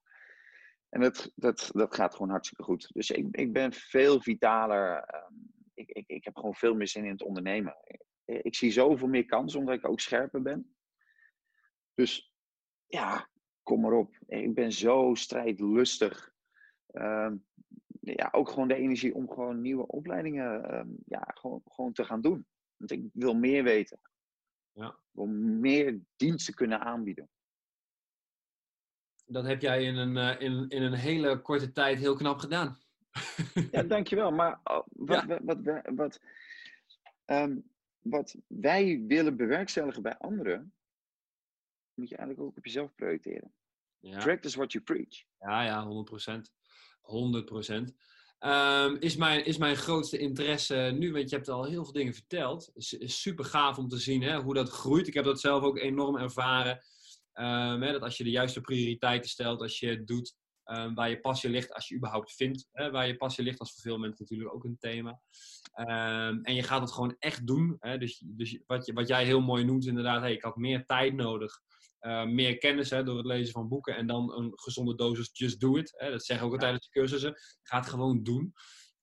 En 0.88 1.01
dat, 1.01 1.33
dat, 1.35 1.71
dat 1.73 1.95
gaat 1.95 2.14
gewoon 2.14 2.31
hartstikke 2.31 2.62
goed. 2.62 2.90
Dus 2.93 3.11
ik, 3.11 3.27
ik 3.31 3.53
ben 3.53 3.73
veel 3.73 4.21
vitaler. 4.21 5.14
Um, 5.14 5.53
ik, 5.75 5.90
ik, 5.90 6.09
ik 6.09 6.25
heb 6.25 6.37
gewoon 6.37 6.55
veel 6.55 6.75
meer 6.75 6.88
zin 6.88 7.05
in 7.05 7.11
het 7.11 7.23
ondernemen. 7.23 7.77
Ik, 8.25 8.55
zie 8.55 8.71
zoveel 8.71 9.09
meer 9.09 9.25
kansen 9.25 9.59
omdat 9.59 9.75
ik 9.75 9.88
ook 9.88 10.01
scherper 10.01 10.43
ben. 10.43 10.75
Dus 11.95 12.35
ja, 12.87 13.29
kom 13.62 13.81
maar 13.81 13.93
op. 13.93 14.16
Ik 14.27 14.55
ben 14.55 14.73
zo 14.73 15.14
strijdlustig. 15.14 16.33
Um, 16.93 17.45
ja, 18.01 18.29
ook 18.33 18.49
gewoon 18.49 18.69
de 18.69 18.75
energie 18.75 19.14
om 19.14 19.29
gewoon 19.31 19.61
nieuwe 19.61 19.87
opleidingen 19.87 20.79
um, 20.79 20.97
ja, 21.07 21.23
gewoon, 21.35 21.62
gewoon 21.64 21.93
te 21.93 22.05
gaan 22.05 22.21
doen. 22.21 22.47
Want 22.77 22.90
ik 22.90 23.05
wil 23.12 23.35
meer 23.35 23.62
weten. 23.62 24.01
Ja. 24.81 24.99
Om 25.12 25.61
meer 25.61 26.01
diensten 26.16 26.55
kunnen 26.55 26.81
aanbieden. 26.81 27.29
Dat 29.27 29.45
heb 29.45 29.61
jij 29.61 29.85
in 29.85 29.97
een, 29.97 30.16
uh, 30.16 30.40
in, 30.40 30.69
in 30.69 30.83
een 30.83 30.95
hele 30.95 31.40
korte 31.43 31.73
tijd 31.73 31.99
heel 31.99 32.16
knap 32.16 32.38
gedaan. 32.38 32.79
ja, 33.71 33.83
dankjewel. 33.83 34.31
Maar 34.31 34.61
oh, 34.64 34.87
wat, 34.88 35.25
ja. 35.27 35.40
wat, 35.43 35.59
wat, 35.62 35.83
wat, 35.95 36.21
um, 37.27 37.71
wat 37.99 38.37
wij 38.47 39.05
willen 39.07 39.37
bewerkstelligen 39.37 40.03
bij 40.03 40.19
anderen, 40.19 40.75
moet 41.95 42.09
je 42.09 42.16
eigenlijk 42.16 42.49
ook 42.49 42.57
op 42.57 42.64
jezelf 42.64 42.95
projecteren. 42.95 43.55
Ja. 43.99 44.19
Practice 44.19 44.57
what 44.57 44.73
you 44.73 44.85
preach. 44.85 45.25
Ja, 45.38 45.62
ja, 45.62 45.85
100%. 45.85 46.51
100%. 47.01 47.95
Um, 48.46 48.96
is, 49.00 49.16
mijn, 49.16 49.44
is 49.44 49.59
mijn 49.59 49.76
grootste 49.76 50.18
interesse 50.18 50.94
nu, 50.98 51.12
want 51.12 51.31
je 51.31 51.37
hebt 51.37 51.48
al 51.48 51.64
heel 51.64 51.85
veel 51.85 51.92
dingen 51.92 52.14
verteld. 52.14 52.70
Is, 52.74 53.20
super 53.20 53.44
gaaf 53.44 53.79
om 53.79 53.88
te 53.88 53.98
zien 53.98 54.22
hè, 54.22 54.40
hoe 54.40 54.55
dat 54.55 54.70
groeit. 54.70 55.07
Ik 55.07 55.14
heb 55.14 55.24
dat 55.24 55.40
zelf 55.40 55.62
ook 55.62 55.79
enorm 55.79 56.16
ervaren. 56.16 56.85
Um, 57.35 57.83
hè, 57.83 57.92
dat 57.92 58.03
als 58.03 58.16
je 58.16 58.24
de 58.24 58.31
juiste 58.31 58.61
prioriteiten 58.61 59.31
stelt, 59.31 59.61
als 59.61 59.79
je 59.79 60.05
doet 60.05 60.35
um, 60.64 60.94
waar 60.94 61.11
je 61.11 61.20
passie 61.20 61.50
ligt, 61.50 61.72
als 61.72 61.88
je 61.88 61.96
überhaupt 61.96 62.35
vindt 62.35 62.68
hè, 62.72 62.90
waar 62.90 63.07
je 63.07 63.16
passie 63.16 63.44
ligt, 63.44 63.59
dat 63.59 63.70
voor 63.70 63.83
veel 63.83 63.98
mensen 63.98 64.18
natuurlijk 64.20 64.55
ook 64.55 64.64
een 64.64 64.79
thema. 64.79 65.20
en 66.42 66.55
je 66.55 66.62
gaat 66.62 66.81
het 66.81 66.92
gewoon 66.92 67.16
echt 67.18 67.46
doen. 67.46 67.76
Hè, 67.81 67.98
dus 67.98 68.22
dus 68.26 68.59
wat, 68.66 68.90
wat 68.90 69.09
jij 69.09 69.24
heel 69.24 69.40
mooi 69.40 69.64
noemt, 69.64 69.87
inderdaad, 69.87 70.20
hey, 70.20 70.33
ik 70.33 70.42
had 70.42 70.57
meer 70.57 70.87
tijd 70.87 71.14
nodig. 71.14 71.61
Uh, 72.01 72.25
meer 72.25 72.59
kennis 72.59 72.91
hè, 72.91 73.03
door 73.03 73.17
het 73.17 73.27
lezen 73.27 73.53
van 73.53 73.69
boeken 73.69 73.97
en 73.97 74.07
dan 74.07 74.33
een 74.33 74.53
gezonde 74.55 74.95
dosis 74.95 75.31
just 75.33 75.61
do 75.61 75.77
it. 75.77 75.95
Hè, 75.97 76.11
dat 76.11 76.25
zeggen 76.25 76.47
ook 76.47 76.53
al 76.53 76.59
tijdens 76.59 76.89
de 76.89 77.01
cursussen. 77.01 77.35
Ga 77.63 77.77
het 77.77 77.89
gewoon 77.89 78.23
doen. 78.23 78.53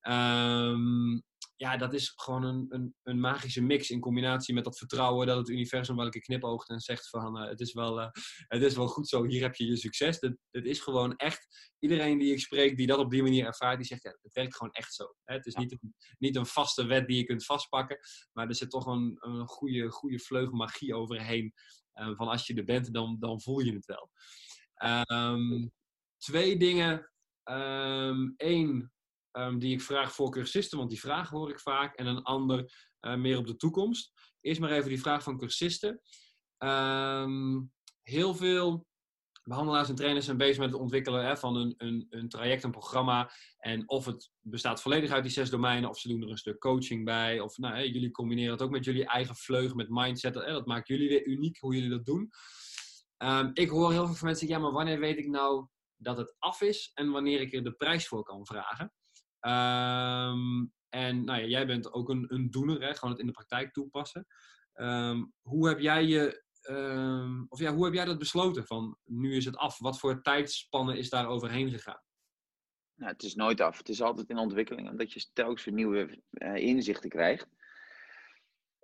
Um, 0.02 1.24
ja, 1.58 1.78
dat 1.78 1.94
is 1.94 2.14
gewoon 2.16 2.44
een, 2.44 2.66
een, 2.70 2.96
een, 3.04 3.20
magische 3.20 3.62
mix 3.62 3.90
in 3.90 4.00
combinatie 4.00 4.54
met 4.54 4.64
dat 4.64 4.78
vertrouwen 4.78 5.28
dat 5.28 5.38
het 5.38 5.50
universum 5.50 5.96
welke 5.96 6.20
knipoogt 6.20 6.70
en 6.70 6.80
zegt 6.80 7.10
van 7.10 7.42
uh, 7.42 7.50
het, 7.50 7.60
is 7.60 7.74
wel, 7.74 8.00
uh, 8.00 8.10
het 8.48 8.62
is 8.62 8.76
wel 8.76 8.88
goed 8.88 9.08
zo, 9.08 9.26
hier 9.26 9.42
heb 9.42 9.56
je 9.56 9.66
je 9.66 9.76
succes. 9.76 10.20
Dat, 10.20 10.36
dat 10.52 10.64
is 10.64 10.80
gewoon 10.80 11.16
echt, 11.16 11.72
iedereen 11.80 12.18
die 12.18 12.32
ik 12.32 12.40
spreek 12.40 12.78
die 12.78 12.88
dat 12.88 13.00
op 13.00 13.12
die 13.12 13.24
manier 13.24 13.46
ervaart, 13.46 13.78
die 13.78 13.88
zegt 13.88 14.04
ja, 14.04 14.18
het 14.22 14.34
werkt 14.34 14.56
gewoon 14.56 14.74
echt 14.74 14.94
zo. 14.94 15.16
Hè? 15.24 15.36
Het 15.36 15.46
is 15.46 15.54
ja. 15.54 15.60
niet, 15.60 15.72
een, 15.72 15.96
niet 16.18 16.36
een 16.36 16.46
vaste 16.46 16.86
wet 16.86 17.08
die 17.08 17.18
je 17.18 17.24
kunt 17.24 17.46
vastpakken, 17.46 18.00
maar 18.34 18.48
er 18.48 18.56
zit 18.56 18.70
toch 18.70 18.86
een, 18.86 19.18
een 19.20 19.48
goede, 19.48 19.90
goede 19.90 20.20
vleugel 20.20 20.56
magie 20.56 20.96
overheen. 20.96 21.54
Uh, 22.00 22.16
van 22.16 22.28
als 22.28 22.48
je 22.48 22.54
er 22.54 22.64
bent, 22.64 22.94
dan, 22.94 23.18
dan 23.20 23.42
voel 23.42 23.60
je 23.60 23.74
het 23.74 23.86
wel. 23.86 24.10
Um, 25.12 25.72
twee 26.18 26.58
dingen. 26.58 27.12
Eén, 28.38 28.92
um, 29.32 29.60
die 29.60 29.74
ik 29.74 29.82
vraag 29.82 30.14
voor 30.14 30.32
cursisten, 30.32 30.78
want 30.78 30.90
die 30.90 31.00
vraag 31.00 31.30
hoor 31.30 31.50
ik 31.50 31.60
vaak. 31.60 31.96
En 31.96 32.06
een 32.06 32.24
ander 32.24 32.72
uh, 33.02 33.16
meer 33.16 33.38
op 33.38 33.48
de 33.48 33.56
toekomst. 33.56 34.12
Eerst 34.42 34.60
maar 34.60 34.72
even 34.72 34.90
die 34.90 35.02
vraag 35.02 35.24
van 35.24 35.38
cursisten. 35.38 36.02
heel 38.04 38.36
veel 38.36 38.87
behandelaars 39.48 39.90
en 39.90 39.96
trainers 39.96 40.26
zijn 40.26 40.38
bezig 40.38 40.58
met 40.58 40.72
het 40.72 40.80
ontwikkelen 40.80 41.38
van 41.38 41.56
een, 41.56 41.74
een, 41.78 42.08
een, 42.10 42.30
traject, 42.30 42.64
een 42.64 42.72
programma. 42.72 43.32
En 43.58 43.90
of 43.90 44.06
het 44.06 44.32
bestaat 44.42 44.82
volledig 44.82 45.12
uit 45.12 45.24
die 45.24 45.32
zes 45.32 45.50
domeinen, 45.50 45.90
of 45.90 46.00
ze 46.00 46.08
doen 46.08 46.22
er 46.22 46.30
een 46.30 46.38
stuk 46.38 46.60
coaching 46.60 47.06
bij. 47.06 47.40
Of 47.40 47.58
nou, 47.58 47.76
hè, 47.76 47.82
jullie 47.82 48.12
combineren 48.12 48.52
het 48.52 48.62
ook 48.62 48.72
met 48.72 48.86
jullie 48.86 49.06
eigen 49.06 49.36
vleugel, 49.36 49.76
met 49.76 49.90
mindset. 49.90 50.36
Hè, 50.36 50.52
dat 50.52 50.66
maakt 50.66 50.88
jullie 50.88 51.10
weer 51.10 51.26
uniek 51.26 51.58
hoe 51.60 51.74
jullie 51.74 51.90
dat 51.90 52.06
doen. 52.06 52.30
Um, 53.18 53.52
ik 53.54 53.70
hoor 53.70 53.92
heel 53.92 54.06
veel 54.06 54.16
van 54.16 54.28
mensen 54.28 54.48
zeggen, 54.48 54.58
ja, 54.58 54.60
maar 54.60 54.84
wanneer 54.84 55.00
weet 55.00 55.18
ik 55.18 55.28
nou 55.28 55.68
dat 55.96 56.18
het 56.18 56.36
af 56.40 56.62
is 56.62 56.92
en 56.94 57.12
wanneer 57.12 57.42
ik 57.42 57.54
er 57.54 57.64
de 57.64 57.72
prijs 57.72 58.08
voor 58.08 58.24
kan 58.24 58.46
vragen? 58.46 58.94
Um, 59.42 60.74
en 60.90 61.24
nou 61.24 61.42
ja, 61.42 61.46
jij 61.46 61.68
bent 61.68 61.94
ook 61.94 62.10
een, 62.10 62.26
een 62.28 62.52
doener, 62.52 62.82
hè, 62.82 62.94
gewoon 62.94 63.10
het 63.10 63.20
in 63.20 63.26
de 63.26 63.32
praktijk 63.32 63.74
toepassen. 63.74 64.28
Um, 64.74 65.34
hoe 65.42 65.68
heb 65.68 65.80
jij 65.80 66.06
je 66.06 66.46
Um, 66.70 67.46
of 67.50 67.60
ja, 67.60 67.74
hoe 67.74 67.86
heb 67.86 67.94
jij 67.94 68.06
dat 68.06 68.18
besloten? 68.18 68.66
Van 68.66 68.98
nu 69.06 69.36
is 69.36 69.46
het 69.46 69.58
af. 69.58 69.80
Wat 69.80 70.00
voor 70.00 70.22
tijdspannen 70.22 70.98
is 70.98 71.10
daar 71.10 71.28
overheen 71.28 71.70
gegaan? 71.70 72.02
Nou, 72.96 73.12
het 73.12 73.24
is 73.24 73.36
nooit 73.36 73.62
af. 73.62 73.78
Het 73.78 73.90
is 73.90 74.02
altijd 74.02 74.30
in 74.30 74.38
ontwikkeling, 74.38 74.90
omdat 74.90 75.14
je 75.14 75.26
telkens 75.34 75.66
weer 75.66 75.74
nieuwe 75.74 76.22
uh, 76.32 76.56
inzichten 76.56 77.10
krijgt. 77.10 77.48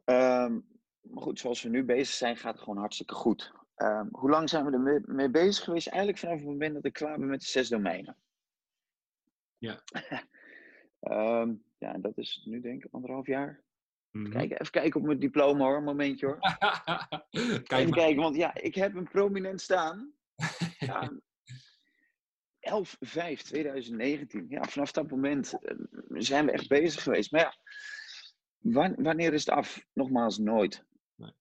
Um, 0.06 0.68
maar 1.02 1.24
goed, 1.24 1.40
zoals 1.40 1.62
we 1.62 1.70
nu 1.70 1.84
bezig 1.84 2.16
zijn, 2.16 2.38
gaat 2.38 2.54
het 2.54 2.64
gewoon 2.64 2.80
hartstikke 2.80 3.14
goed. 3.14 3.52
Um, 3.76 4.10
hoe 4.12 4.30
lang 4.30 4.50
zijn 4.50 4.66
we 4.66 4.72
er 4.72 5.04
mee, 5.06 5.30
bezig 5.30 5.64
geweest? 5.64 5.88
Eigenlijk 5.88 6.20
vanaf 6.20 6.36
het 6.36 6.46
moment 6.46 6.74
dat 6.74 6.86
ik 6.86 6.94
klaar 6.94 7.20
ben 7.20 7.28
met 7.28 7.40
de 7.40 7.46
zes 7.46 7.70
domeinen. 7.70 8.18
Ja. 9.58 9.84
ja, 11.78 11.98
dat 11.98 12.18
is 12.18 12.42
nu 12.46 12.62
denk 12.62 12.84
ik 12.84 12.94
anderhalf 12.94 13.28
jaar. 13.28 13.64
Mm 14.14 14.24
-hmm. 14.24 14.32
Kijk, 14.32 14.52
even 14.52 14.72
kijken 14.72 15.00
op 15.00 15.06
mijn 15.06 15.20
diploma 15.20 15.64
hoor, 15.66 15.78
een 15.78 15.84
momentje 15.84 16.26
hoor. 16.26 16.40
Kijk 17.30 17.72
even 17.72 17.90
maar. 17.90 18.00
kijken, 18.00 18.22
want 18.22 18.36
ja, 18.36 18.56
ik 18.56 18.76
heb 18.76 18.96
een 18.96 19.10
prominent 19.10 19.62
staan. 19.62 20.12
Ja, 20.80 21.12
11-5-2019. 22.70 24.48
Ja, 24.48 24.64
vanaf 24.64 24.92
dat 24.92 25.10
moment 25.10 25.54
zijn 26.08 26.46
we 26.46 26.52
echt 26.52 26.68
bezig 26.68 27.04
geweest. 27.04 27.32
Maar 27.32 27.58
ja, 28.60 28.94
wanneer 28.98 29.34
is 29.34 29.46
het 29.46 29.56
af? 29.56 29.86
Nogmaals, 29.94 30.38
nooit. 30.38 30.84
Nee, 31.16 31.32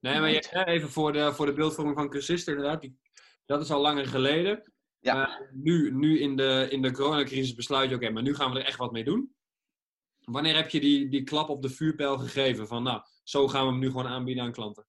nee 0.00 0.20
maar 0.20 0.30
je, 0.30 0.64
even 0.64 0.90
voor 0.90 1.12
de, 1.12 1.32
voor 1.32 1.46
de 1.46 1.52
beeldvorming 1.52 1.96
van 1.96 2.08
cursisten 2.08 2.54
inderdaad. 2.56 2.80
Die, 2.80 2.98
dat 3.46 3.60
is 3.60 3.70
al 3.70 3.80
langer 3.80 4.06
geleden. 4.06 4.72
Ja. 5.00 5.28
Uh, 5.28 5.50
nu, 5.52 5.90
nu 5.90 6.20
in 6.20 6.36
de, 6.36 6.66
in 6.70 6.82
de 6.82 6.92
coronacrisis 6.92 7.54
besluit 7.54 7.88
je, 7.88 7.94
oké, 7.94 8.04
okay, 8.04 8.14
maar 8.14 8.22
nu 8.22 8.34
gaan 8.34 8.52
we 8.52 8.58
er 8.58 8.66
echt 8.66 8.78
wat 8.78 8.92
mee 8.92 9.04
doen. 9.04 9.34
Wanneer 10.24 10.54
heb 10.56 10.70
je 10.70 10.80
die, 10.80 11.08
die 11.08 11.22
klap 11.22 11.48
op 11.48 11.62
de 11.62 11.68
vuurpijl 11.68 12.18
gegeven? 12.18 12.66
Van 12.66 12.82
nou, 12.82 13.02
zo 13.22 13.48
gaan 13.48 13.64
we 13.64 13.70
hem 13.70 13.80
nu 13.80 13.86
gewoon 13.86 14.06
aanbieden 14.06 14.44
aan 14.44 14.52
klanten. 14.52 14.86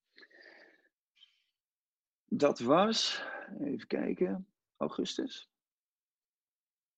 Dat 2.25 2.59
was, 2.59 3.23
even 3.59 3.87
kijken, 3.87 4.47
augustus. 4.77 5.49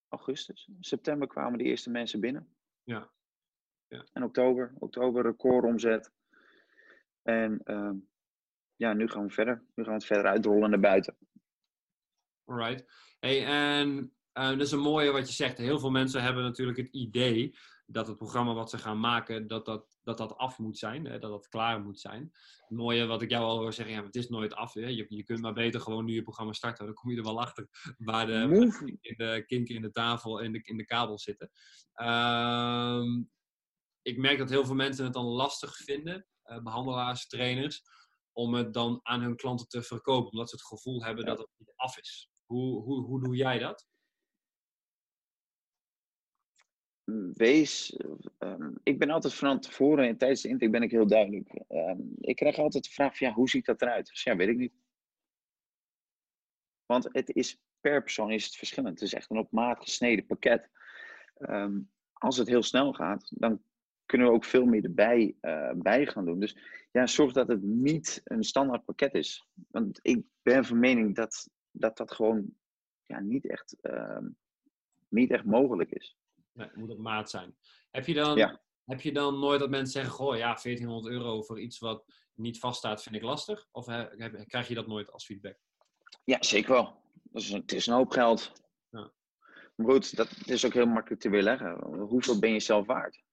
Augustus. 0.08 0.70
September 0.80 1.28
kwamen 1.28 1.58
de 1.58 1.64
eerste 1.64 1.90
mensen 1.90 2.20
binnen. 2.20 2.56
Ja. 2.84 3.12
ja. 3.88 4.06
En 4.14 4.24
oktober, 4.24 4.74
oktober 4.80 5.24
recordomzet. 5.24 6.12
En 7.22 7.62
uh, 7.66 7.92
ja, 8.76 8.94
nu 8.94 9.08
gaan 9.08 9.28
we 9.28 9.34
verder. 9.34 9.64
Nu 9.76 9.84
gaan 9.84 9.94
we 9.94 10.00
het 10.00 10.06
verder 10.06 10.32
uitrollen 10.32 10.70
naar 10.70 10.80
buiten. 10.80 11.18
Alright. 12.46 12.86
Hey, 13.20 13.46
en 13.46 14.14
uh, 14.34 14.50
dat 14.50 14.62
is 14.62 14.72
een 14.72 14.80
mooie 14.80 15.12
wat 15.12 15.28
je 15.28 15.34
zegt. 15.34 15.58
Heel 15.58 15.80
veel 15.80 15.92
mensen 15.92 16.24
hebben 16.24 16.44
natuurlijk 16.44 16.78
het 16.78 16.88
idee 16.88 17.58
dat 17.90 18.08
het 18.08 18.18
programma 18.18 18.54
wat 18.54 18.70
ze 18.70 18.78
gaan 18.78 19.00
maken, 19.00 19.48
dat 19.48 19.66
dat, 19.66 19.98
dat, 20.04 20.18
dat 20.18 20.38
af 20.38 20.58
moet 20.58 20.78
zijn, 20.78 21.06
hè, 21.06 21.20
dat 21.20 21.32
dat 21.32 21.48
klaar 21.48 21.82
moet 21.82 22.00
zijn. 22.00 22.32
Het 22.58 22.78
mooie 22.78 23.06
wat 23.06 23.22
ik 23.22 23.30
jou 23.30 23.44
al 23.44 23.60
wil 23.60 23.72
zeggen, 23.72 23.96
ja, 23.96 24.04
het 24.04 24.16
is 24.16 24.30
nooit 24.30 24.54
af. 24.54 24.74
Hè. 24.74 24.88
Je, 24.88 25.06
je 25.10 25.24
kunt 25.24 25.42
maar 25.42 25.54
beter 25.54 25.82
gewoon 25.82 26.06
nu 26.06 26.14
je 26.14 26.22
programma 26.22 26.54
starten, 26.54 26.86
dan 26.86 26.94
kom 26.94 27.12
je 27.12 27.18
er 27.18 27.24
wel 27.24 27.40
achter 27.40 27.68
waar 27.98 28.26
de, 28.26 28.98
in 29.02 29.16
de 29.18 29.44
kinken 29.46 29.76
in 29.76 29.82
de 29.82 29.92
tafel 29.92 30.42
en 30.42 30.52
de, 30.52 30.62
in 30.64 30.78
de 30.78 30.86
kabel 30.86 31.20
zitten. 31.20 31.52
Uh, 31.96 33.04
ik 34.02 34.18
merk 34.18 34.38
dat 34.38 34.50
heel 34.50 34.66
veel 34.66 34.76
mensen 34.76 35.04
het 35.04 35.14
dan 35.14 35.26
lastig 35.26 35.76
vinden, 35.76 36.28
uh, 36.46 36.64
behandelaars, 36.64 37.28
trainers, 37.28 37.84
om 38.32 38.54
het 38.54 38.74
dan 38.74 39.00
aan 39.04 39.22
hun 39.22 39.36
klanten 39.36 39.68
te 39.68 39.82
verkopen, 39.82 40.32
omdat 40.32 40.50
ze 40.50 40.56
het 40.56 40.66
gevoel 40.66 41.04
hebben 41.04 41.26
dat 41.26 41.38
het 41.38 41.50
niet 41.58 41.74
af 41.76 41.98
is. 41.98 42.30
Hoe, 42.46 42.84
hoe, 42.84 43.06
hoe 43.06 43.24
doe 43.24 43.36
jij 43.36 43.60
dat? 43.60 43.88
Wees, 47.34 48.00
um, 48.40 48.78
ik 48.84 49.00
ben 49.00 49.10
altijd 49.10 49.34
van 49.34 49.60
tevoren 49.60 50.08
en 50.08 50.18
tijdens 50.18 50.42
de 50.42 50.48
intake 50.48 50.72
ben 50.72 50.82
ik 50.82 50.92
heel 50.92 51.08
duidelijk. 51.08 51.64
Um, 51.70 52.16
ik 52.20 52.36
krijg 52.36 52.58
altijd 52.58 52.84
de 52.84 52.90
vraag 52.90 53.18
van, 53.18 53.28
ja, 53.28 53.34
hoe 53.34 53.50
ziet 53.50 53.66
dat 53.66 53.82
eruit? 53.82 54.08
Dus 54.08 54.24
ja, 54.24 54.36
weet 54.36 54.48
ik 54.48 54.58
niet. 54.58 54.74
Want 56.86 57.08
het 57.12 57.30
is 57.36 57.60
per 57.82 58.02
persoon 58.02 58.32
is 58.32 58.46
het 58.46 58.56
verschillend. 58.56 59.00
Het 59.00 59.08
is 59.08 59.14
echt 59.14 59.30
een 59.30 59.38
op 59.38 59.52
maat 59.52 59.80
gesneden 59.80 60.26
pakket. 60.26 60.70
Ehm, 61.38 61.80
als 62.14 62.38
het 62.38 62.48
heel 62.48 62.64
snel 62.64 62.94
gaat, 62.94 63.32
dan 63.36 63.62
kunnen 64.06 64.28
we 64.28 64.34
ook 64.34 64.46
veel 64.46 64.66
meer 64.66 64.84
erbij 64.84 65.36
uh, 65.42 65.72
bij 65.76 66.06
gaan 66.06 66.26
doen. 66.26 66.40
Dus 66.40 66.58
ja, 66.92 67.08
zorg 67.08 67.34
dat 67.34 67.48
het 67.48 67.62
niet 67.62 68.22
een 68.24 68.44
standaard 68.44 68.86
pakket 68.86 69.14
is. 69.14 69.48
Want 69.68 70.00
ik 70.02 70.26
ben 70.42 70.66
van 70.66 70.80
mening 70.80 71.16
dat 71.16 71.50
dat, 71.72 71.98
dat 71.98 72.12
gewoon 72.12 72.56
ja, 73.06 73.20
niet, 73.20 73.48
echt, 73.48 73.76
niet 75.10 75.32
echt 75.32 75.46
mogelijk 75.46 75.92
is. 75.92 76.18
Nee, 76.58 76.70
moet 76.74 76.90
op 76.90 76.98
maat 76.98 77.30
zijn. 77.30 77.58
Heb 77.92 78.06
je, 78.06 78.14
dan, 78.14 78.60
heb 78.86 79.02
je 79.02 79.12
dan 79.12 79.40
nooit 79.40 79.60
dat 79.60 79.70
mensen 79.70 79.92
zeggen: 79.92 80.12
Goh, 80.12 80.38
ja, 80.38 80.54
1400 80.54 81.14
euro 81.14 81.42
voor 81.42 81.60
iets 81.60 81.80
wat 81.80 82.06
niet 82.34 82.60
vaststaat, 82.60 83.04
vind 83.04 83.16
ik 83.16 83.22
lastig? 83.22 83.68
Of 83.72 83.86
heb, 83.86 84.46
krijg 84.48 84.68
je 84.68 84.76
dat 84.76 84.88
nooit 84.88 85.12
als 85.12 85.26
feedback? 85.26 85.58
Ja, 86.24 86.44
zeker 86.44 86.72
wel. 86.72 87.02
Dat 87.24 87.42
is 87.42 87.52
een, 87.52 87.62
het 87.62 87.74
is 87.74 87.88
een 87.88 87.94
hoop 87.94 88.12
geld. 88.12 88.52
Ja. 88.90 89.12
Maar 89.76 89.88
goed, 89.88 90.16
dat 90.16 90.30
is 90.46 90.66
ook 90.66 90.74
heel 90.74 90.86
makkelijk 90.86 91.22
te 91.22 91.30
weerleggen. 91.30 91.84
Hoeveel 92.00 92.40
ben 92.40 92.54
je 92.54 92.60
zelf 92.60 92.86
waard? 92.86 93.24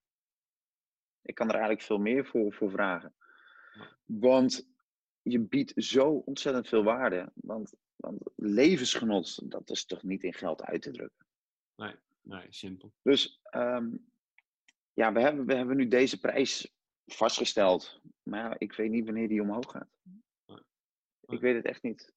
Ik 1.22 1.34
kan 1.34 1.46
er 1.46 1.54
eigenlijk 1.54 1.82
veel 1.82 1.98
meer 1.98 2.26
voor, 2.26 2.52
voor 2.52 2.70
vragen. 2.70 3.14
Want 4.04 4.68
je 5.22 5.40
biedt 5.40 5.72
zo 5.76 6.10
ontzettend 6.10 6.68
veel 6.68 6.82
waarde. 6.82 7.32
Want, 7.34 7.74
want 7.96 8.22
levensgenot, 8.36 9.50
dat 9.50 9.70
is 9.70 9.86
toch 9.86 10.02
niet 10.02 10.22
in 10.22 10.34
geld 10.34 10.62
uit 10.62 10.82
te 10.82 10.90
drukken. 10.90 11.26
Nee, 11.76 11.94
nee, 12.24 12.46
simpel. 12.48 12.92
Dus 13.02 13.40
ehm, 13.42 13.96
ja, 14.92 15.12
we 15.12 15.20
hebben, 15.20 15.46
we 15.46 15.54
hebben 15.54 15.76
nu 15.76 15.88
deze 15.88 16.20
prijs 16.20 16.74
vastgesteld. 17.06 18.00
Maar 18.22 18.40
ja, 18.40 18.54
ik 18.58 18.72
weet 18.72 18.90
niet 18.90 19.04
wanneer 19.04 19.28
die 19.28 19.42
omhoog 19.42 19.70
gaat. 19.70 19.88
Ik 21.26 21.40
weet 21.40 21.54
het 21.54 21.64
echt 21.64 21.82
niet. 21.82 22.12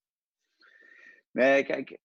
Nee, 1.32 1.64
kijk, 1.64 2.00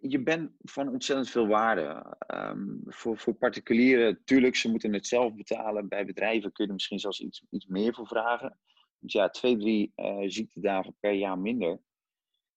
je 0.00 0.22
bent 0.22 0.52
van 0.58 0.88
ontzettend 0.88 1.30
veel 1.30 1.46
waarde. 1.46 2.16
Ehm, 2.18 2.76
voor, 2.84 3.18
voor 3.18 3.34
particulieren, 3.34 4.24
tuurlijk, 4.24 4.56
ze 4.56 4.70
moeten 4.70 4.92
het 4.92 5.06
zelf 5.06 5.34
betalen. 5.34 5.88
Bij 5.88 6.06
bedrijven 6.06 6.52
kun 6.52 6.64
je 6.64 6.68
er 6.68 6.74
misschien 6.76 6.98
zelfs 6.98 7.20
iets, 7.20 7.44
iets 7.50 7.66
meer 7.66 7.94
voor 7.94 8.06
vragen. 8.06 8.58
Dus 8.98 9.12
ja, 9.12 9.28
twee, 9.28 9.56
drie 9.56 9.92
uh, 9.96 10.22
ziektedagen 10.26 10.96
per 11.00 11.12
jaar 11.12 11.38
minder. 11.38 11.80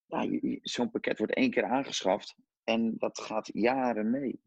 Ja, 0.06 0.40
zo'n 0.62 0.92
pakket 0.92 1.18
wordt 1.18 1.34
één 1.34 1.50
keer 1.50 1.64
aangeschaft 1.64 2.36
en 2.64 2.98
dat 2.98 3.20
gaat 3.20 3.50
jaren 3.54 4.12
mee. 4.12 4.40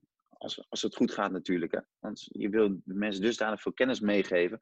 Als, 0.47 0.67
als 0.69 0.83
het 0.83 0.97
goed 0.97 1.13
gaat 1.13 1.31
natuurlijk. 1.31 1.73
Hè. 1.73 1.81
Want 1.99 2.27
je 2.29 2.49
wil 2.49 2.81
de 2.85 2.95
mensen 2.95 3.23
dusdanig 3.23 3.63
veel 3.63 3.73
kennis 3.73 4.01
meegeven 4.01 4.61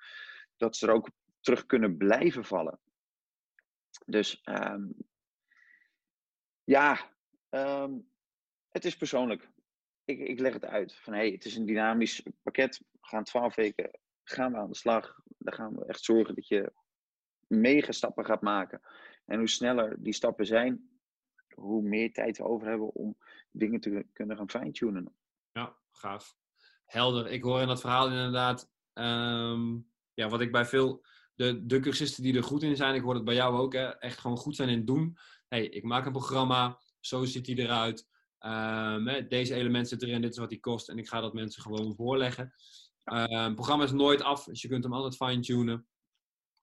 dat 0.56 0.76
ze 0.76 0.86
er 0.86 0.92
ook 0.92 1.10
terug 1.40 1.66
kunnen 1.66 1.96
blijven 1.96 2.44
vallen. 2.44 2.80
Dus 4.06 4.42
um, 4.44 4.94
ja, 6.64 7.10
um, 7.50 8.10
het 8.68 8.84
is 8.84 8.96
persoonlijk. 8.96 9.48
Ik, 10.04 10.18
ik 10.18 10.40
leg 10.40 10.52
het 10.52 10.64
uit. 10.64 10.94
Van 10.94 11.12
hey, 11.12 11.30
het 11.30 11.44
is 11.44 11.56
een 11.56 11.66
dynamisch 11.66 12.26
pakket. 12.42 12.78
We 12.78 12.98
gaan 13.00 13.24
twaalf 13.24 13.54
weken 13.54 13.90
gaan 14.24 14.52
we 14.52 14.58
aan 14.58 14.70
de 14.70 14.76
slag. 14.76 15.20
Dan 15.38 15.54
gaan 15.54 15.74
we 15.74 15.84
echt 15.84 16.04
zorgen 16.04 16.34
dat 16.34 16.48
je 16.48 16.72
mega 17.46 17.92
stappen 17.92 18.24
gaat 18.24 18.42
maken. 18.42 18.80
En 19.24 19.38
hoe 19.38 19.48
sneller 19.48 20.02
die 20.02 20.12
stappen 20.12 20.46
zijn, 20.46 21.00
hoe 21.54 21.82
meer 21.82 22.12
tijd 22.12 22.38
we 22.38 22.44
over 22.44 22.68
hebben 22.68 22.94
om 22.94 23.16
dingen 23.50 23.80
te 23.80 24.06
kunnen 24.12 24.36
gaan 24.36 24.50
fine-tunen. 24.50 25.14
Gaaf. 25.96 26.36
Helder. 26.84 27.26
Ik 27.26 27.42
hoor 27.42 27.60
in 27.60 27.66
dat 27.66 27.80
verhaal 27.80 28.08
inderdaad, 28.08 28.70
um, 28.94 29.90
ja, 30.14 30.28
wat 30.28 30.40
ik 30.40 30.52
bij 30.52 30.64
veel, 30.64 31.04
de, 31.34 31.66
de 31.66 31.80
cursisten 31.80 32.22
die 32.22 32.36
er 32.36 32.42
goed 32.42 32.62
in 32.62 32.76
zijn, 32.76 32.94
ik 32.94 33.02
hoor 33.02 33.14
het 33.14 33.24
bij 33.24 33.34
jou 33.34 33.56
ook, 33.58 33.72
hè, 33.72 33.88
echt 33.88 34.18
gewoon 34.18 34.36
goed 34.36 34.56
zijn 34.56 34.68
in 34.68 34.76
het 34.76 34.86
doen. 34.86 35.16
hey, 35.48 35.66
ik 35.66 35.82
maak 35.82 36.06
een 36.06 36.12
programma, 36.12 36.78
zo 37.00 37.24
ziet 37.24 37.44
die 37.44 37.58
eruit. 37.58 38.08
Um, 38.40 39.28
deze 39.28 39.54
elementen 39.54 39.88
zitten 39.88 40.08
erin, 40.08 40.20
dit 40.20 40.30
is 40.30 40.38
wat 40.38 40.48
die 40.48 40.60
kost. 40.60 40.88
En 40.88 40.98
ik 40.98 41.08
ga 41.08 41.20
dat 41.20 41.34
mensen 41.34 41.62
gewoon 41.62 41.94
voorleggen. 41.94 42.54
Het 43.04 43.54
programma 43.54 43.84
is 43.84 43.92
nooit 43.92 44.22
af, 44.22 44.44
dus 44.44 44.62
je 44.62 44.68
kunt 44.68 44.84
hem 44.84 44.92
altijd 44.92 45.16
fine-tunen. 45.16 45.86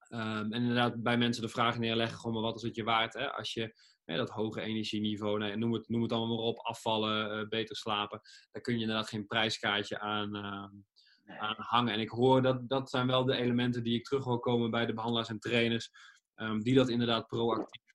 En 0.08 0.52
inderdaad 0.52 1.02
bij 1.02 1.18
mensen 1.18 1.42
de 1.42 1.48
vraag 1.48 1.78
neerleggen, 1.78 2.18
gewoon 2.18 2.34
maar 2.34 2.42
wat 2.42 2.56
is 2.56 2.62
het 2.62 2.74
je 2.74 2.84
waard? 2.84 3.14
Hè? 3.14 3.32
Als 3.32 3.52
je 3.54 3.74
hè, 4.04 4.16
dat 4.16 4.30
hoge 4.30 4.60
energieniveau, 4.60 5.38
nou, 5.38 5.56
noem, 5.56 5.72
het, 5.72 5.88
noem 5.88 6.02
het 6.02 6.12
allemaal 6.12 6.36
maar 6.36 6.44
op, 6.44 6.58
afvallen, 6.58 7.40
uh, 7.40 7.48
beter 7.48 7.76
slapen. 7.76 8.20
Daar 8.50 8.62
kun 8.62 8.74
je 8.74 8.80
inderdaad 8.80 9.08
geen 9.08 9.26
prijskaartje 9.26 9.98
aan, 9.98 10.36
uh, 10.36 11.40
aan 11.40 11.54
hangen. 11.56 11.92
En 11.92 12.00
ik 12.00 12.10
hoor 12.10 12.42
dat 12.42 12.68
dat 12.68 12.90
zijn 12.90 13.06
wel 13.06 13.24
de 13.24 13.36
elementen 13.36 13.82
die 13.82 13.94
ik 13.94 14.04
terug 14.04 14.24
wil 14.24 14.38
komen 14.38 14.70
bij 14.70 14.86
de 14.86 14.94
behandelaars 14.94 15.28
en 15.28 15.38
trainers. 15.38 15.90
die 16.58 16.74
dat 16.74 16.88
inderdaad 16.88 17.26
proactief 17.26 17.92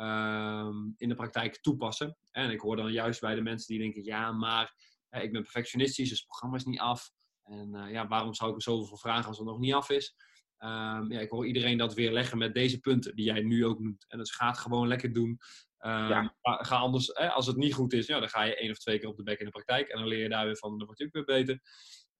um, 0.00 0.94
in 0.96 1.08
de 1.08 1.14
praktijk 1.14 1.56
toepassen. 1.60 2.16
En 2.30 2.50
ik 2.50 2.60
hoor 2.60 2.76
dan 2.76 2.92
juist 2.92 3.20
bij 3.20 3.34
de 3.34 3.42
mensen 3.42 3.66
die 3.66 3.82
denken, 3.82 4.04
ja, 4.04 4.32
maar 4.32 4.74
ik 5.10 5.32
ben 5.32 5.42
perfectionistisch, 5.42 6.08
dus 6.08 6.18
het 6.18 6.26
programma 6.26 6.56
is 6.56 6.64
niet 6.64 6.80
af. 6.80 7.10
En 7.42 7.74
uh, 7.74 7.90
ja, 7.90 8.06
waarom 8.06 8.34
zou 8.34 8.50
ik 8.50 8.56
er 8.56 8.62
zoveel 8.62 8.86
voor 8.86 8.98
vragen 8.98 9.26
als 9.26 9.38
het 9.38 9.46
nog 9.46 9.58
niet 9.58 9.74
af 9.74 9.90
is? 9.90 10.14
Um, 10.58 11.12
ja, 11.12 11.20
ik 11.20 11.30
hoor 11.30 11.46
iedereen 11.46 11.78
dat 11.78 11.94
weer 11.94 12.12
leggen 12.12 12.38
met 12.38 12.54
deze 12.54 12.80
punten 12.80 13.16
die 13.16 13.24
jij 13.24 13.40
nu 13.40 13.66
ook 13.66 13.80
noemt. 13.80 14.04
En 14.08 14.18
dus 14.18 14.30
ga 14.30 14.46
het 14.46 14.58
gewoon 14.58 14.88
lekker 14.88 15.12
doen. 15.12 15.38
Um, 15.80 16.08
ja. 16.08 16.34
Ga 16.40 16.76
anders, 16.76 17.10
hè, 17.12 17.30
als 17.30 17.46
het 17.46 17.56
niet 17.56 17.74
goed 17.74 17.92
is, 17.92 18.06
ja, 18.06 18.20
dan 18.20 18.28
ga 18.28 18.42
je 18.42 18.56
één 18.56 18.70
of 18.70 18.78
twee 18.78 18.98
keer 18.98 19.08
op 19.08 19.16
de 19.16 19.22
bek 19.22 19.38
in 19.38 19.44
de 19.44 19.50
praktijk. 19.50 19.88
En 19.88 19.98
dan 19.98 20.08
leer 20.08 20.22
je 20.22 20.28
daar 20.28 20.44
weer 20.44 20.56
van, 20.56 20.76
dan 20.76 20.86
wordt 20.86 21.00
je 21.00 21.06
ook 21.06 21.12
weer 21.12 21.24
beter. 21.24 21.60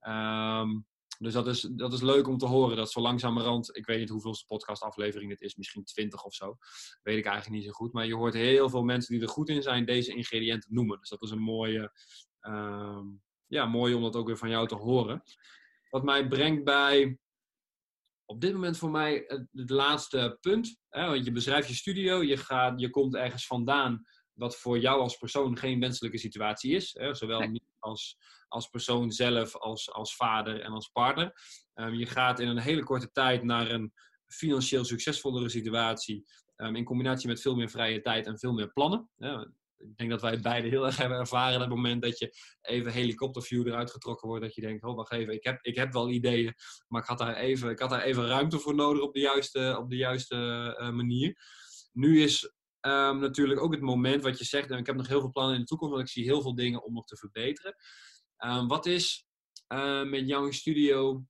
Um, 0.01 0.87
dus 1.19 1.33
dat 1.33 1.47
is, 1.47 1.61
dat 1.61 1.93
is 1.93 2.01
leuk 2.01 2.29
om 2.29 2.39
te 2.39 2.47
horen. 2.47 2.77
Dat 2.77 2.91
zo 2.91 3.01
langzamerhand, 3.01 3.77
ik 3.77 3.87
weet 3.87 3.99
niet 3.99 4.09
hoeveelste 4.09 4.47
podcastaflevering 4.47 5.31
het 5.31 5.41
is, 5.41 5.55
misschien 5.57 5.85
20 5.85 6.25
of 6.25 6.35
zo. 6.35 6.57
Weet 7.03 7.19
ik 7.19 7.27
eigenlijk 7.27 7.57
niet 7.57 7.67
zo 7.67 7.73
goed. 7.73 7.93
Maar 7.93 8.07
je 8.07 8.15
hoort 8.15 8.35
heel 8.35 8.69
veel 8.69 8.83
mensen 8.83 9.15
die 9.15 9.23
er 9.23 9.29
goed 9.29 9.49
in 9.49 9.63
zijn, 9.63 9.85
deze 9.85 10.15
ingrediënten 10.15 10.75
noemen. 10.75 10.99
Dus 10.99 11.09
dat 11.09 11.23
is 11.23 11.31
een 11.31 11.43
mooie, 11.43 11.93
ja, 13.47 13.67
mooi 13.67 13.95
om 13.95 14.03
dat 14.03 14.17
ook 14.17 14.27
weer 14.27 14.37
van 14.37 14.51
jou 14.51 14.69
te 14.69 14.75
horen. 14.75 15.23
Wat 15.91 16.05
mij 16.05 16.29
brengt 16.29 16.65
bij, 16.65 17.19
op 18.27 18.41
dit 18.41 18.53
moment 18.53 18.79
voor 18.79 18.91
mij, 18.91 19.25
het, 19.27 19.47
het 19.53 19.71
laatste 19.71 20.39
punt. 20.41 20.79
Hè? 20.89 21.07
Want 21.07 21.25
je 21.25 21.33
beschrijft 21.33 21.69
je 21.69 21.75
studio, 21.75 22.23
je, 22.23 22.37
gaat, 22.37 22.81
je 22.81 22.91
komt 22.91 23.15
ergens 23.15 23.47
vandaan 23.47 24.05
wat 24.33 24.57
voor 24.57 24.79
jou 24.79 25.01
als 25.01 25.17
persoon 25.17 25.59
geen 25.59 25.81
wenselijke 25.81 26.19
situatie 26.19 26.75
is. 26.75 26.95
Hè? 26.99 27.15
Zowel 27.15 27.61
als, 27.79 28.17
als 28.49 28.69
persoon 28.69 29.11
zelf, 29.11 29.57
als, 29.57 29.93
als 29.93 30.17
vader 30.17 30.61
en 30.61 30.73
als 30.73 30.89
partner. 30.89 31.33
Um, 31.75 31.95
je 31.95 32.07
gaat 32.07 32.41
in 32.41 32.49
een 32.49 32.59
hele 32.59 32.83
korte 32.83 33.11
tijd 33.11 33.43
naar 33.43 33.71
een 33.71 33.93
financieel 34.27 34.85
succesvollere 34.85 35.49
situatie. 35.49 36.25
Um, 36.57 36.77
in 36.77 36.85
combinatie 36.85 37.29
met 37.29 37.41
veel 37.41 37.57
meer 37.57 37.71
vrije 37.71 38.01
tijd 38.01 38.27
en 38.27 38.39
veel 38.39 38.53
meer 38.53 38.73
plannen. 38.73 39.11
Ik 39.77 39.97
denk 39.97 40.11
dat 40.11 40.21
wij 40.21 40.41
beide 40.41 40.69
heel 40.69 40.87
erg 40.87 40.97
hebben 40.97 41.19
ervaren 41.19 41.61
het 41.61 41.69
moment 41.69 42.03
dat 42.03 42.19
je 42.19 42.35
even 42.61 42.93
helikopterview 42.93 43.67
eruit 43.67 43.91
getrokken 43.91 44.29
wordt. 44.29 44.45
Dat 44.45 44.55
je 44.55 44.61
denkt, 44.61 44.85
oh 44.85 44.97
wacht 44.97 45.13
even, 45.13 45.35
ik 45.35 45.45
heb, 45.45 45.59
ik 45.63 45.77
heb 45.77 45.93
wel 45.93 46.11
ideeën, 46.11 46.55
maar 46.89 47.03
ik 47.03 47.09
had 47.09 47.19
daar 47.19 47.37
even, 47.37 47.71
ik 47.71 47.79
had 47.79 47.91
daar 47.91 48.03
even 48.03 48.27
ruimte 48.27 48.59
voor 48.59 48.75
nodig 48.75 49.03
op 49.03 49.15
de 49.15 49.21
juiste, 49.21 49.77
op 49.79 49.91
de 49.91 49.97
juiste 49.97 50.37
uh, 50.81 50.91
manier. 50.91 51.37
Nu 51.93 52.23
is 52.23 52.53
um, 52.81 53.19
natuurlijk 53.19 53.61
ook 53.61 53.73
het 53.73 53.83
moment 53.83 54.23
wat 54.23 54.39
je 54.39 54.45
zegt, 54.45 54.71
en 54.71 54.79
ik 54.79 54.87
heb 54.87 54.97
nog 54.97 55.09
heel 55.09 55.21
veel 55.21 55.31
plannen 55.31 55.55
in 55.55 55.61
de 55.61 55.67
toekomst, 55.67 55.95
want 55.95 56.07
ik 56.07 56.13
zie 56.13 56.25
heel 56.25 56.43
veel 56.43 56.55
dingen 56.55 56.85
om 56.85 56.95
nog 56.95 57.05
te 57.05 57.17
verbeteren. 57.17 57.75
Um, 58.45 58.69
wat 58.69 58.87
is 58.87 59.27
uh, 59.73 60.05
met 60.05 60.29
jouw 60.29 60.51
studio 60.51 61.25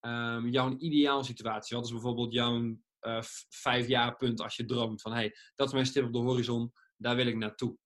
um, 0.00 0.48
jouw 0.48 0.76
ideaal 0.78 1.24
situatie? 1.24 1.76
Wat 1.76 1.86
is 1.86 1.92
bijvoorbeeld 1.92 2.32
jouw 2.32 2.76
uh, 3.00 3.22
vijf 3.48 3.88
jaar 3.88 4.16
punt 4.16 4.40
als 4.40 4.56
je 4.56 4.64
droomt 4.64 5.02
van 5.02 5.12
hey, 5.12 5.36
dat 5.54 5.66
is 5.66 5.72
mijn 5.72 5.86
stip 5.86 6.04
op 6.04 6.12
de 6.12 6.18
horizon, 6.18 6.72
daar 6.96 7.16
wil 7.16 7.26
ik 7.26 7.36
naartoe? 7.36 7.78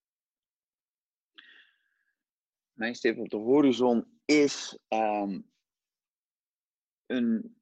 Mijn 2.77 2.95
stip 2.95 3.17
op 3.17 3.29
de 3.29 3.37
horizon 3.37 4.05
is 4.25 4.77
een 7.05 7.55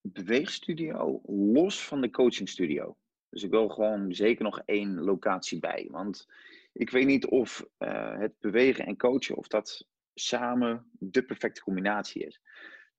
beweegstudio 0.00 1.20
los 1.24 1.84
van 1.84 2.00
de 2.00 2.10
coachingstudio. 2.10 2.96
Dus 3.28 3.42
ik 3.42 3.50
wil 3.50 3.68
gewoon 3.68 4.14
zeker 4.14 4.44
nog 4.44 4.62
één 4.64 5.00
locatie 5.00 5.58
bij. 5.58 5.88
Want 5.90 6.28
ik 6.72 6.90
weet 6.90 7.06
niet 7.06 7.26
of 7.26 7.66
uh, 7.78 8.18
het 8.18 8.38
bewegen 8.38 8.86
en 8.86 8.96
coachen, 8.96 9.36
of 9.36 9.46
dat 9.46 9.86
samen 10.14 10.90
de 10.92 11.22
perfecte 11.22 11.62
combinatie 11.62 12.26
is. 12.26 12.40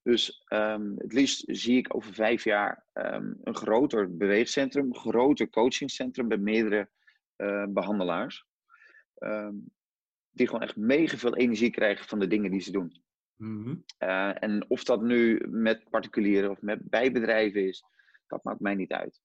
Dus 0.02 0.46
um, 0.50 0.94
het 0.98 1.14
liefst 1.14 1.44
zie 1.48 1.78
ik 1.78 1.96
over 1.96 2.14
vijf 2.14 2.44
jaar 2.44 2.86
um, 2.94 3.40
een 3.44 3.56
groter 3.56 4.18
beweegcentrum, 4.18 4.86
een 4.86 4.96
groter 4.96 5.50
coachingcentrum 5.50 6.28
met 6.28 6.42
meerdere 6.42 6.90
uh, 7.38 7.66
behandelaars. 7.70 8.46
Um, 9.20 9.72
die 10.32 10.48
gewoon 10.48 10.62
echt 10.62 10.76
mega 10.76 11.18
veel 11.18 11.36
energie 11.36 11.70
krijgen 11.70 12.06
van 12.06 12.20
de 12.20 12.28
dingen 12.28 12.52
die 12.52 12.62
ze 12.62 12.72
doen. 12.72 13.02
Mm 13.36 13.64
-hmm. 13.64 13.84
uh, 14.00 14.44
en 14.44 14.66
of 14.70 14.84
dat 14.84 15.02
nu 15.02 15.46
met 15.50 15.90
particulieren 15.90 16.50
of 16.50 16.62
met 16.62 16.90
bijbedrijven 16.90 17.68
is, 17.68 17.84
dat 18.28 18.44
maakt 18.44 18.60
mij 18.60 18.76
niet 18.76 18.92
uit. 18.92 19.22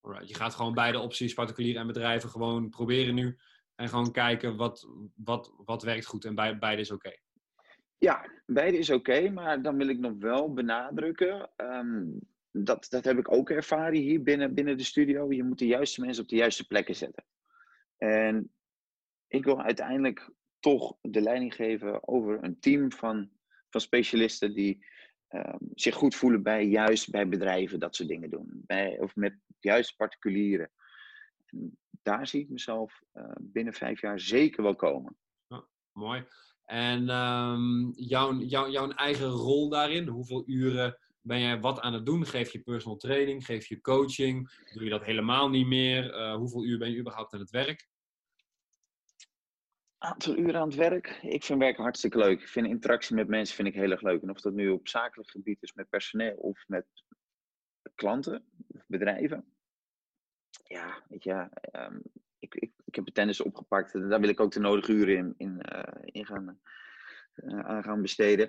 Alright. 0.00 0.28
Je 0.28 0.34
gaat 0.34 0.54
gewoon 0.54 0.74
beide 0.74 0.98
opties, 0.98 1.34
particulieren 1.34 1.80
en 1.80 1.86
bedrijven, 1.86 2.30
gewoon 2.30 2.68
proberen 2.68 3.14
nu. 3.14 3.38
En 3.74 3.88
gewoon 3.88 4.12
kijken 4.12 4.56
wat, 4.56 4.88
wat, 5.14 5.52
wat 5.56 5.82
werkt 5.82 6.06
goed. 6.06 6.24
En 6.24 6.34
bij, 6.34 6.58
beide 6.58 6.80
is 6.80 6.90
oké. 6.90 7.06
Okay. 7.06 7.20
Ja, 7.98 8.30
beide 8.46 8.78
is 8.78 8.90
oké. 8.90 9.10
Okay, 9.10 9.28
maar 9.28 9.62
dan 9.62 9.76
wil 9.76 9.88
ik 9.88 9.98
nog 9.98 10.14
wel 10.18 10.52
benadrukken. 10.52 11.50
Um, 11.56 12.18
dat, 12.50 12.86
dat 12.90 13.04
heb 13.04 13.18
ik 13.18 13.32
ook 13.32 13.50
ervaren 13.50 13.98
hier 13.98 14.22
binnen, 14.22 14.54
binnen 14.54 14.76
de 14.76 14.84
studio. 14.84 15.32
Je 15.32 15.42
moet 15.42 15.58
de 15.58 15.66
juiste 15.66 16.00
mensen 16.00 16.22
op 16.22 16.28
de 16.28 16.36
juiste 16.36 16.66
plekken 16.66 16.94
zetten. 16.94 17.24
En 17.96 18.50
ik 19.32 19.44
wil 19.44 19.62
uiteindelijk 19.62 20.30
toch 20.60 20.96
de 21.00 21.20
leiding 21.20 21.54
geven 21.54 22.08
over 22.08 22.44
een 22.44 22.60
team 22.60 22.92
van, 22.92 23.30
van 23.70 23.80
specialisten 23.80 24.54
die 24.54 24.86
ehm, 25.28 25.56
zich 25.74 25.94
goed 25.94 26.14
voelen 26.14 26.42
bij 26.42 26.66
juist 26.66 27.10
bij 27.10 27.28
bedrijven 27.28 27.78
dat 27.78 27.96
soort 27.96 28.08
dingen 28.08 28.30
doen. 28.30 28.62
Bij, 28.66 28.98
of 28.98 29.16
met 29.16 29.36
juist 29.60 29.96
particulieren. 29.96 30.70
En 31.46 31.78
daar 32.02 32.26
zie 32.26 32.40
ik 32.40 32.48
mezelf 32.48 33.02
uh, 33.14 33.24
binnen 33.40 33.72
vijf 33.72 34.00
jaar 34.00 34.20
zeker 34.20 34.62
wel 34.62 34.76
komen. 34.76 35.16
Mooi. 35.92 36.24
En 36.64 37.08
um, 37.08 37.92
jouw, 37.94 38.38
jouw, 38.38 38.70
jouw 38.70 38.90
eigen 38.90 39.28
rol 39.28 39.68
daarin, 39.68 40.06
hoeveel 40.06 40.42
uren 40.46 40.98
ben 41.20 41.40
jij 41.40 41.60
wat 41.60 41.80
aan 41.80 41.92
het 41.92 42.06
doen? 42.06 42.26
Geef 42.26 42.50
je 42.50 42.60
personal 42.60 42.98
training? 42.98 43.44
Geef 43.44 43.66
je 43.66 43.80
coaching? 43.80 44.50
Doe 44.72 44.84
je 44.84 44.90
dat 44.90 45.04
helemaal 45.04 45.48
niet 45.48 45.66
meer? 45.66 46.14
Uh, 46.14 46.34
hoeveel 46.34 46.64
uur 46.64 46.78
ben 46.78 46.90
je 46.90 46.98
überhaupt 46.98 47.32
aan 47.32 47.40
het 47.40 47.50
werk? 47.50 47.90
Aantal 50.02 50.36
uren 50.36 50.60
aan 50.60 50.68
het 50.68 50.76
werk. 50.76 51.18
Ik 51.22 51.44
vind 51.44 51.58
werken 51.58 51.82
hartstikke 51.82 52.18
leuk. 52.18 52.40
Ik 52.40 52.48
vind 52.48 52.66
interactie 52.66 53.14
met 53.14 53.28
mensen 53.28 53.56
vind 53.56 53.68
ik 53.68 53.74
heel 53.74 53.90
erg 53.90 54.02
leuk. 54.02 54.22
En 54.22 54.30
of 54.30 54.40
dat 54.40 54.52
nu 54.52 54.68
op 54.68 54.88
zakelijk 54.88 55.30
gebied 55.30 55.62
is 55.62 55.72
met 55.72 55.88
personeel 55.88 56.34
of 56.34 56.64
met 56.66 56.86
klanten 57.94 58.44
of 58.68 58.82
bedrijven. 58.86 59.54
Ja, 60.64 61.02
weet 61.08 61.24
je, 61.24 61.48
um, 61.72 62.02
ik, 62.38 62.54
ik, 62.54 62.72
ik 62.84 62.94
heb 62.94 63.04
de 63.04 63.12
tennis 63.12 63.40
opgepakt. 63.40 63.92
Daar 63.92 64.20
wil 64.20 64.28
ik 64.28 64.40
ook 64.40 64.52
de 64.52 64.60
nodige 64.60 64.92
uren 64.92 65.16
in, 65.16 65.34
in, 65.36 65.66
uh, 65.74 65.82
in 66.04 66.26
gaan, 66.26 66.60
uh, 67.34 67.58
aan 67.58 67.82
gaan 67.82 68.02
besteden. 68.02 68.48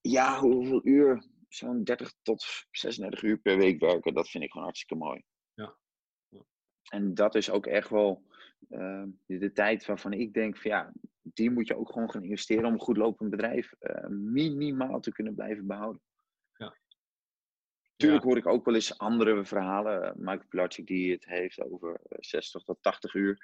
Ja, 0.00 0.38
hoeveel 0.38 0.80
uur? 0.86 1.24
Zo'n 1.48 1.84
30 1.84 2.12
tot 2.22 2.44
36 2.70 3.22
uur 3.22 3.38
per 3.38 3.56
week 3.56 3.80
werken. 3.80 4.14
Dat 4.14 4.28
vind 4.28 4.44
ik 4.44 4.50
gewoon 4.50 4.66
hartstikke 4.66 5.04
mooi. 5.04 5.24
Ja. 5.54 5.76
ja. 6.28 6.44
En 6.88 7.14
dat 7.14 7.34
is 7.34 7.50
ook 7.50 7.66
echt 7.66 7.88
wel 7.88 8.32
uh, 8.70 9.04
de 9.26 9.52
tijd 9.52 9.86
waarvan 9.86 10.12
ik 10.12 10.32
denk 10.32 10.56
van 10.56 10.70
ja, 10.70 10.92
die 11.22 11.50
moet 11.50 11.66
je 11.66 11.76
ook 11.76 11.92
gewoon 11.92 12.10
gaan 12.10 12.22
investeren 12.22 12.64
om 12.64 12.72
een 12.72 12.80
goed 12.80 12.96
lopend 12.96 13.30
bedrijf 13.30 13.72
uh, 13.80 14.06
minimaal 14.08 15.00
te 15.00 15.12
kunnen 15.12 15.34
blijven 15.34 15.66
behouden. 15.66 16.02
Ja. 16.56 16.76
Tuurlijk 17.96 18.24
hoor 18.24 18.36
ik 18.36 18.46
ook 18.46 18.64
wel 18.64 18.74
eens 18.74 18.98
andere 18.98 19.44
verhalen. 19.44 20.12
Michael 20.16 20.48
Pilatschik 20.48 20.86
die 20.86 21.12
het 21.12 21.24
heeft 21.24 21.60
over 21.60 22.00
60 22.08 22.62
tot 22.62 22.78
80 22.80 23.14
uur. 23.14 23.38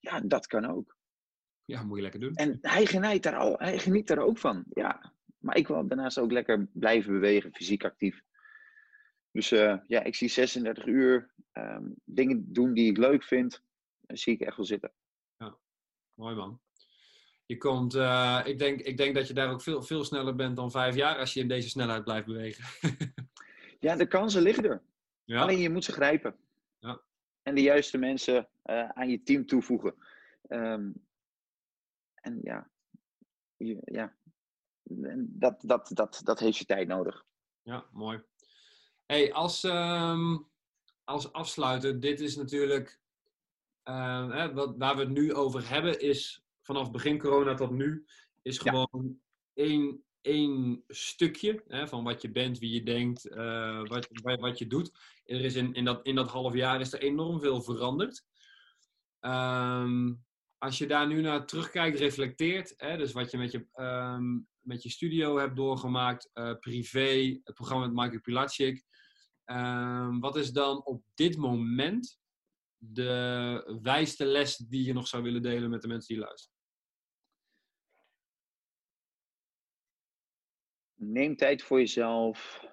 Ja, 0.00 0.20
dat 0.20 0.46
kan 0.46 0.64
ook. 0.64 0.96
Ja, 1.64 1.82
moet 1.82 1.96
je 1.96 2.02
lekker 2.02 2.20
doen. 2.20 2.34
En 2.34 2.58
hij 2.60 2.86
geniet 2.86 3.22
daar, 3.22 3.36
al, 3.36 3.58
hij 3.58 3.78
geniet 3.78 4.06
daar 4.06 4.18
ook 4.18 4.38
van. 4.38 4.64
Ja, 4.70 5.12
maar 5.38 5.56
ik 5.56 5.68
wil 5.68 5.86
daarnaast 5.86 6.18
ook 6.18 6.32
lekker 6.32 6.68
blijven 6.72 7.12
bewegen, 7.12 7.54
fysiek 7.54 7.84
actief. 7.84 8.22
Dus 9.30 9.52
uh, 9.52 9.78
ja, 9.86 10.02
ik 10.02 10.14
zie 10.14 10.28
36 10.28 10.86
uur 10.86 11.30
um, 11.52 11.94
dingen 12.04 12.52
doen 12.52 12.74
die 12.74 12.90
ik 12.90 12.96
leuk 12.96 13.22
vind. 13.22 13.62
Zie 14.06 14.32
ik 14.32 14.40
echt 14.40 14.56
wel 14.56 14.66
zitten. 14.66 14.92
Ja, 15.36 15.58
mooi 16.14 16.34
man. 16.34 16.60
Je 17.46 17.56
komt, 17.56 17.94
uh, 17.94 18.40
ik, 18.44 18.58
denk, 18.58 18.80
ik 18.80 18.96
denk 18.96 19.14
dat 19.14 19.28
je 19.28 19.34
daar 19.34 19.50
ook 19.50 19.62
veel, 19.62 19.82
veel 19.82 20.04
sneller 20.04 20.34
bent 20.34 20.56
dan 20.56 20.70
vijf 20.70 20.94
jaar 20.94 21.18
als 21.18 21.34
je 21.34 21.40
in 21.40 21.48
deze 21.48 21.68
snelheid 21.68 22.04
blijft 22.04 22.26
bewegen. 22.26 22.64
ja, 23.80 23.96
de 23.96 24.06
kansen 24.06 24.42
liggen 24.42 24.64
er. 24.64 24.82
Ja. 25.24 25.40
Alleen 25.40 25.58
je 25.58 25.70
moet 25.70 25.84
ze 25.84 25.92
grijpen. 25.92 26.36
Ja. 26.78 27.00
En 27.42 27.54
de 27.54 27.62
juiste 27.62 27.98
mensen 27.98 28.48
uh, 28.64 28.88
aan 28.88 29.08
je 29.08 29.22
team 29.22 29.46
toevoegen. 29.46 29.94
Um, 30.48 31.06
en 32.14 32.38
ja, 32.42 32.70
je, 33.56 33.78
ja. 33.84 34.16
En 35.02 35.26
dat, 35.30 35.62
dat, 35.62 35.90
dat, 35.92 36.20
dat 36.24 36.38
heeft 36.38 36.58
je 36.58 36.64
tijd 36.64 36.88
nodig. 36.88 37.24
Ja, 37.62 37.86
mooi. 37.92 38.22
Hey, 39.06 39.32
als, 39.32 39.62
um, 39.62 40.48
als 41.04 41.32
afsluiter, 41.32 42.00
dit 42.00 42.20
is 42.20 42.36
natuurlijk 42.36 43.00
uh, 43.84 44.30
hè, 44.30 44.52
wat, 44.52 44.74
waar 44.76 44.96
we 44.96 45.00
het 45.00 45.10
nu 45.10 45.34
over 45.34 45.68
hebben, 45.68 46.00
is 46.00 46.44
vanaf 46.62 46.90
begin 46.90 47.18
corona 47.18 47.54
tot 47.54 47.70
nu, 47.70 48.04
is 48.42 48.58
gewoon 48.58 48.88
ja. 49.52 49.62
één, 49.64 50.04
één 50.20 50.84
stukje 50.88 51.62
hè, 51.68 51.88
van 51.88 52.04
wat 52.04 52.22
je 52.22 52.30
bent, 52.30 52.58
wie 52.58 52.70
je 52.70 52.82
denkt, 52.82 53.30
uh, 53.30 53.86
wat, 53.86 54.08
wat 54.40 54.58
je 54.58 54.66
doet. 54.66 54.98
Er 55.24 55.44
is 55.44 55.54
in, 55.54 55.72
in, 55.72 55.84
dat, 55.84 56.06
in 56.06 56.14
dat 56.14 56.28
half 56.28 56.54
jaar 56.54 56.80
is 56.80 56.92
er 56.92 57.00
enorm 57.00 57.40
veel 57.40 57.62
veranderd. 57.62 58.24
Um, 59.20 60.24
als 60.58 60.78
je 60.78 60.86
daar 60.86 61.06
nu 61.06 61.20
naar 61.20 61.46
terugkijkt, 61.46 61.98
reflecteert, 61.98 62.74
hè, 62.76 62.96
dus 62.96 63.12
wat 63.12 63.30
je 63.30 63.38
met 63.38 63.50
je, 63.50 63.66
um, 63.74 64.48
met 64.60 64.82
je 64.82 64.90
studio 64.90 65.38
hebt 65.38 65.56
doorgemaakt, 65.56 66.30
uh, 66.34 66.54
privé, 66.60 67.40
het 67.44 67.54
programma 67.54 67.86
met 67.86 67.94
Michael 67.94 68.20
Pilatschik. 68.20 68.84
Um, 69.46 70.20
wat 70.20 70.36
is 70.36 70.50
dan 70.50 70.84
op 70.84 71.02
dit 71.14 71.36
moment 71.36 72.18
de 72.92 73.78
wijste 73.82 74.24
les 74.24 74.56
die 74.56 74.84
je 74.84 74.92
nog 74.92 75.06
zou 75.06 75.22
willen 75.22 75.42
delen 75.42 75.70
met 75.70 75.82
de 75.82 75.88
mensen 75.88 76.14
die 76.14 76.24
luisteren? 76.24 76.58
Neem 80.94 81.36
tijd 81.36 81.62
voor 81.62 81.78
jezelf 81.78 82.64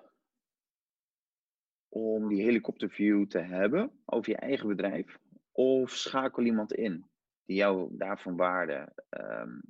om 1.89 2.27
die 2.27 2.43
helikopterview 2.43 3.27
te 3.27 3.39
hebben 3.39 4.01
over 4.05 4.29
je 4.29 4.37
eigen 4.37 4.67
bedrijf. 4.67 5.19
Of 5.51 5.91
schakel 5.91 6.43
iemand 6.43 6.73
in 6.73 7.09
die 7.45 7.55
jou 7.55 7.97
daarvan 7.97 8.35
waarde 8.35 8.93
um, 9.09 9.61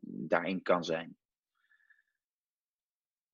daarin 0.00 0.62
kan 0.62 0.84
zijn. 0.84 1.16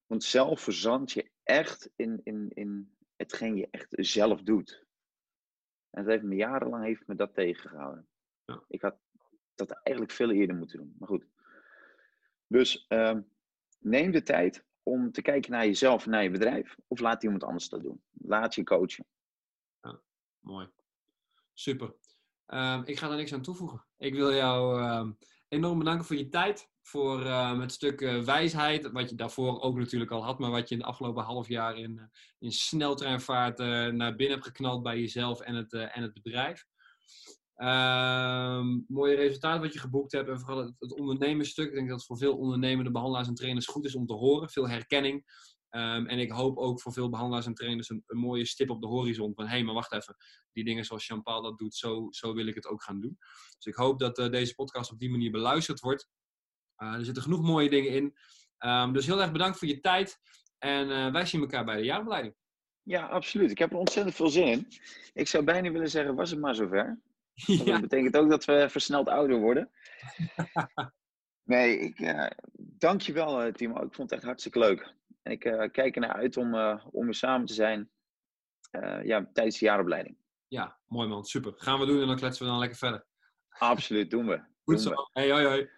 Want 0.07 0.25
zelf 0.25 0.61
verzand 0.61 1.13
je 1.13 1.31
echt 1.43 1.91
in, 1.97 2.21
in, 2.23 2.51
in 2.55 2.97
hetgeen 3.17 3.57
je 3.57 3.69
echt 3.71 3.89
zelf 3.91 4.43
doet. 4.43 4.84
En 5.95 6.03
dat 6.03 6.13
heeft 6.13 6.25
me 6.25 6.35
jarenlang 6.35 6.85
heeft 6.85 7.07
me 7.07 7.15
dat 7.15 7.35
tegengehouden. 7.35 8.09
Ja. 8.45 8.65
Ik 8.69 8.83
had 8.83 8.97
dat 9.55 9.71
eigenlijk 9.71 10.17
veel 10.17 10.31
eerder 10.31 10.57
moeten 10.57 10.79
doen. 10.79 10.95
Maar 10.99 11.09
goed. 11.09 11.27
Dus 12.47 12.87
uh, 12.89 13.19
neem 13.79 14.11
de 14.11 14.23
tijd 14.23 14.65
om 14.83 15.13
te 15.13 15.23
kijken 15.23 15.51
naar 15.51 15.67
jezelf 15.67 16.05
en 16.05 16.11
naar 16.11 16.23
je 16.23 16.31
bedrijf. 16.31 16.77
Of 16.87 17.01
laat 17.01 17.23
iemand 17.23 17.45
anders 17.45 17.69
dat 17.69 17.83
doen. 17.83 18.03
Laat 18.11 18.55
je 18.55 18.63
coachen. 18.63 19.07
Ja, 19.81 20.01
mooi. 20.39 20.69
Super. 21.53 21.95
Uh, 22.47 22.83
ik 22.85 22.99
ga 22.99 23.09
daar 23.09 23.17
niks 23.17 23.35
aan 23.35 23.43
toevoegen. 23.43 23.85
Ik 23.97 24.15
wil 24.15 24.33
jou 24.33 24.81
uh, 24.81 25.11
enorm 25.55 25.79
bedanken 25.79 26.05
voor 26.05 26.17
je 26.17 26.29
tijd. 26.29 26.73
Voor 26.83 27.21
uh, 27.21 27.61
het 27.61 27.73
stuk 27.73 28.01
wijsheid. 28.25 28.91
Wat 28.93 29.11
je 29.11 29.17
daarvoor 29.17 29.61
ook 29.61 29.79
natuurlijk 29.79 30.11
al 30.11 30.25
had. 30.25 30.39
Maar 30.39 30.51
wat 30.51 30.69
je 30.69 30.75
in 30.75 30.81
de 30.81 30.87
afgelopen 30.87 31.25
half 31.25 31.49
jaar 31.49 31.77
in, 31.79 31.99
eh, 31.99 32.05
in 32.39 32.53
sneltreinvaart 32.53 33.59
eh, 33.59 33.67
naar 33.87 34.17
binnen 34.17 34.37
hebt 34.37 34.47
geknald 34.47 34.83
bij 34.83 34.99
jezelf 34.99 35.41
en 35.41 35.55
het, 35.55 35.73
en 35.73 36.03
het 36.03 36.13
bedrijf. 36.13 36.67
Ehm, 37.55 38.67
mooie 38.89 39.15
resultaat 39.15 39.61
wat 39.61 39.73
je 39.73 39.79
geboekt 39.79 40.13
hebt. 40.13 40.29
En 40.29 40.41
vooral 40.41 40.59
het, 40.59 40.75
het 40.79 40.93
ondernemersstuk. 40.99 41.69
Ik 41.69 41.75
denk 41.75 41.89
dat 41.89 41.97
het 41.97 42.07
voor 42.07 42.19
veel 42.19 42.37
ondernemende 42.37 42.91
behandelaars 42.91 43.29
en 43.29 43.35
trainers 43.35 43.67
goed 43.67 43.85
is 43.85 43.95
om 43.95 44.07
te 44.07 44.15
horen. 44.15 44.51
Veel 44.51 44.69
herkenning. 44.69 45.25
Um, 45.77 46.07
en 46.07 46.19
ik 46.19 46.31
hoop 46.31 46.57
ook 46.57 46.81
voor 46.81 46.93
veel 46.93 47.09
behandelaars 47.09 47.47
en 47.47 47.55
trainers 47.55 47.91
een, 47.91 48.03
een 48.07 48.19
mooie 48.19 48.45
stip 48.45 48.71
op 48.71 48.81
de 48.81 48.87
horizon. 48.87 49.35
Van 49.35 49.45
hé, 49.45 49.51
hey, 49.51 49.63
maar 49.63 49.75
wacht 49.75 49.93
even. 49.93 50.17
Die 50.53 50.65
dingen 50.65 50.85
zoals 50.85 51.07
Jean-Paul 51.07 51.43
dat 51.43 51.59
doet, 51.59 51.75
zo, 51.75 52.07
zo 52.11 52.35
wil 52.35 52.47
ik 52.47 52.55
het 52.55 52.67
ook 52.67 52.83
gaan 52.83 53.01
doen. 53.01 53.17
Dus 53.57 53.65
ik 53.65 53.75
hoop 53.75 53.99
dat 53.99 54.19
uh, 54.19 54.31
deze 54.31 54.55
podcast 54.55 54.93
op 54.93 54.99
die 54.99 55.11
manier 55.11 55.31
beluisterd 55.31 55.81
wordt. 55.81 56.09
Uh, 56.79 56.95
er 56.95 57.05
zitten 57.05 57.23
genoeg 57.23 57.43
mooie 57.43 57.71
dingen 57.71 57.91
in. 57.91 58.17
Um, 58.59 58.93
dus 58.93 59.07
heel 59.07 59.21
erg 59.21 59.33
bedankt 59.33 59.59
voor 59.59 59.69
je 59.69 59.81
tijd. 59.81 60.19
En 60.59 60.89
uh, 60.89 61.13
wij 61.13 61.27
zien 61.27 61.41
elkaar 61.41 61.65
bij 61.65 61.77
de 61.77 61.85
jaarbeleiding. 61.85 62.35
Ja, 62.83 63.07
absoluut. 63.07 63.51
Ik 63.51 63.59
heb 63.59 63.71
er 63.71 63.79
ontzettend 63.79 64.15
veel 64.17 64.29
zin 64.29 64.47
in. 64.47 64.69
Ik 65.13 65.29
zou 65.29 65.45
bijna 65.45 65.71
willen 65.71 65.91
zeggen, 65.91 66.15
was 66.15 66.31
het 66.31 66.41
maar 66.41 66.55
zover. 66.55 66.99
Ja. 67.35 67.65
Dat 67.65 67.81
betekent 67.81 68.17
ook 68.17 68.31
dat 68.31 68.45
we 68.45 68.67
versneld 68.69 69.09
ouder 69.09 69.39
worden. 69.39 69.71
nee, 71.55 71.79
ik 71.79 72.15
dank 72.57 73.01
je 73.01 73.13
wel, 73.13 73.53
Timo. 73.53 73.75
Ik 73.75 73.95
vond 73.95 74.11
het 74.11 74.13
echt 74.13 74.23
hartstikke 74.23 74.59
leuk. 74.59 74.95
En 75.25 75.33
ik 75.33 75.45
uh, 75.45 75.71
kijk 75.71 75.95
ernaar 75.95 76.15
uit 76.15 76.37
om, 76.37 76.55
uh, 76.55 76.87
om 76.91 77.05
weer 77.05 77.15
samen 77.15 77.47
te 77.47 77.55
zijn 77.55 77.91
uh, 78.73 79.05
ja, 79.05 79.31
tijdens 79.33 79.59
de 79.59 79.65
jaaropleiding. 79.65 80.17
Ja, 80.49 80.79
mooi 80.87 81.09
man. 81.09 81.25
Super. 81.25 81.53
Gaan 81.57 81.79
we 81.81 81.87
doen 81.87 82.01
en 82.01 82.07
dan 82.07 82.17
kletsen 82.17 82.45
we 82.45 82.51
dan 82.51 82.59
lekker 82.59 82.79
verder. 82.79 83.07
Absoluut, 83.49 84.11
doen 84.11 84.27
we. 84.27 84.37
Goed 84.37 84.75
doen 84.75 84.79
zo. 84.79 84.91
We. 84.91 85.09
Hey, 85.13 85.31
hoi 85.31 85.45
hoi. 85.45 85.71